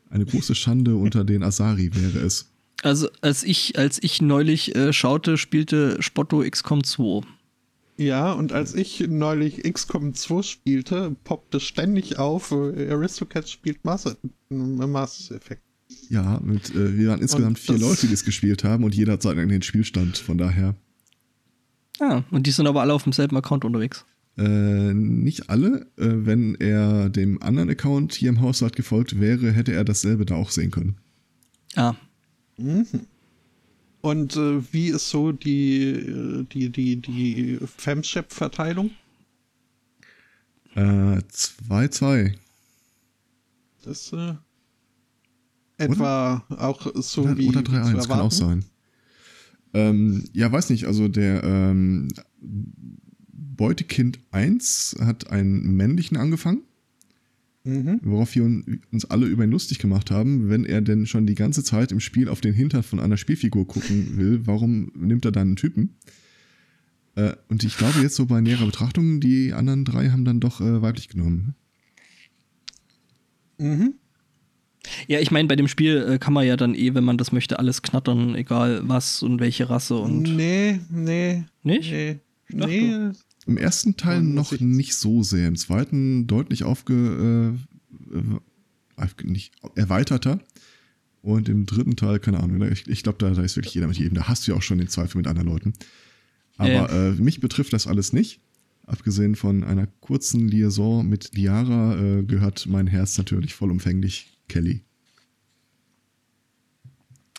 Eine 0.10 0.26
große 0.26 0.56
Schande 0.56 0.96
unter 0.96 1.26
den 1.26 1.44
Asari 1.44 1.92
wäre 1.94 2.20
es. 2.26 2.52
Also 2.84 3.10
als 3.22 3.44
ich, 3.44 3.78
als 3.78 4.02
ich 4.02 4.22
neulich 4.22 4.76
äh, 4.76 4.94
schaute, 4.94 5.38
spielte 5.38 6.02
Spotto 6.02 6.44
XCOM 6.48 6.84
2. 6.84 7.26
Ja, 7.98 8.32
und 8.34 8.54
als 8.54 8.76
ich 8.76 9.00
neulich 9.08 9.64
XCOM 9.64 10.14
2 10.14 10.44
spielte, 10.44 11.16
poppte 11.24 11.60
ständig 11.60 12.20
auf, 12.20 12.52
äh, 12.52 12.92
Aristocats 12.92 13.52
spielt 13.52 13.84
Mass, 13.84 14.16
Mass 14.50 15.32
Effect. 15.32 15.64
Ja, 16.10 16.40
mit, 16.44 16.74
äh, 16.74 16.98
wir 16.98 17.10
waren 17.10 17.22
insgesamt 17.22 17.60
vier 17.60 17.78
Leute, 17.78 18.08
die 18.08 18.14
es 18.14 18.24
gespielt 18.24 18.64
haben 18.64 18.84
und 18.84 18.96
jeder 18.96 19.14
hat 19.14 19.22
seinen 19.22 19.40
eigenen 19.40 19.62
Spielstand, 19.62 20.18
von 20.18 20.38
daher. 20.38 20.76
Ah, 22.00 22.24
und 22.32 22.48
die 22.48 22.52
sind 22.52 22.68
aber 22.68 22.82
alle 22.82 22.94
auf 22.94 23.04
demselben 23.04 23.36
Account 23.38 23.66
unterwegs. 23.66 24.06
Äh, 24.38 24.94
nicht 24.94 25.50
alle. 25.50 25.88
Äh, 25.98 26.26
wenn 26.26 26.56
er 26.56 27.10
dem 27.10 27.42
anderen 27.42 27.70
Account 27.70 28.14
hier 28.14 28.30
im 28.30 28.42
Haushalt 28.42 28.76
gefolgt 28.76 29.20
wäre, 29.20 29.52
hätte 29.52 29.74
er 29.74 29.84
dasselbe 29.84 30.26
da 30.26 30.36
auch 30.36 30.52
sehen 30.52 30.72
können. 30.72 30.98
Ah. 31.76 31.96
Mhm. 32.58 32.86
Und 34.02 34.36
äh, 34.36 34.62
wie 34.72 34.90
ist 34.90 35.10
so 35.10 35.32
die, 35.32 35.90
äh, 35.90 36.46
die, 36.52 36.70
die, 36.70 36.98
die 36.98 37.60
Femshep-Verteilung? 37.78 38.92
2-2. 40.76 42.26
Äh, 42.26 42.34
das 43.84 44.14
äh, 44.14 44.36
etwa 45.78 46.46
oder? 46.50 46.62
auch 46.64 46.88
so 46.96 47.24
oder, 47.24 47.38
wie. 47.38 47.48
Oder 47.48 47.62
3-1, 47.62 48.08
kann 48.08 48.20
auch 48.20 48.32
sein. 48.32 48.66
Ähm, 49.74 50.24
ja, 50.34 50.52
weiß 50.52 50.70
nicht, 50.70 50.86
also 50.86 51.08
der 51.08 51.44
ähm, 51.44 52.08
Beutekind 52.42 54.20
1 54.32 54.98
hat 55.00 55.30
einen 55.30 55.76
männlichen 55.76 56.18
angefangen. 56.18 56.62
Mhm. 57.64 58.00
Worauf 58.02 58.34
wir 58.34 58.44
uns 58.44 59.06
alle 59.06 59.26
über 59.26 59.44
ihn 59.44 59.52
lustig 59.52 59.80
gemacht 59.80 60.10
haben, 60.10 60.50
wenn 60.50 60.64
er 60.64 60.82
denn 60.82 61.06
schon 61.06 61.28
die 61.28 61.36
ganze 61.36 61.66
Zeit 61.66 61.92
im 61.92 62.00
Spiel 62.00 62.30
auf 62.30 62.40
den 62.40 62.54
Hintern 62.54 62.84
von 62.84 63.02
einer 63.02 63.18
Spielfigur 63.18 63.68
gucken 63.68 64.16
will, 64.16 64.48
warum 64.48 64.92
nimmt 64.96 65.26
er 65.26 65.34
dann 65.34 65.50
einen 65.50 65.56
Typen? 65.58 65.96
Äh, 67.16 67.34
und 67.50 67.66
ich 67.66 67.78
glaube 67.78 68.00
jetzt 68.00 68.16
so 68.16 68.26
bei 68.26 68.40
näherer 68.40 68.68
Betrachtung, 68.68 69.20
die 69.20 69.52
anderen 69.52 69.84
drei 69.84 70.10
haben 70.12 70.24
dann 70.24 70.40
doch 70.40 70.62
äh, 70.62 70.82
weiblich 70.82 71.10
genommen. 71.10 71.56
Mhm. 73.58 73.96
Ja, 75.08 75.20
ich 75.20 75.32
meine, 75.32 75.48
bei 75.48 75.56
dem 75.56 75.68
Spiel 75.68 76.06
äh, 76.08 76.18
kann 76.18 76.34
man 76.34 76.46
ja 76.46 76.58
dann 76.58 76.76
eh, 76.76 76.94
wenn 76.94 77.04
man 77.04 77.18
das 77.18 77.32
möchte, 77.32 77.60
alles 77.60 77.82
knattern, 77.82 78.36
egal 78.36 78.82
was 78.84 79.24
und 79.24 79.40
welche 79.40 79.70
Rasse 79.70 79.96
und. 79.96 80.24
Nee, 80.24 80.80
nee. 80.90 81.44
Nicht? 81.64 81.92
Nee. 81.92 82.20
nee. 82.50 83.12
Im 83.46 83.58
ersten 83.58 83.96
Teil 83.96 84.22
noch 84.22 84.52
nicht 84.60 84.96
so 84.96 85.24
sehr. 85.24 85.48
Im 85.48 85.56
zweiten 85.56 86.28
deutlich 86.28 86.64
aufge. 86.64 87.56
Äh, 88.14 88.18
äh, 88.18 88.40
nicht 89.24 89.54
erweiterter. 89.76 90.40
Und 91.22 91.50
im 91.50 91.66
dritten 91.66 91.96
Teil, 91.96 92.20
keine 92.20 92.40
Ahnung, 92.40 92.62
ich, 92.72 92.88
ich 92.88 93.04
glaube, 93.04 93.18
da, 93.20 93.30
da, 93.30 93.42
ist 93.42 93.56
wirklich 93.56 93.74
jeder 93.74 93.88
mit 93.88 93.98
jedem. 93.98 94.16
Da 94.16 94.28
hast 94.28 94.48
du 94.48 94.52
ja 94.52 94.58
auch 94.58 94.62
schon 94.62 94.78
den 94.78 94.88
Zweifel 94.88 95.18
mit 95.18 95.28
anderen 95.28 95.50
Leuten. 95.50 95.74
Aber 96.58 96.92
äh, 96.92 97.12
mich 97.12 97.40
betrifft 97.40 97.74
das 97.74 97.88
alles 97.88 98.14
nicht. 98.14 98.40
Abgesehen 98.86 99.36
von 99.36 99.64
einer 99.64 99.88
kurzen 100.00 100.48
Liaison 100.48 101.08
mit 101.08 101.36
Liara 101.36 102.00
äh, 102.00 102.24
gehört 102.24 102.68
mein 102.68 102.88
Herz 102.88 103.18
natürlich 103.18 103.54
vollumfänglich 103.54 104.37
Kelly. 104.48 104.84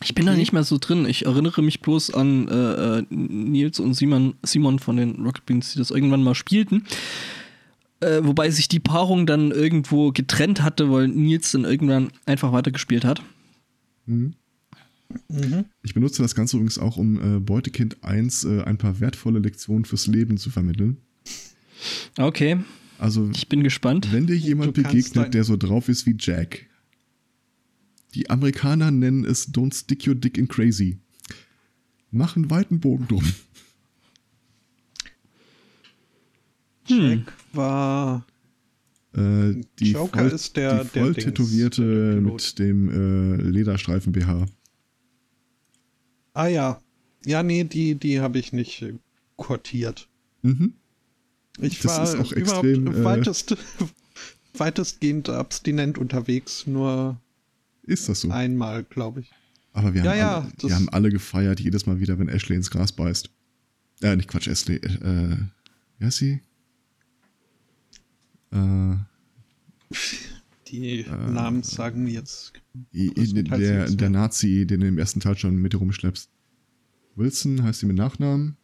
Ich 0.03 0.14
bin 0.14 0.25
okay. 0.25 0.35
da 0.35 0.38
nicht 0.38 0.53
mehr 0.53 0.62
so 0.62 0.79
drin. 0.79 1.07
Ich 1.07 1.27
erinnere 1.27 1.62
mich 1.62 1.81
bloß 1.81 2.14
an 2.14 2.47
äh, 2.49 2.99
äh, 2.99 3.07
Nils 3.11 3.81
und 3.81 3.94
Simon, 3.94 4.35
Simon 4.44 4.79
von 4.79 4.97
den 4.97 5.25
Rocket 5.25 5.44
Beans, 5.44 5.73
die 5.73 5.79
das 5.79 5.90
irgendwann 5.90 6.23
mal 6.23 6.37
spielten. 6.37 6.85
Äh, 8.01 8.21
wobei 8.23 8.51
sich 8.51 8.68
die 8.68 8.79
Paarung 8.79 9.27
dann 9.27 9.51
irgendwo 9.51 10.12
getrennt 10.12 10.62
hatte, 10.62 10.92
weil 10.92 11.09
Nils 11.09 11.51
dann 11.51 11.64
irgendwann 11.64 12.12
einfach 12.27 12.53
weitergespielt 12.53 13.05
hat. 13.05 13.23
Mhm. 14.07 14.35
Mhm. 15.29 15.64
Ich 15.83 15.94
benutze 15.94 16.23
das 16.23 16.35
Ganze 16.35 16.57
übrigens 16.57 16.79
auch, 16.79 16.97
um 16.97 17.37
äh, 17.37 17.40
Beutekind 17.40 18.05
1 18.05 18.44
äh, 18.44 18.62
ein 18.62 18.79
paar 18.79 19.01
wertvolle 19.01 19.40
Lektionen 19.40 19.85
fürs 19.85 20.07
Leben 20.07 20.37
zu 20.37 20.51
vermitteln. 20.51 20.99
Okay. 22.18 22.59
Also, 22.99 23.31
ich 23.35 23.49
bin 23.49 23.62
gespannt. 23.62 24.12
Wenn 24.12 24.27
dir 24.27 24.37
jemand 24.37 24.75
begegnet, 24.75 25.35
der 25.35 25.44
so 25.44 25.57
drauf 25.57 25.88
ist 25.88 26.07
wie 26.07 26.16
Jack, 26.18 26.66
die 28.14 28.31
Amerikaner 28.31 28.90
nennen 28.90 29.25
es 29.25 29.49
Don't 29.49 29.75
stick 29.75 30.07
your 30.07 30.14
dick 30.14 30.38
in 30.38 30.49
crazy. 30.49 30.99
Mach 32.11 32.37
einen 32.37 32.51
weiten 32.51 32.81
Bogen 32.81 33.07
drum. 33.07 33.25
Jack 36.87 36.99
hm. 36.99 37.27
war. 37.53 38.27
Äh, 39.14 39.61
die 39.79 39.92
Joker 39.92 40.21
voll, 40.21 40.29
ist 40.31 40.57
der, 40.57 40.85
die 40.85 41.01
voll 41.01 41.12
der 41.12 41.25
tätowierte 41.25 42.14
Dings, 42.14 42.25
mit 42.25 42.59
dem 42.59 42.88
äh, 42.88 43.42
Lederstreifen 43.42 44.12
BH. 44.12 44.47
Ah 46.35 46.47
ja. 46.47 46.81
Ja, 47.27 47.42
nee, 47.42 47.64
die, 47.64 47.94
die 47.94 48.21
habe 48.21 48.38
ich 48.38 48.53
nicht 48.53 48.83
äh, 48.83 48.94
quartiert. 49.37 50.09
Mhm. 50.42 50.75
Ich 51.61 51.81
das 51.81 52.14
war 52.14 52.21
auch 52.21 52.33
extrem, 52.33 52.87
überhaupt 52.87 52.99
äh, 52.99 53.05
weitest, 53.05 53.57
weitestgehend 54.55 55.29
abstinent 55.29 55.99
unterwegs, 55.99 56.66
nur 56.66 57.21
ist 57.88 58.09
das 58.09 58.20
so? 58.20 58.31
Einmal, 58.31 58.85
glaube 58.85 59.20
ich. 59.20 59.31
Aber 59.72 59.94
wir, 59.94 60.03
ja, 60.03 60.11
haben, 60.11 60.18
ja, 60.18 60.37
alle, 60.38 60.53
wir 60.62 60.74
haben 60.74 60.88
alle 60.88 61.11
gefeiert, 61.11 61.61
jedes 61.61 61.87
Mal 61.87 62.01
wieder, 62.01 62.18
wenn 62.18 62.29
Ashley 62.29 62.57
ins 62.57 62.70
Gras 62.70 62.92
beißt. 62.92 63.31
Äh, 64.03 64.16
nicht 64.16 64.29
Quatsch, 64.29 64.48
Ashley. 64.48 64.77
Äh, 64.77 65.37
wie 65.98 66.05
heißt 66.05 66.18
sie? 66.18 66.40
Äh, 68.53 68.96
Die 70.68 71.01
äh, 71.01 71.31
Namen 71.31 71.62
sagen 71.62 72.07
jetzt. 72.07 72.53
Der, 72.92 73.87
der 73.88 74.11
Nazi, 74.11 74.66
den 74.66 74.81
du 74.81 74.88
im 74.88 74.98
ersten 74.98 75.20
Teil 75.20 75.37
schon 75.37 75.57
mit 75.57 75.72
dir 75.72 75.79
rumschleppst. 75.79 76.31
Wilson 77.16 77.62
heißt 77.62 77.81
sie 77.81 77.87
mit 77.87 77.96
Nachnamen. 77.96 78.57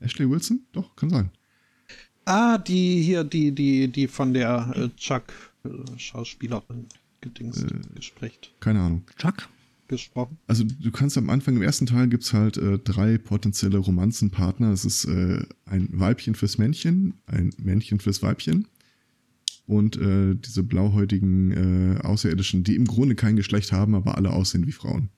Ashley 0.00 0.28
Wilson? 0.28 0.66
Doch, 0.72 0.94
kann 0.96 1.10
sein. 1.10 1.30
Ah, 2.24 2.58
die 2.58 3.02
hier, 3.02 3.24
die, 3.24 3.52
die, 3.52 3.88
die 3.88 4.06
von 4.06 4.34
der 4.34 4.72
äh, 4.76 4.88
Chuck-Schauspielerin 4.96 6.86
gedingst, 7.20 7.64
äh, 7.64 7.94
gespricht. 7.94 8.54
Keine 8.60 8.80
Ahnung. 8.80 9.04
Chuck? 9.16 9.48
Gesprochen. 9.88 10.36
Also 10.46 10.64
du 10.64 10.90
kannst 10.90 11.16
am 11.16 11.30
Anfang, 11.30 11.56
im 11.56 11.62
ersten 11.62 11.86
Teil 11.86 12.08
gibt 12.08 12.22
es 12.22 12.34
halt 12.34 12.58
äh, 12.58 12.78
drei 12.78 13.16
potenzielle 13.16 13.78
Romanzenpartner. 13.78 14.70
Es 14.70 14.84
ist 14.84 15.06
äh, 15.06 15.42
ein 15.64 15.88
Weibchen 15.92 16.34
fürs 16.34 16.58
Männchen, 16.58 17.14
ein 17.26 17.54
Männchen 17.56 17.98
fürs 17.98 18.22
Weibchen 18.22 18.68
und 19.66 19.96
äh, 19.96 20.34
diese 20.34 20.62
blauhäutigen 20.62 21.96
äh, 21.96 22.00
Außerirdischen, 22.00 22.64
die 22.64 22.76
im 22.76 22.86
Grunde 22.86 23.14
kein 23.14 23.36
Geschlecht 23.36 23.72
haben, 23.72 23.94
aber 23.94 24.16
alle 24.16 24.30
aussehen 24.30 24.66
wie 24.66 24.72
Frauen. 24.72 25.08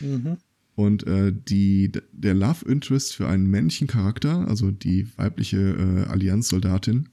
Mhm. 0.00 0.38
Und 0.76 1.06
äh, 1.06 1.32
die, 1.32 1.92
der 2.12 2.34
Love 2.34 2.66
Interest 2.66 3.14
für 3.14 3.28
einen 3.28 3.46
männlichen 3.46 3.86
Charakter, 3.86 4.48
also 4.48 4.70
die 4.70 5.06
weibliche 5.16 5.58
äh, 5.58 6.10
Allianzsoldatin, 6.10 7.08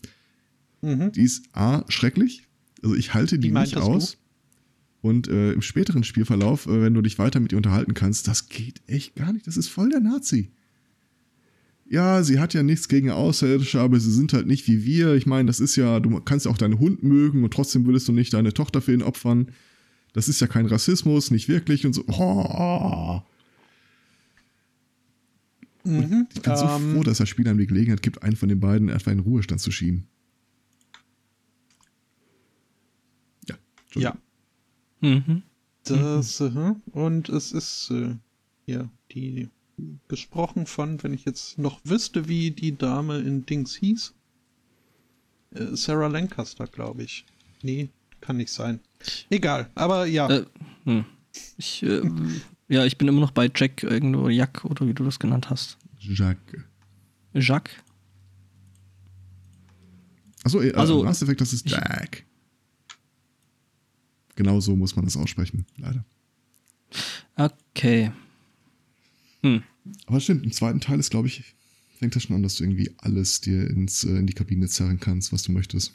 mhm. 0.82 1.12
die 1.12 1.22
ist 1.22 1.46
A, 1.54 1.84
schrecklich, 1.90 2.48
also 2.84 2.96
ich 2.96 3.14
halte 3.14 3.40
die 3.40 3.52
nicht 3.52 3.78
aus. 3.78 4.12
Du? 4.12 4.18
Und 5.02 5.28
äh, 5.28 5.54
im 5.54 5.62
späteren 5.62 6.04
Spielverlauf, 6.04 6.68
äh, 6.68 6.82
wenn 6.82 6.94
du 6.94 7.02
dich 7.02 7.18
weiter 7.18 7.40
mit 7.40 7.52
ihr 7.52 7.58
unterhalten 7.58 7.94
kannst, 7.94 8.28
das 8.28 8.50
geht 8.50 8.82
echt 8.88 9.16
gar 9.16 9.34
nicht. 9.34 9.48
Das 9.48 9.58
ist 9.58 9.68
voll 9.68 9.90
der 9.90 10.00
Nazi. 10.00 10.52
Ja, 11.90 12.24
sie 12.24 12.40
hat 12.40 12.54
ja 12.54 12.64
nichts 12.64 12.88
gegen 12.88 13.10
Außerirdische, 13.10 13.82
aber 13.82 14.00
sie 14.00 14.12
sind 14.12 14.32
halt 14.32 14.48
nicht 14.48 14.68
wie 14.68 14.86
wir. 14.86 15.16
Ich 15.16 15.26
meine, 15.26 15.48
das 15.48 15.60
ist 15.60 15.76
ja, 15.76 16.00
du 16.00 16.22
kannst 16.22 16.46
ja 16.46 16.52
auch 16.52 16.58
deinen 16.58 16.80
Hund 16.80 17.04
mögen 17.04 17.44
und 17.44 17.54
trotzdem 17.54 17.86
würdest 17.86 18.08
du 18.08 18.14
nicht 18.14 18.34
deine 18.34 18.54
Tochter 18.54 18.80
für 18.80 18.94
ihn 18.94 19.02
opfern. 19.02 19.48
Das 20.14 20.30
ist 20.30 20.40
ja 20.40 20.48
kein 20.48 20.68
Rassismus, 20.68 21.32
nicht 21.32 21.50
wirklich 21.50 21.86
und 21.86 21.94
so. 21.94 22.06
Oh. 22.08 23.22
Mhm, 25.84 26.28
ich 26.34 26.42
bin 26.42 26.54
ähm, 26.54 26.58
so 26.58 26.68
froh, 26.68 27.04
dass 27.04 27.18
das 27.18 27.28
Spiel 27.28 27.48
einem 27.48 27.58
die 27.58 27.68
Gelegenheit 27.68 28.02
gibt, 28.02 28.24
einen 28.24 28.36
von 28.36 28.50
den 28.50 28.60
beiden 28.60 28.90
etwa 28.90 29.12
in 29.12 29.18
den 29.18 29.26
Ruhestand 29.26 29.62
zu 29.62 29.72
schieben. 29.72 30.08
Ja. 33.96 34.18
Mhm. 35.02 35.44
Das, 35.84 36.40
mhm. 36.40 36.82
äh, 36.94 37.00
und 37.00 37.30
es 37.30 37.52
ist 37.52 37.90
äh, 37.92 38.16
ja 38.66 38.90
die 39.12 39.50
gesprochen 40.08 40.66
von, 40.66 41.02
wenn 41.04 41.14
ich 41.14 41.26
jetzt 41.26 41.58
noch 41.58 41.82
wüsste, 41.84 42.28
wie 42.28 42.52
die 42.52 42.78
Dame 42.78 43.20
in 43.20 43.46
Dings 43.46 43.76
hieß. 43.76 44.14
Äh, 45.56 45.76
Sarah 45.76 46.08
Lancaster, 46.08 46.68
glaube 46.68 47.04
ich. 47.04 47.26
Nee, 47.64 47.90
kann 48.20 48.38
nicht 48.38 48.52
sein. 48.52 48.80
Egal, 49.30 49.70
aber 49.76 50.06
ja. 50.06 50.30
Äh, 50.30 50.46
hm. 50.86 51.06
Ich, 51.58 51.82
äh, 51.84 52.02
ja, 52.68 52.86
ich 52.86 52.98
bin 52.98 53.08
immer 53.08 53.22
noch 53.22 53.32
bei 53.32 53.50
Jack 53.54 53.84
irgendwo, 53.84 54.30
Jack 54.30 54.66
oder 54.66 54.88
wie 54.88 54.94
du 54.94 55.04
das 55.04 55.18
genannt 55.18 55.50
hast. 55.50 55.78
Jacques. 56.00 56.64
Jacques? 57.34 57.74
Achso, 60.44 60.62
äh, 60.62 60.74
also, 60.74 61.04
Mass 61.04 61.22
Effect, 61.22 61.42
das 61.42 61.54
ist 61.54 61.70
Jack. 61.70 62.26
Genau 64.36 64.60
so 64.60 64.76
muss 64.76 64.96
man 64.96 65.06
das 65.06 65.18
aussprechen, 65.18 65.66
leider. 65.78 66.06
Okay. 67.36 68.12
Hm. 69.42 69.64
Aber 70.06 70.20
stimmt, 70.20 70.44
im 70.44 70.52
zweiten 70.52 70.80
Teil 70.80 71.00
ist, 71.00 71.10
glaube 71.10 71.28
ich, 71.28 71.44
fängt 71.98 72.16
das 72.16 72.24
schon 72.24 72.36
an, 72.36 72.44
dass 72.44 72.56
du 72.56 72.64
irgendwie 72.64 72.92
alles 72.98 73.42
dir 73.42 73.70
ins, 73.70 74.04
äh, 74.04 74.10
in 74.18 74.28
die 74.28 74.34
Kabine 74.34 74.68
zerren 74.68 75.00
kannst, 75.00 75.34
was 75.34 75.44
du 75.44 75.52
möchtest. 75.52 75.94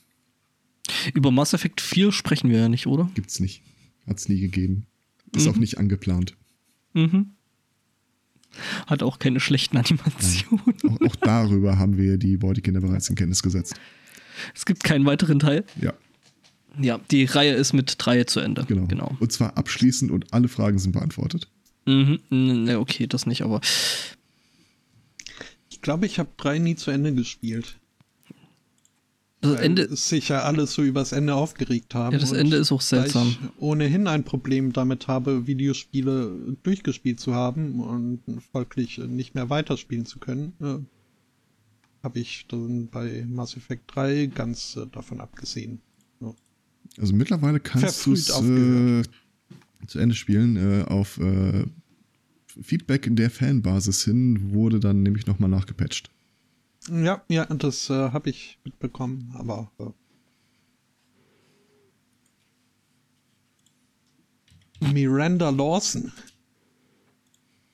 Über 1.15 1.31
Mass 1.31 1.53
Effect 1.53 1.81
4 1.81 2.13
sprechen 2.13 2.51
wir 2.51 2.59
ja 2.59 2.69
nicht, 2.69 2.87
oder? 2.87 3.11
Gibt's 3.15 3.41
nicht. 3.41 3.63
Hat's 4.07 4.29
nie 4.29 4.41
gegeben. 4.41 4.87
Ist 5.35 5.47
mhm. 5.47 5.53
auch 5.53 5.57
nicht 5.57 5.79
angeplant. 5.79 6.37
Mhm. 6.95 7.33
Hat 8.87 9.03
auch 9.03 9.19
keine 9.19 9.41
schlechten 9.41 9.77
Animationen. 9.77 10.77
Auch, 10.89 11.01
auch, 11.01 11.17
darüber 11.17 11.79
haben 11.79 11.97
wir 11.97 12.19
die 12.19 12.37
Beutekinder 12.37 12.81
bereits 12.81 13.11
in 13.11 13.17
Kenntnis 13.17 13.43
gesetzt. 13.43 13.75
Es 14.55 14.65
gibt 14.65 14.85
keinen 14.85 15.07
weiteren 15.07 15.39
Teil. 15.39 15.65
Ja. 15.81 15.93
Ja, 16.81 16.99
die 17.11 17.25
Reihe 17.25 17.55
ist 17.55 17.73
mit 17.73 17.95
drei 17.99 18.25
zu 18.25 18.41
Ende. 18.41 18.65
Genau. 18.67 18.87
genau. 18.87 19.17
Und 19.21 19.33
zwar 19.33 19.57
abschließend 19.57 20.11
und 20.11 20.33
alle 20.33 20.49
Fragen 20.49 20.79
sind 20.79 20.93
beantwortet. 20.93 21.49
Mhm, 21.87 22.69
okay, 22.77 23.07
das 23.07 23.27
nicht, 23.27 23.43
aber. 23.43 23.61
Ich 25.71 25.81
glaube, 25.83 26.07
ich 26.07 26.19
habe 26.19 26.31
drei 26.37 26.59
nie 26.59 26.75
zu 26.75 26.91
Ende 26.91 27.15
gespielt. 27.15 27.77
Das 29.41 29.61
Ende 29.61 29.95
sich 29.95 30.29
ja 30.29 30.43
alles 30.43 30.73
so 30.75 30.83
übers 30.83 31.13
Ende 31.13 31.35
aufgeregt 31.35 31.95
haben. 31.95 32.15
Ja, 32.15 32.19
das 32.19 32.33
Ende 32.33 32.57
ist 32.57 32.73
auch 32.73 32.81
seltsam. 32.81 33.37
Da 33.41 33.47
ich 33.47 33.63
ohnehin 33.63 34.07
ein 34.09 34.25
Problem 34.25 34.73
damit 34.73 35.09
habe, 35.09 35.47
Videospiele 35.47 36.57
durchgespielt 36.63 37.21
zu 37.21 37.35
haben 37.35 37.81
und 37.81 38.23
folglich 38.51 38.99
nicht 38.99 39.35
mehr 39.35 39.51
weiterspielen 39.51 40.07
zu 40.07 40.19
können, 40.19 40.55
äh, 40.61 40.79
habe 42.03 42.19
ich 42.19 42.47
dann 42.49 42.89
bei 42.89 43.25
Mass 43.29 43.57
Effect 43.57 43.95
3 43.95 44.27
ganz 44.27 44.77
äh, 44.77 44.87
davon 44.91 45.21
abgesehen. 45.21 45.81
Also 46.99 47.15
mittlerweile 47.15 47.61
kannst 47.61 48.07
du 48.07 48.13
es 48.13 48.29
äh, 48.29 49.03
zu 49.87 49.99
Ende 49.99 50.15
spielen. 50.15 50.57
Äh, 50.57 50.85
auf 50.85 51.19
äh, 51.19 51.67
Feedback 52.63 53.09
der 53.11 53.31
Fanbasis 53.31 54.05
hin 54.05 54.53
wurde 54.53 54.81
dann 54.81 55.03
nämlich 55.03 55.27
nochmal 55.27 55.51
nachgepatcht. 55.51 56.11
Ja, 56.91 57.23
ja, 57.29 57.45
das 57.47 57.91
äh, 57.91 58.11
habe 58.11 58.31
ich 58.31 58.59
mitbekommen, 58.65 59.33
aber. 59.35 59.71
Äh, 59.79 59.91
Miranda 64.93 65.51
Lawson. 65.51 66.13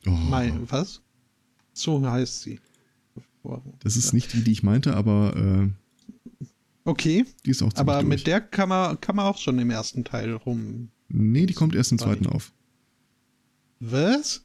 Oh. 0.07 0.11
Mein, 0.11 0.71
was? 0.71 1.03
So 1.73 2.05
heißt 2.09 2.43
sie. 2.43 2.61
Das 3.81 3.97
ist 3.97 4.13
nicht 4.13 4.33
die, 4.33 4.45
die 4.45 4.53
ich 4.53 4.63
meinte, 4.63 4.95
aber 4.95 5.35
äh, 5.37 5.69
Okay, 6.85 7.25
die 7.47 7.51
ist 7.51 7.63
auch 7.63 7.71
aber 7.77 7.97
durch. 7.97 8.07
mit 8.07 8.27
der 8.27 8.41
kann 8.41 8.69
man, 8.69 9.01
kann 9.01 9.15
man 9.17 9.27
auch 9.27 9.39
schon 9.39 9.59
im 9.59 9.71
ersten 9.71 10.05
Teil 10.05 10.33
rum. 10.35 10.91
Nee, 11.09 11.47
die 11.47 11.55
kommt 11.55 11.75
erst 11.75 11.93
im 11.93 11.99
zweiten 11.99 12.27
auf. 12.27 12.53
Was? 13.81 14.45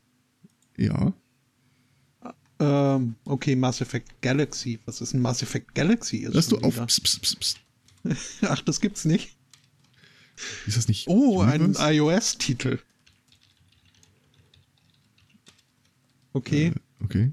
Ja. 0.77 1.13
Ähm, 2.59 3.15
okay, 3.25 3.55
Mass 3.55 3.81
Effect 3.81 4.21
Galaxy. 4.21 4.79
Was 4.85 5.01
ist 5.01 5.13
ein 5.13 5.21
Mass 5.21 5.41
Effect 5.41 5.73
Galaxy? 5.75 6.17
Ist 6.17 6.33
Lass 6.33 6.47
du 6.47 6.57
auf. 6.59 6.75
Psst, 6.87 7.03
psst, 7.03 7.21
psst, 7.21 7.39
psst. 7.39 7.59
Ach, 8.41 8.61
das 8.61 8.81
gibt's 8.81 9.05
nicht. 9.05 9.35
Ist 10.67 10.77
das 10.77 10.87
nicht? 10.87 11.07
Oh, 11.07 11.41
ein 11.41 11.75
iOS-Titel. 11.79 12.79
Okay, 16.33 16.71
Okay. 17.03 17.31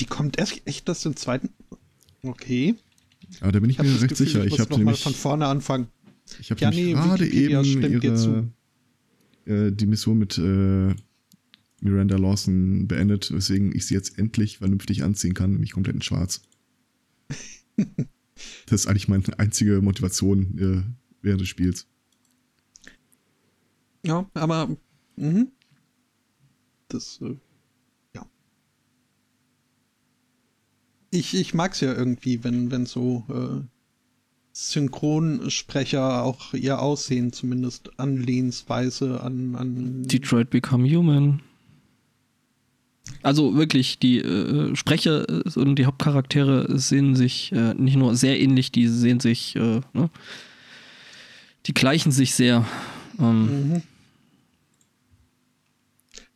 die 0.00 0.06
kommt 0.06 0.38
erst 0.38 0.66
echt 0.66 0.88
erst 0.88 1.06
im 1.06 1.14
zweiten. 1.16 1.50
Okay. 2.22 2.74
Aber 3.40 3.52
da 3.52 3.60
bin 3.60 3.70
ich, 3.70 3.76
Ich 3.76 3.78
habe 3.78 3.88
mir 3.88 4.00
recht 4.00 4.08
Gefühl, 4.10 4.26
sicher. 4.26 4.44
ich 4.44 4.54
Ich 4.54 4.60
habe 4.60 4.76
nämlich, 4.76 5.02
von 5.02 5.14
vorne 5.14 5.46
anfangen. 5.46 5.88
ich 6.40 6.50
hab 6.50 6.60
Ja, 6.60 6.70
nee, 6.70 6.92
gerade 6.92 7.26
eben 7.28 7.64
ihre, 7.64 8.50
äh, 9.46 9.72
die 9.72 9.86
Mission 9.86 10.18
mit 10.18 10.38
äh, 10.38 10.94
Miranda 11.80 12.16
Lawson 12.16 12.86
beendet, 12.86 13.32
weswegen 13.32 13.74
ich 13.74 13.86
sie 13.86 13.94
jetzt 13.94 14.18
endlich 14.18 14.58
vernünftig 14.58 15.02
anziehen 15.02 15.34
kann, 15.34 15.52
nämlich 15.52 15.72
komplett 15.72 15.96
in 15.96 16.02
schwarz. 16.02 16.42
das 17.76 18.82
ist 18.82 18.86
eigentlich 18.86 19.08
meine 19.08 19.24
einzige 19.38 19.80
Motivation 19.80 20.58
äh, 20.58 20.82
während 21.22 21.40
des 21.40 21.48
Spiels. 21.48 21.86
Ja, 24.04 24.28
aber 24.34 24.76
mhm. 25.16 25.52
das 26.88 27.20
äh, 27.22 27.36
ja. 28.14 28.26
Ich, 31.10 31.34
ich 31.34 31.54
mag's 31.54 31.80
ja 31.80 31.92
irgendwie, 31.92 32.44
wenn, 32.44 32.70
wenn 32.70 32.86
so 32.86 33.24
äh, 33.28 33.64
Synchronsprecher 34.52 36.22
auch 36.22 36.54
ihr 36.54 36.80
Aussehen 36.80 37.32
zumindest 37.32 37.98
anlehnsweise 37.98 39.20
an, 39.20 39.56
an 39.56 40.02
Detroit 40.04 40.50
Become 40.50 40.88
Human. 40.88 41.40
Also 43.22 43.56
wirklich, 43.56 43.98
die 43.98 44.18
äh, 44.18 44.74
Sprecher 44.76 45.28
äh, 45.28 45.58
und 45.58 45.76
die 45.76 45.86
Hauptcharaktere 45.86 46.78
sehen 46.78 47.16
sich 47.16 47.52
äh, 47.52 47.74
nicht 47.74 47.96
nur 47.96 48.14
sehr 48.16 48.40
ähnlich, 48.40 48.70
die 48.72 48.86
sehen 48.86 49.20
sich, 49.20 49.56
äh, 49.56 49.80
ne? 49.92 50.10
die 51.66 51.74
gleichen 51.74 52.12
sich 52.12 52.34
sehr. 52.34 52.66
Ähm, 53.18 53.44
Mhm. 53.70 53.82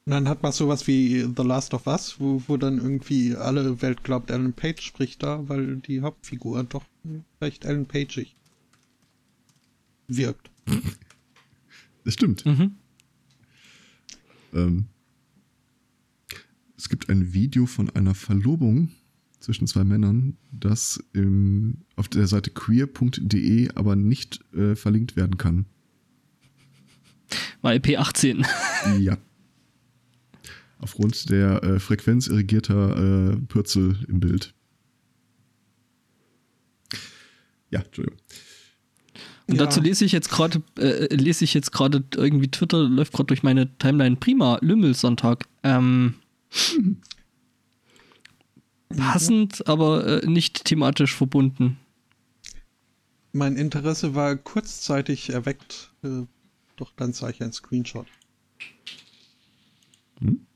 Und 0.06 0.10
dann 0.10 0.28
hat 0.28 0.42
man 0.42 0.52
sowas 0.52 0.86
wie 0.86 1.20
The 1.22 1.42
Last 1.42 1.72
of 1.72 1.86
Us, 1.86 2.16
wo, 2.18 2.42
wo 2.46 2.58
dann 2.58 2.76
irgendwie 2.76 3.34
alle 3.34 3.80
Welt 3.80 4.04
glaubt, 4.04 4.30
Alan 4.30 4.52
Page 4.52 4.82
spricht 4.82 5.22
da, 5.22 5.48
weil 5.48 5.76
die 5.76 6.02
Hauptfigur 6.02 6.62
doch 6.64 6.84
recht 7.40 7.64
Alan 7.64 7.86
Pageig 7.86 8.34
wirkt. 10.06 10.50
Das 12.04 12.12
stimmt. 12.12 12.44
mhm. 12.44 12.76
Ähm, 14.52 14.84
es 16.76 16.90
gibt 16.90 17.08
ein 17.08 17.32
Video 17.32 17.64
von 17.64 17.88
einer 17.88 18.14
Verlobung 18.14 18.90
zwischen 19.40 19.66
zwei 19.66 19.84
Männern, 19.84 20.36
das 20.52 21.02
im, 21.14 21.78
auf 21.96 22.08
der 22.08 22.26
Seite 22.26 22.50
queer.de 22.50 23.70
aber 23.74 23.96
nicht 23.96 24.44
äh, 24.54 24.76
verlinkt 24.76 25.16
werden 25.16 25.38
kann. 25.38 25.64
Weil 27.62 27.78
P18. 27.78 28.46
Ja. 28.98 29.16
Aufgrund 30.84 31.30
der 31.30 31.62
äh, 31.64 31.80
Frequenz 31.80 32.26
irrigierter 32.26 33.32
äh, 33.32 33.36
Pürzel 33.48 33.96
im 34.06 34.20
Bild. 34.20 34.52
Ja, 37.70 37.80
Entschuldigung. 37.80 38.20
Und 39.46 39.54
Ja. 39.56 39.64
dazu 39.64 39.80
lese 39.80 40.04
ich 40.04 40.12
jetzt 40.12 40.28
gerade, 40.28 40.62
äh, 40.78 41.06
lese 41.14 41.42
ich 41.42 41.54
jetzt 41.54 41.72
gerade 41.72 42.04
irgendwie 42.14 42.50
Twitter 42.50 42.82
läuft 42.82 43.14
gerade 43.14 43.28
durch 43.28 43.42
meine 43.42 43.74
Timeline. 43.78 44.16
Prima, 44.16 44.58
Lümmelsonntag. 44.60 45.46
Ähm, 45.62 46.16
passend, 48.94 49.66
aber 49.66 50.22
äh, 50.22 50.26
nicht 50.26 50.66
thematisch 50.66 51.14
verbunden. 51.14 51.78
Mein 53.32 53.56
Interesse 53.56 54.14
war 54.14 54.36
kurzzeitig 54.36 55.30
erweckt, 55.30 55.92
äh, 56.02 56.24
doch 56.76 56.92
dann 56.94 57.14
sah 57.14 57.30
ich 57.30 57.42
ein 57.42 57.54
Screenshot. 57.54 58.06
Hm? 60.20 60.46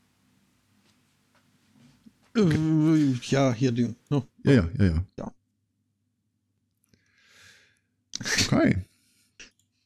Äh, 2.38 3.18
ja, 3.28 3.52
hier 3.52 3.72
die. 3.72 3.94
No. 4.10 4.24
Ja, 4.44 4.52
ja, 4.52 4.68
ja, 4.78 4.84
ja. 4.84 5.04
Ja. 5.18 5.32
Okay. 8.20 8.84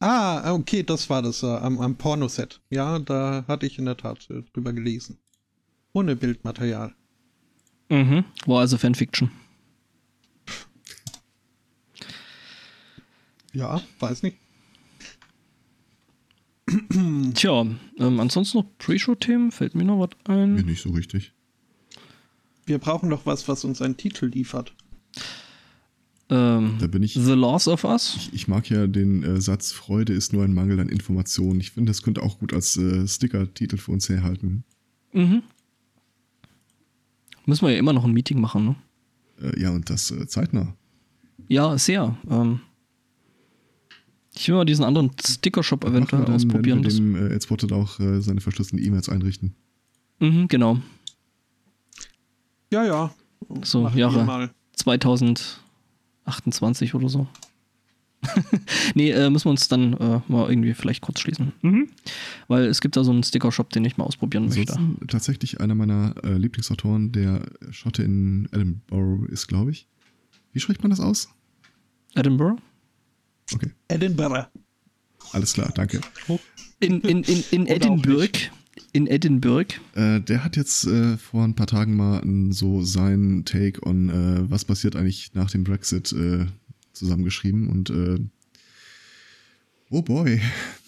Ah, 0.00 0.52
okay, 0.52 0.82
das 0.82 1.08
war 1.10 1.22
das 1.22 1.42
äh, 1.42 1.46
am, 1.46 1.78
am 1.80 1.96
Pornoset. 1.96 2.60
Ja, 2.70 2.98
da 2.98 3.44
hatte 3.46 3.66
ich 3.66 3.78
in 3.78 3.84
der 3.84 3.96
Tat 3.96 4.28
äh, 4.30 4.42
drüber 4.52 4.72
gelesen. 4.72 5.18
Ohne 5.92 6.16
Bildmaterial. 6.16 6.94
Mhm. 7.88 8.24
War 8.46 8.60
also 8.60 8.78
Fanfiction. 8.78 9.30
Ja, 13.52 13.82
weiß 14.00 14.22
nicht. 14.22 14.38
Tja, 17.34 17.66
ähm, 17.98 18.20
ansonsten 18.20 18.58
noch 18.58 18.66
Pre-Show-Themen? 18.78 19.52
Fällt 19.52 19.74
mir 19.74 19.84
noch 19.84 19.98
was 19.98 20.10
Mir 20.26 20.42
ein? 20.42 20.54
nicht 20.54 20.80
so 20.82 20.90
richtig. 20.90 21.32
Wir 22.66 22.78
brauchen 22.78 23.10
doch 23.10 23.26
was, 23.26 23.48
was 23.48 23.64
uns 23.64 23.82
einen 23.82 23.96
Titel 23.96 24.26
liefert. 24.26 24.72
Ähm, 26.30 26.76
Da 26.80 26.86
bin 26.86 27.02
ich- 27.02 27.14
The 27.14 27.32
Laws 27.32 27.68
of 27.68 27.84
Us. 27.84 28.14
Ich, 28.16 28.32
ich 28.32 28.48
mag 28.48 28.70
ja 28.70 28.86
den 28.86 29.22
äh, 29.22 29.40
Satz, 29.40 29.72
Freude 29.72 30.12
ist 30.12 30.32
nur 30.32 30.44
ein 30.44 30.54
Mangel 30.54 30.78
an 30.80 30.88
Informationen. 30.88 31.60
Ich 31.60 31.72
finde, 31.72 31.90
das 31.90 32.02
könnte 32.02 32.22
auch 32.22 32.38
gut 32.38 32.52
als 32.54 32.76
äh, 32.76 33.06
Sticker-Titel 33.06 33.76
für 33.76 33.90
uns 33.92 34.08
herhalten. 34.08 34.64
Mhm. 35.12 35.42
Müssen 37.44 37.66
wir 37.66 37.72
ja 37.72 37.78
immer 37.78 37.92
noch 37.92 38.04
ein 38.04 38.12
Meeting 38.12 38.40
machen, 38.40 38.64
ne? 38.64 38.76
Äh, 39.42 39.60
ja, 39.60 39.70
und 39.70 39.90
das 39.90 40.10
äh, 40.12 40.26
zeitnah. 40.26 40.74
Ja, 41.48 41.76
sehr. 41.76 42.16
Ähm, 42.30 42.60
ich 44.34 44.48
will 44.48 44.54
mal 44.54 44.64
diesen 44.64 44.84
anderen 44.84 45.10
Sticker-Shop 45.20 45.84
eventuell 45.84 46.24
ausprobieren. 46.26 46.84
Wenn 46.84 46.90
wir 47.14 47.16
dem 47.20 47.30
äh, 47.32 47.34
Adsported 47.34 47.72
auch 47.72 47.98
äh, 48.00 48.22
seine 48.22 48.40
verschlüsselten 48.40 48.86
E-Mails 48.86 49.08
einrichten. 49.08 49.54
mhm, 50.20 50.46
genau. 50.48 50.78
Ja, 52.72 52.84
ja. 52.84 53.14
So, 53.62 53.82
Machen 53.82 53.98
Jahre. 53.98 54.24
Mal. 54.24 54.50
2028 54.76 56.94
oder 56.94 57.10
so. 57.10 57.26
nee, 58.94 59.10
äh, 59.10 59.28
müssen 59.28 59.46
wir 59.46 59.50
uns 59.50 59.66
dann 59.68 59.92
äh, 59.94 60.20
mal 60.26 60.48
irgendwie 60.48 60.72
vielleicht 60.72 61.02
kurz 61.02 61.20
schließen. 61.20 61.52
Mhm. 61.60 61.90
Weil 62.48 62.64
es 62.64 62.80
gibt 62.80 62.96
da 62.96 63.04
so 63.04 63.10
einen 63.10 63.24
Sticker-Shop, 63.24 63.68
den 63.70 63.84
ich 63.84 63.98
mal 63.98 64.04
ausprobieren 64.04 64.46
möchte. 64.46 64.72
Ansonsten 64.72 65.06
tatsächlich 65.06 65.60
einer 65.60 65.74
meiner 65.74 66.14
äh, 66.24 66.38
Lieblingsautoren, 66.38 67.12
der 67.12 67.42
Schotte 67.70 68.04
in 68.04 68.48
Edinburgh 68.52 69.30
ist, 69.30 69.48
glaube 69.48 69.72
ich. 69.72 69.86
Wie 70.52 70.60
spricht 70.60 70.82
man 70.82 70.88
das 70.88 71.00
aus? 71.00 71.28
Edinburgh? 72.14 72.56
Okay, 73.52 73.72
Edinburgh. 73.88 74.46
alles 75.32 75.52
klar, 75.52 75.70
danke. 75.74 76.00
In, 76.80 77.02
in, 77.02 77.22
in, 77.24 77.44
in 77.50 77.66
Edinburgh. 77.66 78.30
In 78.94 79.06
Edinburgh. 79.06 79.74
Äh, 79.94 80.20
der 80.20 80.44
hat 80.44 80.56
jetzt 80.56 80.86
äh, 80.86 81.16
vor 81.16 81.44
ein 81.44 81.54
paar 81.54 81.66
Tagen 81.66 81.96
mal 81.96 82.22
so 82.52 82.82
sein 82.82 83.44
Take 83.46 83.86
on, 83.86 84.10
äh, 84.10 84.50
was 84.50 84.66
passiert 84.66 84.96
eigentlich 84.96 85.32
nach 85.34 85.50
dem 85.50 85.64
Brexit 85.64 86.12
äh, 86.12 86.46
zusammengeschrieben 86.92 87.68
und 87.68 87.88
äh, 87.88 88.18
oh 89.88 90.02
boy, 90.02 90.40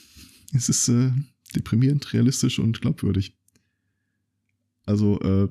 es 0.53 0.69
ist 0.69 0.89
äh, 0.89 1.13
deprimierend, 1.55 2.13
realistisch 2.13 2.59
und 2.59 2.81
glaubwürdig. 2.83 3.37
Also, 4.87 5.49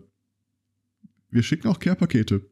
wir 1.31 1.41
schicken 1.41 1.67
auch 1.67 1.79
Care-Pakete. 1.79 2.45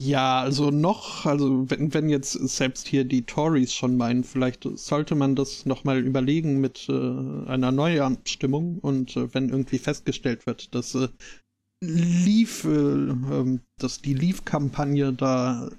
Ja, 0.00 0.40
also 0.42 0.70
noch, 0.70 1.26
also 1.26 1.68
wenn, 1.70 1.92
wenn 1.92 2.08
jetzt 2.08 2.32
selbst 2.32 2.86
hier 2.86 3.04
die 3.04 3.22
Tories 3.26 3.74
schon 3.74 3.96
meinen, 3.96 4.22
vielleicht 4.22 4.62
sollte 4.78 5.16
man 5.16 5.34
das 5.34 5.66
nochmal 5.66 5.98
überlegen 6.04 6.60
mit 6.60 6.88
äh, 6.88 6.92
einer 6.92 7.72
Neuabstimmung 7.72 8.78
und 8.78 9.16
äh, 9.16 9.34
wenn 9.34 9.48
irgendwie 9.48 9.78
festgestellt 9.78 10.46
wird, 10.46 10.72
dass 10.74 10.94
äh, 10.94 11.08
Leave, 11.80 12.68
äh, 13.54 13.58
dass 13.78 14.02
die 14.02 14.12
Leave-Kampagne 14.14 15.12
da 15.12 15.70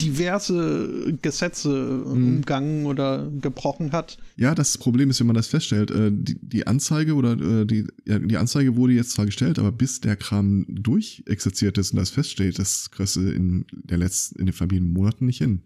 diverse 0.00 1.16
Gesetze 1.22 1.68
Mhm. 1.68 2.12
umgangen 2.36 2.86
oder 2.86 3.30
gebrochen 3.40 3.92
hat. 3.92 4.18
Ja, 4.36 4.54
das 4.56 4.76
Problem 4.78 5.10
ist, 5.10 5.20
wenn 5.20 5.28
man 5.28 5.36
das 5.36 5.46
feststellt, 5.46 5.92
äh, 5.92 6.10
die, 6.12 6.36
die 6.42 6.66
Anzeige 6.66 7.14
oder 7.14 7.32
äh, 7.40 7.66
die, 7.66 7.86
ja, 8.04 8.18
die 8.18 8.36
Anzeige 8.36 8.74
wurde 8.74 8.94
jetzt 8.94 9.12
zwar 9.12 9.26
gestellt, 9.26 9.60
aber 9.60 9.70
bis 9.70 10.00
der 10.00 10.16
Kram 10.16 10.66
durchexerziert 10.68 11.78
ist 11.78 11.92
und 11.92 11.98
das 11.98 12.10
feststeht, 12.10 12.58
das 12.58 12.90
kriegst 12.90 13.14
du 13.14 13.20
in, 13.20 13.64
der 13.72 13.98
letzten, 13.98 14.40
in 14.40 14.46
den 14.46 14.52
verbliebenen 14.54 14.92
Monaten 14.92 15.26
nicht 15.26 15.38
hin. 15.38 15.62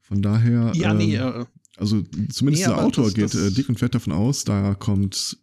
Von 0.00 0.20
daher. 0.20 0.72
Ja, 0.74 0.92
nee, 0.92 1.16
ähm, 1.16 1.22
äh, 1.42 1.44
also 1.78 2.02
zumindest 2.30 2.66
Nee, 2.66 2.74
der 2.74 2.84
Autor 2.84 3.04
das- 3.06 3.14
geht 3.14 3.24
das- 3.24 3.34
äh, 3.34 3.50
dick 3.52 3.68
und 3.70 3.78
fett 3.78 3.94
davon 3.94 4.12
aus, 4.12 4.44
da 4.44 4.74
kommt. 4.74 5.38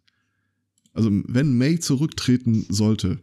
Also 0.96 1.10
wenn 1.12 1.58
May 1.58 1.78
zurücktreten 1.78 2.64
sollte, 2.70 3.18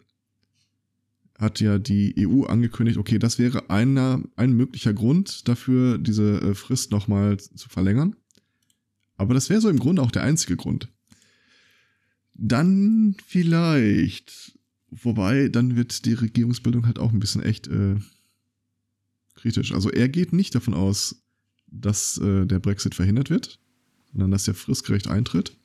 hat 1.39 1.59
ja 1.59 1.79
die 1.79 2.13
EU 2.19 2.43
angekündigt, 2.43 2.99
okay, 2.99 3.17
das 3.17 3.39
wäre 3.39 3.71
einer, 3.71 4.23
ein 4.35 4.53
möglicher 4.53 4.93
Grund 4.93 5.47
dafür, 5.47 5.97
diese 5.97 6.39
äh, 6.41 6.53
Frist 6.53 6.91
nochmal 6.91 7.37
zu 7.39 7.69
verlängern. 7.69 8.15
Aber 9.17 9.33
das 9.33 9.49
wäre 9.49 9.59
so 9.59 9.69
im 9.69 9.79
Grunde 9.79 10.03
auch 10.03 10.11
der 10.11 10.21
einzige 10.21 10.55
Grund. 10.55 10.87
Dann 12.35 13.15
vielleicht, 13.25 14.57
wobei, 14.91 15.49
dann 15.49 15.75
wird 15.75 16.05
die 16.05 16.13
Regierungsbildung 16.13 16.85
halt 16.85 16.99
auch 16.99 17.11
ein 17.11 17.19
bisschen 17.19 17.41
echt 17.41 17.67
äh, 17.67 17.95
kritisch. 19.33 19.73
Also 19.73 19.89
er 19.89 20.09
geht 20.09 20.31
nicht 20.31 20.53
davon 20.53 20.75
aus, 20.75 21.23
dass 21.67 22.19
äh, 22.19 22.45
der 22.45 22.59
Brexit 22.59 22.93
verhindert 22.93 23.31
wird, 23.31 23.59
sondern 24.11 24.29
dass 24.29 24.45
der 24.45 24.53
fristgerecht 24.53 25.07
eintritt. 25.07 25.57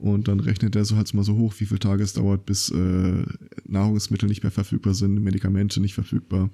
Und 0.00 0.28
dann 0.28 0.40
rechnet 0.40 0.74
er 0.76 0.84
so 0.86 0.96
halt 0.96 1.12
mal 1.12 1.24
so 1.24 1.36
hoch, 1.36 1.52
wie 1.58 1.66
viele 1.66 1.78
Tage 1.80 2.02
es 2.02 2.14
dauert, 2.14 2.46
bis 2.46 2.70
äh, 2.70 3.24
Nahrungsmittel 3.66 4.28
nicht 4.30 4.42
mehr 4.42 4.50
verfügbar 4.50 4.94
sind, 4.94 5.20
Medikamente 5.22 5.78
nicht 5.80 5.92
verfügbar. 5.94 6.48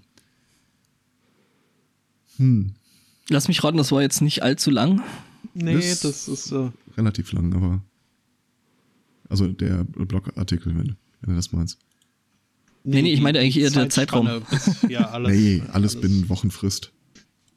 Hm, 2.39 2.73
Lass 3.29 3.49
mich 3.49 3.63
raten, 3.65 3.77
das 3.77 3.91
war 3.93 4.03
jetzt 4.03 4.21
nicht 4.21 4.43
allzu 4.43 4.71
lang. 4.71 5.03
nee, 5.55 5.75
das- 5.75 6.01
das, 6.01 6.29
ist, 6.29 6.53
äh, 6.53 6.71
relativ 6.97 7.33
lang, 7.33 7.53
aber. 7.55 7.83
Also 9.29 9.49
der 9.49 9.83
Blogartikel, 9.85 10.77
wenn, 10.77 10.97
wenn 11.21 11.31
du 11.31 11.35
das 11.35 11.51
meinst. 11.53 11.79
Nee, 12.85 13.03
nee, 13.03 13.13
ich 13.13 13.21
meine 13.21 13.41
eigentlich 13.41 13.59
eher 13.59 13.71
der 13.71 13.89
Zeitspanne 13.91 14.43
Bis, 14.49 14.83
ja, 14.89 15.11
alles, 15.11 15.33
nee, 15.33 15.63
alles, 15.73 16.01
binnen 16.01 16.29
Wochenfrist. 16.29 16.93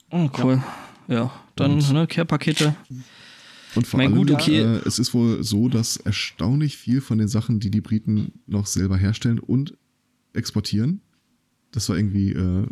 Oh, 0.10 0.28
cool. 0.40 0.64
Ja, 1.08 1.32
dann 1.56 1.74
Und- 1.74 1.92
ne, 1.94 2.08
Care-Pakete. 2.08 2.76
Und 3.76 3.86
vor 3.86 4.00
Mein 4.00 4.08
allem, 4.14 4.18
gut, 4.18 4.32
okay. 4.32 4.62
äh, 4.62 4.82
es 4.86 4.98
ist 5.00 5.14
wohl 5.14 5.44
so, 5.44 5.70
dass 5.70 5.98
erstaunlich 5.98 6.78
viel 6.78 7.02
von 7.02 7.18
den 7.20 7.28
Sachen, 7.28 7.60
die 7.60 7.70
die 7.70 7.82
Briten 7.82 8.32
noch 8.48 8.66
selber 8.66 8.98
herstellen 8.98 9.40
und 9.40 9.78
exportieren, 10.34 11.02
das 11.72 11.88
war 11.90 11.98
irgendwie, 11.98 12.32
äh, 12.32 12.66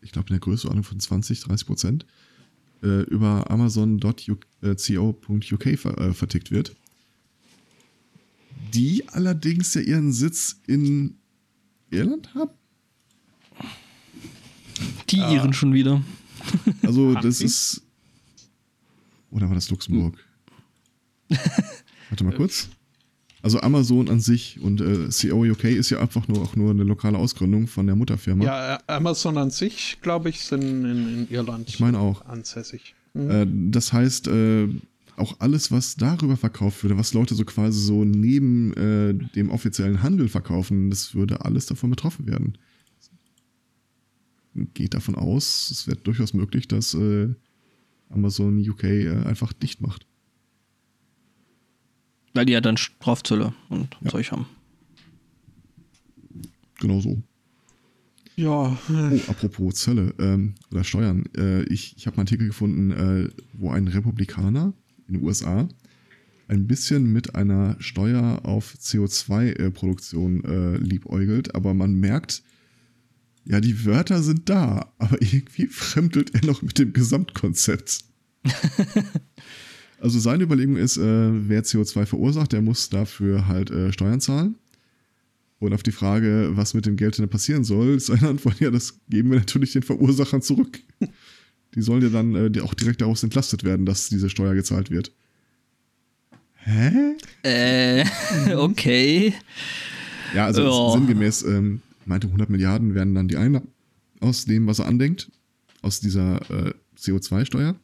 ich 0.00 0.12
glaube, 0.12 0.28
in 0.28 0.34
der 0.34 0.40
Größenordnung 0.40 0.84
von 0.84 0.98
20, 1.00 1.40
30 1.40 1.66
Prozent, 1.66 2.06
äh, 2.82 3.02
über 3.02 3.50
amazon.co.uk 3.50 4.28
ver 5.78 5.98
äh, 5.98 6.14
vertickt 6.14 6.50
wird. 6.50 6.74
Die 8.72 9.06
allerdings 9.08 9.74
ja 9.74 9.80
ihren 9.80 10.12
Sitz 10.12 10.60
in 10.66 11.16
Irland 11.90 12.34
haben. 12.34 12.50
Die 15.10 15.20
Ah. 15.20 15.32
ihren 15.32 15.52
schon 15.52 15.74
wieder. 15.74 16.02
Also 16.82 17.14
das 17.22 17.40
ist. 17.40 17.82
Oder 19.30 19.48
war 19.48 19.54
das 19.54 19.70
Luxemburg? 19.70 20.18
Warte 22.08 22.24
mal 22.24 22.34
kurz. 22.34 22.68
Also 23.40 23.60
Amazon 23.60 24.08
an 24.08 24.20
sich 24.20 24.58
und 24.60 24.80
äh, 24.80 25.08
CO 25.10 25.44
UK 25.44 25.64
ist 25.64 25.90
ja 25.90 26.00
einfach 26.00 26.26
nur 26.26 26.42
auch 26.42 26.56
nur 26.56 26.72
eine 26.72 26.82
lokale 26.82 27.18
Ausgründung 27.18 27.68
von 27.68 27.86
der 27.86 27.94
Mutterfirma. 27.94 28.44
Ja, 28.44 28.74
äh, 28.76 28.78
Amazon 28.88 29.38
an 29.38 29.50
sich, 29.50 29.98
glaube 30.02 30.28
ich, 30.28 30.40
sind 30.40 30.62
in, 30.62 30.84
in 30.84 31.28
Irland 31.30 31.68
Ich 31.68 31.78
meine 31.78 32.00
auch. 32.00 32.26
ansässig. 32.26 32.94
Mhm. 33.14 33.30
Äh, 33.30 33.46
das 33.70 33.92
heißt, 33.92 34.26
äh, 34.28 34.68
auch 35.16 35.36
alles, 35.38 35.70
was 35.70 35.94
darüber 35.96 36.36
verkauft 36.36 36.82
würde, 36.82 36.98
was 36.98 37.14
Leute 37.14 37.34
so 37.34 37.44
quasi 37.44 37.80
so 37.80 38.04
neben 38.04 38.72
äh, 38.74 39.14
dem 39.34 39.50
offiziellen 39.50 40.02
Handel 40.02 40.28
verkaufen, 40.28 40.90
das 40.90 41.14
würde 41.14 41.44
alles 41.44 41.66
davon 41.66 41.90
betroffen 41.90 42.26
werden. 42.26 42.58
Geht 44.74 44.94
davon 44.94 45.14
aus, 45.14 45.70
es 45.70 45.86
wird 45.86 46.06
durchaus 46.08 46.34
möglich, 46.34 46.66
dass 46.66 46.94
äh, 46.94 47.28
Amazon 48.10 48.58
UK 48.58 48.84
äh, 48.84 49.10
einfach 49.24 49.52
dicht 49.52 49.80
macht. 49.80 50.07
Weil 52.34 52.46
die 52.46 52.52
ja 52.52 52.60
dann 52.60 52.76
Strafzölle 52.76 53.52
und 53.68 53.96
Ja. 54.02 54.10
Zeug 54.10 54.32
haben. 54.32 54.46
Genau 56.80 57.00
so. 57.00 57.22
Ja, 58.36 58.78
Oh, 58.88 59.30
apropos 59.30 59.74
Zölle 59.74 60.14
ähm, 60.20 60.54
oder 60.70 60.84
Steuern. 60.84 61.24
Äh, 61.36 61.62
ich 61.64 61.96
ich 61.96 62.06
habe 62.06 62.16
einen 62.18 62.26
Artikel 62.26 62.46
gefunden, 62.46 62.90
äh, 62.92 63.28
wo 63.54 63.70
ein 63.70 63.88
Republikaner 63.88 64.72
in 65.08 65.14
den 65.14 65.24
USA 65.24 65.68
ein 66.46 66.66
bisschen 66.66 67.12
mit 67.12 67.34
einer 67.34 67.76
Steuer 67.80 68.40
auf 68.44 68.74
CO2-Produktion 68.80 70.44
äh, 70.44 70.76
liebäugelt, 70.78 71.54
aber 71.54 71.74
man 71.74 71.94
merkt, 71.94 72.42
ja, 73.44 73.60
die 73.60 73.84
Wörter 73.84 74.22
sind 74.22 74.48
da, 74.48 74.92
aber 74.98 75.16
irgendwie 75.20 75.66
fremdelt 75.66 76.34
er 76.34 76.46
noch 76.46 76.62
mit 76.62 76.78
dem 76.78 76.92
Gesamtkonzept. 76.92 78.04
also 80.00 80.18
seine 80.18 80.44
Überlegung 80.44 80.76
ist, 80.76 80.96
äh, 80.96 81.02
wer 81.48 81.62
CO2 81.64 82.06
verursacht, 82.06 82.52
der 82.52 82.62
muss 82.62 82.88
dafür 82.88 83.46
halt 83.48 83.70
äh, 83.70 83.92
Steuern 83.92 84.20
zahlen. 84.20 84.56
Und 85.60 85.74
auf 85.74 85.82
die 85.82 85.90
Frage, 85.92 86.50
was 86.52 86.74
mit 86.74 86.86
dem 86.86 86.96
Geld 86.96 87.18
denn 87.18 87.28
passieren 87.28 87.64
soll, 87.64 87.96
ist 87.96 88.06
seine 88.06 88.28
Antwort, 88.28 88.60
ja, 88.60 88.70
das 88.70 89.00
geben 89.08 89.30
wir 89.32 89.38
natürlich 89.38 89.72
den 89.72 89.82
Verursachern 89.82 90.40
zurück. 90.42 90.78
Die 91.74 91.82
sollen 91.82 92.02
ja 92.02 92.08
dann 92.10 92.34
äh, 92.54 92.60
auch 92.60 92.74
direkt 92.74 93.00
daraus 93.00 93.22
entlastet 93.24 93.64
werden, 93.64 93.84
dass 93.84 94.08
diese 94.08 94.30
Steuer 94.30 94.54
gezahlt 94.54 94.90
wird. 94.90 95.12
Hä? 96.54 97.14
Äh, 97.42 98.04
okay. 98.56 99.32
Ja, 100.34 100.44
also 100.46 100.62
Ja. 100.62 100.92
sinngemäß 100.98 101.42
ähm, 101.44 101.80
meinte 102.04 102.26
100 102.26 102.50
Milliarden 102.50 102.94
werden 102.94 103.14
dann 103.14 103.28
die 103.28 103.36
Einnahmen 103.36 103.68
aus 104.20 104.44
dem, 104.44 104.66
was 104.66 104.78
er 104.80 104.86
andenkt, 104.86 105.30
aus 105.82 106.00
dieser 106.00 106.40
äh, 106.50 106.72
CO2-Steuer. 106.98 107.76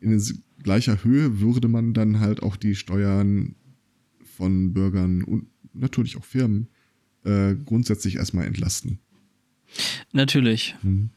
In 0.00 0.14
s- 0.16 0.34
gleicher 0.62 1.02
Höhe 1.04 1.40
würde 1.40 1.68
man 1.68 1.94
dann 1.94 2.20
halt 2.20 2.42
auch 2.42 2.56
die 2.56 2.74
Steuern 2.74 3.54
von 4.36 4.72
Bürgern 4.72 5.22
und 5.24 5.46
natürlich 5.72 6.16
auch 6.16 6.24
Firmen 6.24 6.68
äh, 7.24 7.54
grundsätzlich 7.54 8.16
erstmal 8.16 8.46
entlasten. 8.46 8.98
Natürlich. 10.12 10.74
Mhm. 10.82 11.10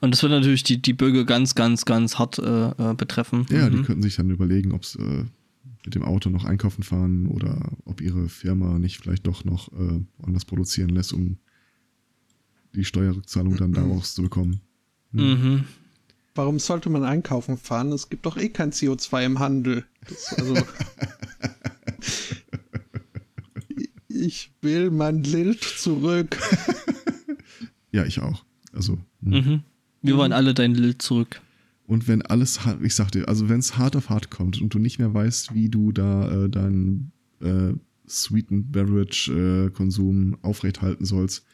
Und 0.00 0.12
das 0.12 0.22
wird 0.22 0.32
natürlich 0.32 0.62
die, 0.62 0.80
die 0.80 0.94
Bürger 0.94 1.24
ganz, 1.24 1.54
ganz, 1.54 1.84
ganz 1.84 2.18
hart 2.18 2.38
äh, 2.38 2.70
äh, 2.70 2.94
betreffen. 2.94 3.46
Ja, 3.50 3.68
die 3.68 3.76
Mhm. 3.76 3.84
könnten 3.84 4.02
sich 4.02 4.16
dann 4.16 4.30
überlegen, 4.30 4.72
ob 4.72 4.84
sie 4.84 4.98
äh, 4.98 5.24
mit 5.84 5.94
dem 5.94 6.02
Auto 6.04 6.30
noch 6.30 6.44
einkaufen 6.44 6.82
fahren 6.82 7.26
oder 7.26 7.72
ob 7.84 8.00
ihre 8.00 8.28
Firma 8.28 8.78
nicht 8.78 8.98
vielleicht 8.98 9.26
doch 9.26 9.44
noch 9.44 9.70
äh, 9.72 10.00
woanders 10.18 10.44
produzieren 10.46 10.90
lässt, 10.90 11.12
um 11.12 11.38
die 12.74 12.84
Steuerrückzahlung 12.84 13.56
dann 13.56 13.72
daraus 13.74 14.14
zu 14.14 14.22
bekommen. 14.22 14.60
Mhm. 15.12 15.64
Warum 16.38 16.58
sollte 16.58 16.88
man 16.88 17.04
einkaufen 17.04 17.58
fahren? 17.58 17.92
Es 17.92 18.08
gibt 18.08 18.24
doch 18.24 18.38
eh 18.38 18.48
kein 18.48 18.72
CO2 18.72 19.26
im 19.26 19.38
Handel. 19.40 19.84
Das, 20.08 20.32
also, 20.38 20.54
ich 24.08 24.50
will 24.62 24.90
mein 24.90 25.22
Lilt 25.22 25.62
zurück. 25.62 26.36
Ja, 27.90 28.04
ich 28.04 28.20
auch. 28.20 28.44
Also, 28.74 28.98
hm. 29.22 29.30
Mhm. 29.32 29.62
Wir 30.02 30.18
wollen 30.18 30.34
alle 30.34 30.52
dein 30.52 30.74
Lild 30.74 31.00
zurück. 31.00 31.40
und 31.86 32.06
wenn 32.06 32.20
alles, 32.20 32.66
hart- 32.66 32.82
ich 32.82 32.94
sag 32.94 33.10
dir, 33.12 33.26
also 33.28 33.48
wenn 33.48 33.60
es 33.60 33.78
hart 33.78 33.96
auf 33.96 34.10
hart 34.10 34.28
kommt 34.30 34.60
und 34.60 34.74
du 34.74 34.78
nicht 34.78 34.98
mehr 34.98 35.14
weißt, 35.14 35.54
wie 35.54 35.70
du 35.70 35.90
da 35.90 36.44
äh, 36.44 36.50
deinen 36.50 37.12
äh, 37.40 37.72
Sweetened 38.06 38.70
Beverage 38.72 39.32
äh, 39.32 39.70
Konsum 39.70 40.36
aufrechthalten 40.42 41.06
sollst, 41.06 41.46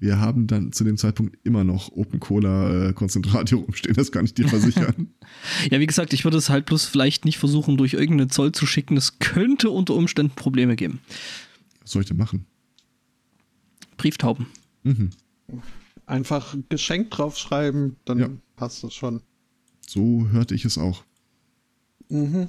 wir 0.00 0.20
haben 0.20 0.46
dann 0.46 0.72
zu 0.72 0.84
dem 0.84 0.96
Zeitpunkt 0.96 1.36
immer 1.44 1.64
noch 1.64 1.90
Open 1.92 2.20
Cola 2.20 2.88
äh, 2.88 2.92
Konzentrat 2.92 3.48
hier 3.48 3.58
rumstehen, 3.64 3.94
das 3.94 4.12
kann 4.12 4.24
ich 4.24 4.34
dir 4.34 4.48
versichern. 4.48 5.08
Ja, 5.70 5.78
wie 5.78 5.86
gesagt, 5.86 6.14
ich 6.14 6.24
würde 6.24 6.38
es 6.38 6.48
halt 6.48 6.64
bloß 6.66 6.86
vielleicht 6.86 7.24
nicht 7.26 7.36
versuchen, 7.38 7.76
durch 7.76 7.92
irgendeinen 7.92 8.30
Zoll 8.30 8.52
zu 8.52 8.64
schicken. 8.64 8.94
Das 8.94 9.18
könnte 9.18 9.68
unter 9.68 9.94
Umständen 9.94 10.34
Probleme 10.34 10.74
geben. 10.74 11.00
Was 11.82 11.90
soll 11.90 12.02
ich 12.02 12.08
denn 12.08 12.16
machen? 12.16 12.46
Brieftauben. 13.98 14.46
Mhm. 14.84 15.10
Einfach 16.06 16.56
Geschenk 16.70 17.10
draufschreiben, 17.10 17.96
dann 18.06 18.18
Ja. 18.18 18.28
passt 18.56 18.82
das 18.82 18.94
schon. 18.94 19.20
So 19.86 20.28
hörte 20.30 20.54
ich 20.54 20.64
es 20.64 20.78
auch. 20.78 21.04
Mhm. 22.08 22.48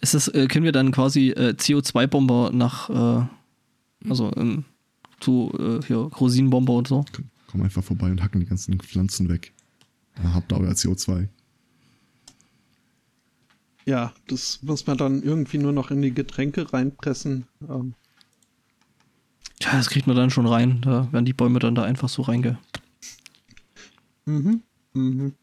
Ist 0.00 0.14
das, 0.14 0.28
äh, 0.28 0.46
können 0.48 0.64
wir 0.64 0.72
dann 0.72 0.90
quasi 0.92 1.30
äh, 1.30 1.54
CO2-Bomber 1.56 2.50
nach, 2.52 2.90
äh, 2.90 4.08
also 4.08 4.32
ähm, 4.36 4.64
zu 5.20 5.52
äh, 5.58 5.86
hier 5.86 5.98
Rosinenbomber 5.98 6.72
und 6.74 6.88
so? 6.88 7.04
Komm 7.50 7.62
einfach 7.62 7.84
vorbei 7.84 8.10
und 8.10 8.22
hacken 8.22 8.40
die 8.40 8.46
ganzen 8.46 8.78
Pflanzen 8.80 9.28
weg. 9.28 9.52
Da 10.16 10.34
habt 10.34 10.52
ihr 10.52 10.58
euer 10.58 10.72
CO2. 10.72 11.28
Ja, 13.86 14.12
das 14.28 14.62
muss 14.62 14.86
man 14.86 14.98
dann 14.98 15.22
irgendwie 15.22 15.58
nur 15.58 15.72
noch 15.72 15.90
in 15.90 16.02
die 16.02 16.12
Getränke 16.14 16.72
reinpressen. 16.72 17.46
Ähm, 17.68 17.94
Tja, 19.58 19.72
das 19.72 19.90
kriegt 19.90 20.06
man 20.06 20.16
dann 20.16 20.30
schon 20.30 20.46
rein. 20.46 20.80
Da 20.80 21.12
werden 21.12 21.24
die 21.24 21.32
Bäume 21.32 21.58
dann 21.58 21.74
da 21.74 21.82
einfach 21.82 22.08
so 22.08 22.22
reinge. 22.22 22.58
mhm. 24.26 24.62
Mhm. 24.94 25.34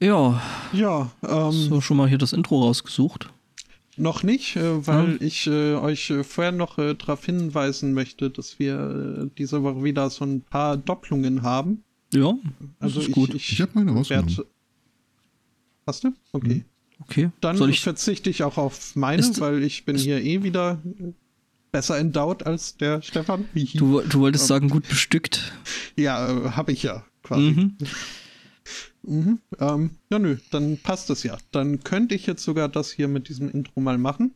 Ja, 0.00 0.40
Ja, 0.72 1.10
ähm, 1.22 1.52
so 1.52 1.80
schon 1.80 1.96
mal 1.96 2.08
hier 2.08 2.18
das 2.18 2.32
Intro 2.32 2.60
rausgesucht. 2.62 3.32
Noch 3.96 4.22
nicht, 4.22 4.56
äh, 4.56 4.86
weil 4.86 5.12
ja. 5.12 5.26
ich 5.26 5.46
äh, 5.46 5.74
euch 5.74 6.10
äh, 6.10 6.24
vorher 6.24 6.52
noch 6.52 6.78
äh, 6.78 6.94
darauf 6.94 7.24
hinweisen 7.24 7.92
möchte, 7.92 8.30
dass 8.30 8.58
wir 8.58 9.24
äh, 9.24 9.30
diese 9.38 9.62
Woche 9.62 9.84
wieder 9.84 10.10
so 10.10 10.24
ein 10.24 10.40
paar 10.42 10.76
Doppelungen 10.76 11.42
haben. 11.42 11.84
Ja, 12.12 12.34
also 12.80 13.00
ist 13.00 13.08
ich, 13.08 13.14
gut. 13.14 13.34
Ich, 13.34 13.52
ich 13.52 13.60
habe 13.60 13.72
meine 13.74 13.92
rausgenommen. 13.92 14.36
Hast 15.86 16.04
du? 16.04 16.12
Okay. 16.32 16.54
Hm. 16.54 16.64
Okay. 17.00 17.30
Dann 17.40 17.56
Soll 17.56 17.70
ich 17.70 17.80
verzichte 17.80 18.30
ich 18.30 18.42
auch 18.42 18.56
auf 18.56 18.96
meine, 18.96 19.20
ist, 19.20 19.40
weil 19.40 19.62
ich 19.62 19.84
bin 19.84 19.96
hier 19.96 20.22
eh 20.22 20.42
wieder 20.42 20.80
besser 21.72 21.98
endowt 21.98 22.46
als 22.46 22.76
der 22.76 23.02
Stefan. 23.02 23.46
Du, 23.74 24.00
du 24.00 24.20
wolltest 24.20 24.46
sagen, 24.46 24.68
gut 24.68 24.88
bestückt. 24.88 25.52
Ja, 25.96 26.54
habe 26.56 26.72
ich 26.72 26.84
ja 26.84 27.04
quasi. 27.22 27.50
Mhm. 27.50 27.76
Mhm, 29.06 29.38
ähm, 29.58 29.90
ja, 30.10 30.18
nö, 30.18 30.36
dann 30.50 30.78
passt 30.78 31.10
das 31.10 31.22
ja. 31.22 31.36
Dann 31.52 31.80
könnte 31.84 32.14
ich 32.14 32.26
jetzt 32.26 32.42
sogar 32.42 32.68
das 32.68 32.90
hier 32.90 33.08
mit 33.08 33.28
diesem 33.28 33.50
Intro 33.50 33.80
mal 33.80 33.98
machen. 33.98 34.34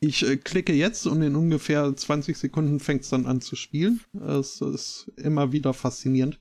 Ich 0.00 0.24
äh, 0.24 0.36
klicke 0.36 0.72
jetzt 0.72 1.06
und 1.06 1.22
in 1.22 1.34
ungefähr 1.34 1.94
20 1.94 2.36
Sekunden 2.36 2.78
fängt 2.78 3.02
es 3.02 3.08
dann 3.08 3.26
an 3.26 3.40
zu 3.40 3.56
spielen. 3.56 4.00
Es 4.26 4.60
ist 4.60 5.10
immer 5.16 5.52
wieder 5.52 5.74
faszinierend. 5.74 6.36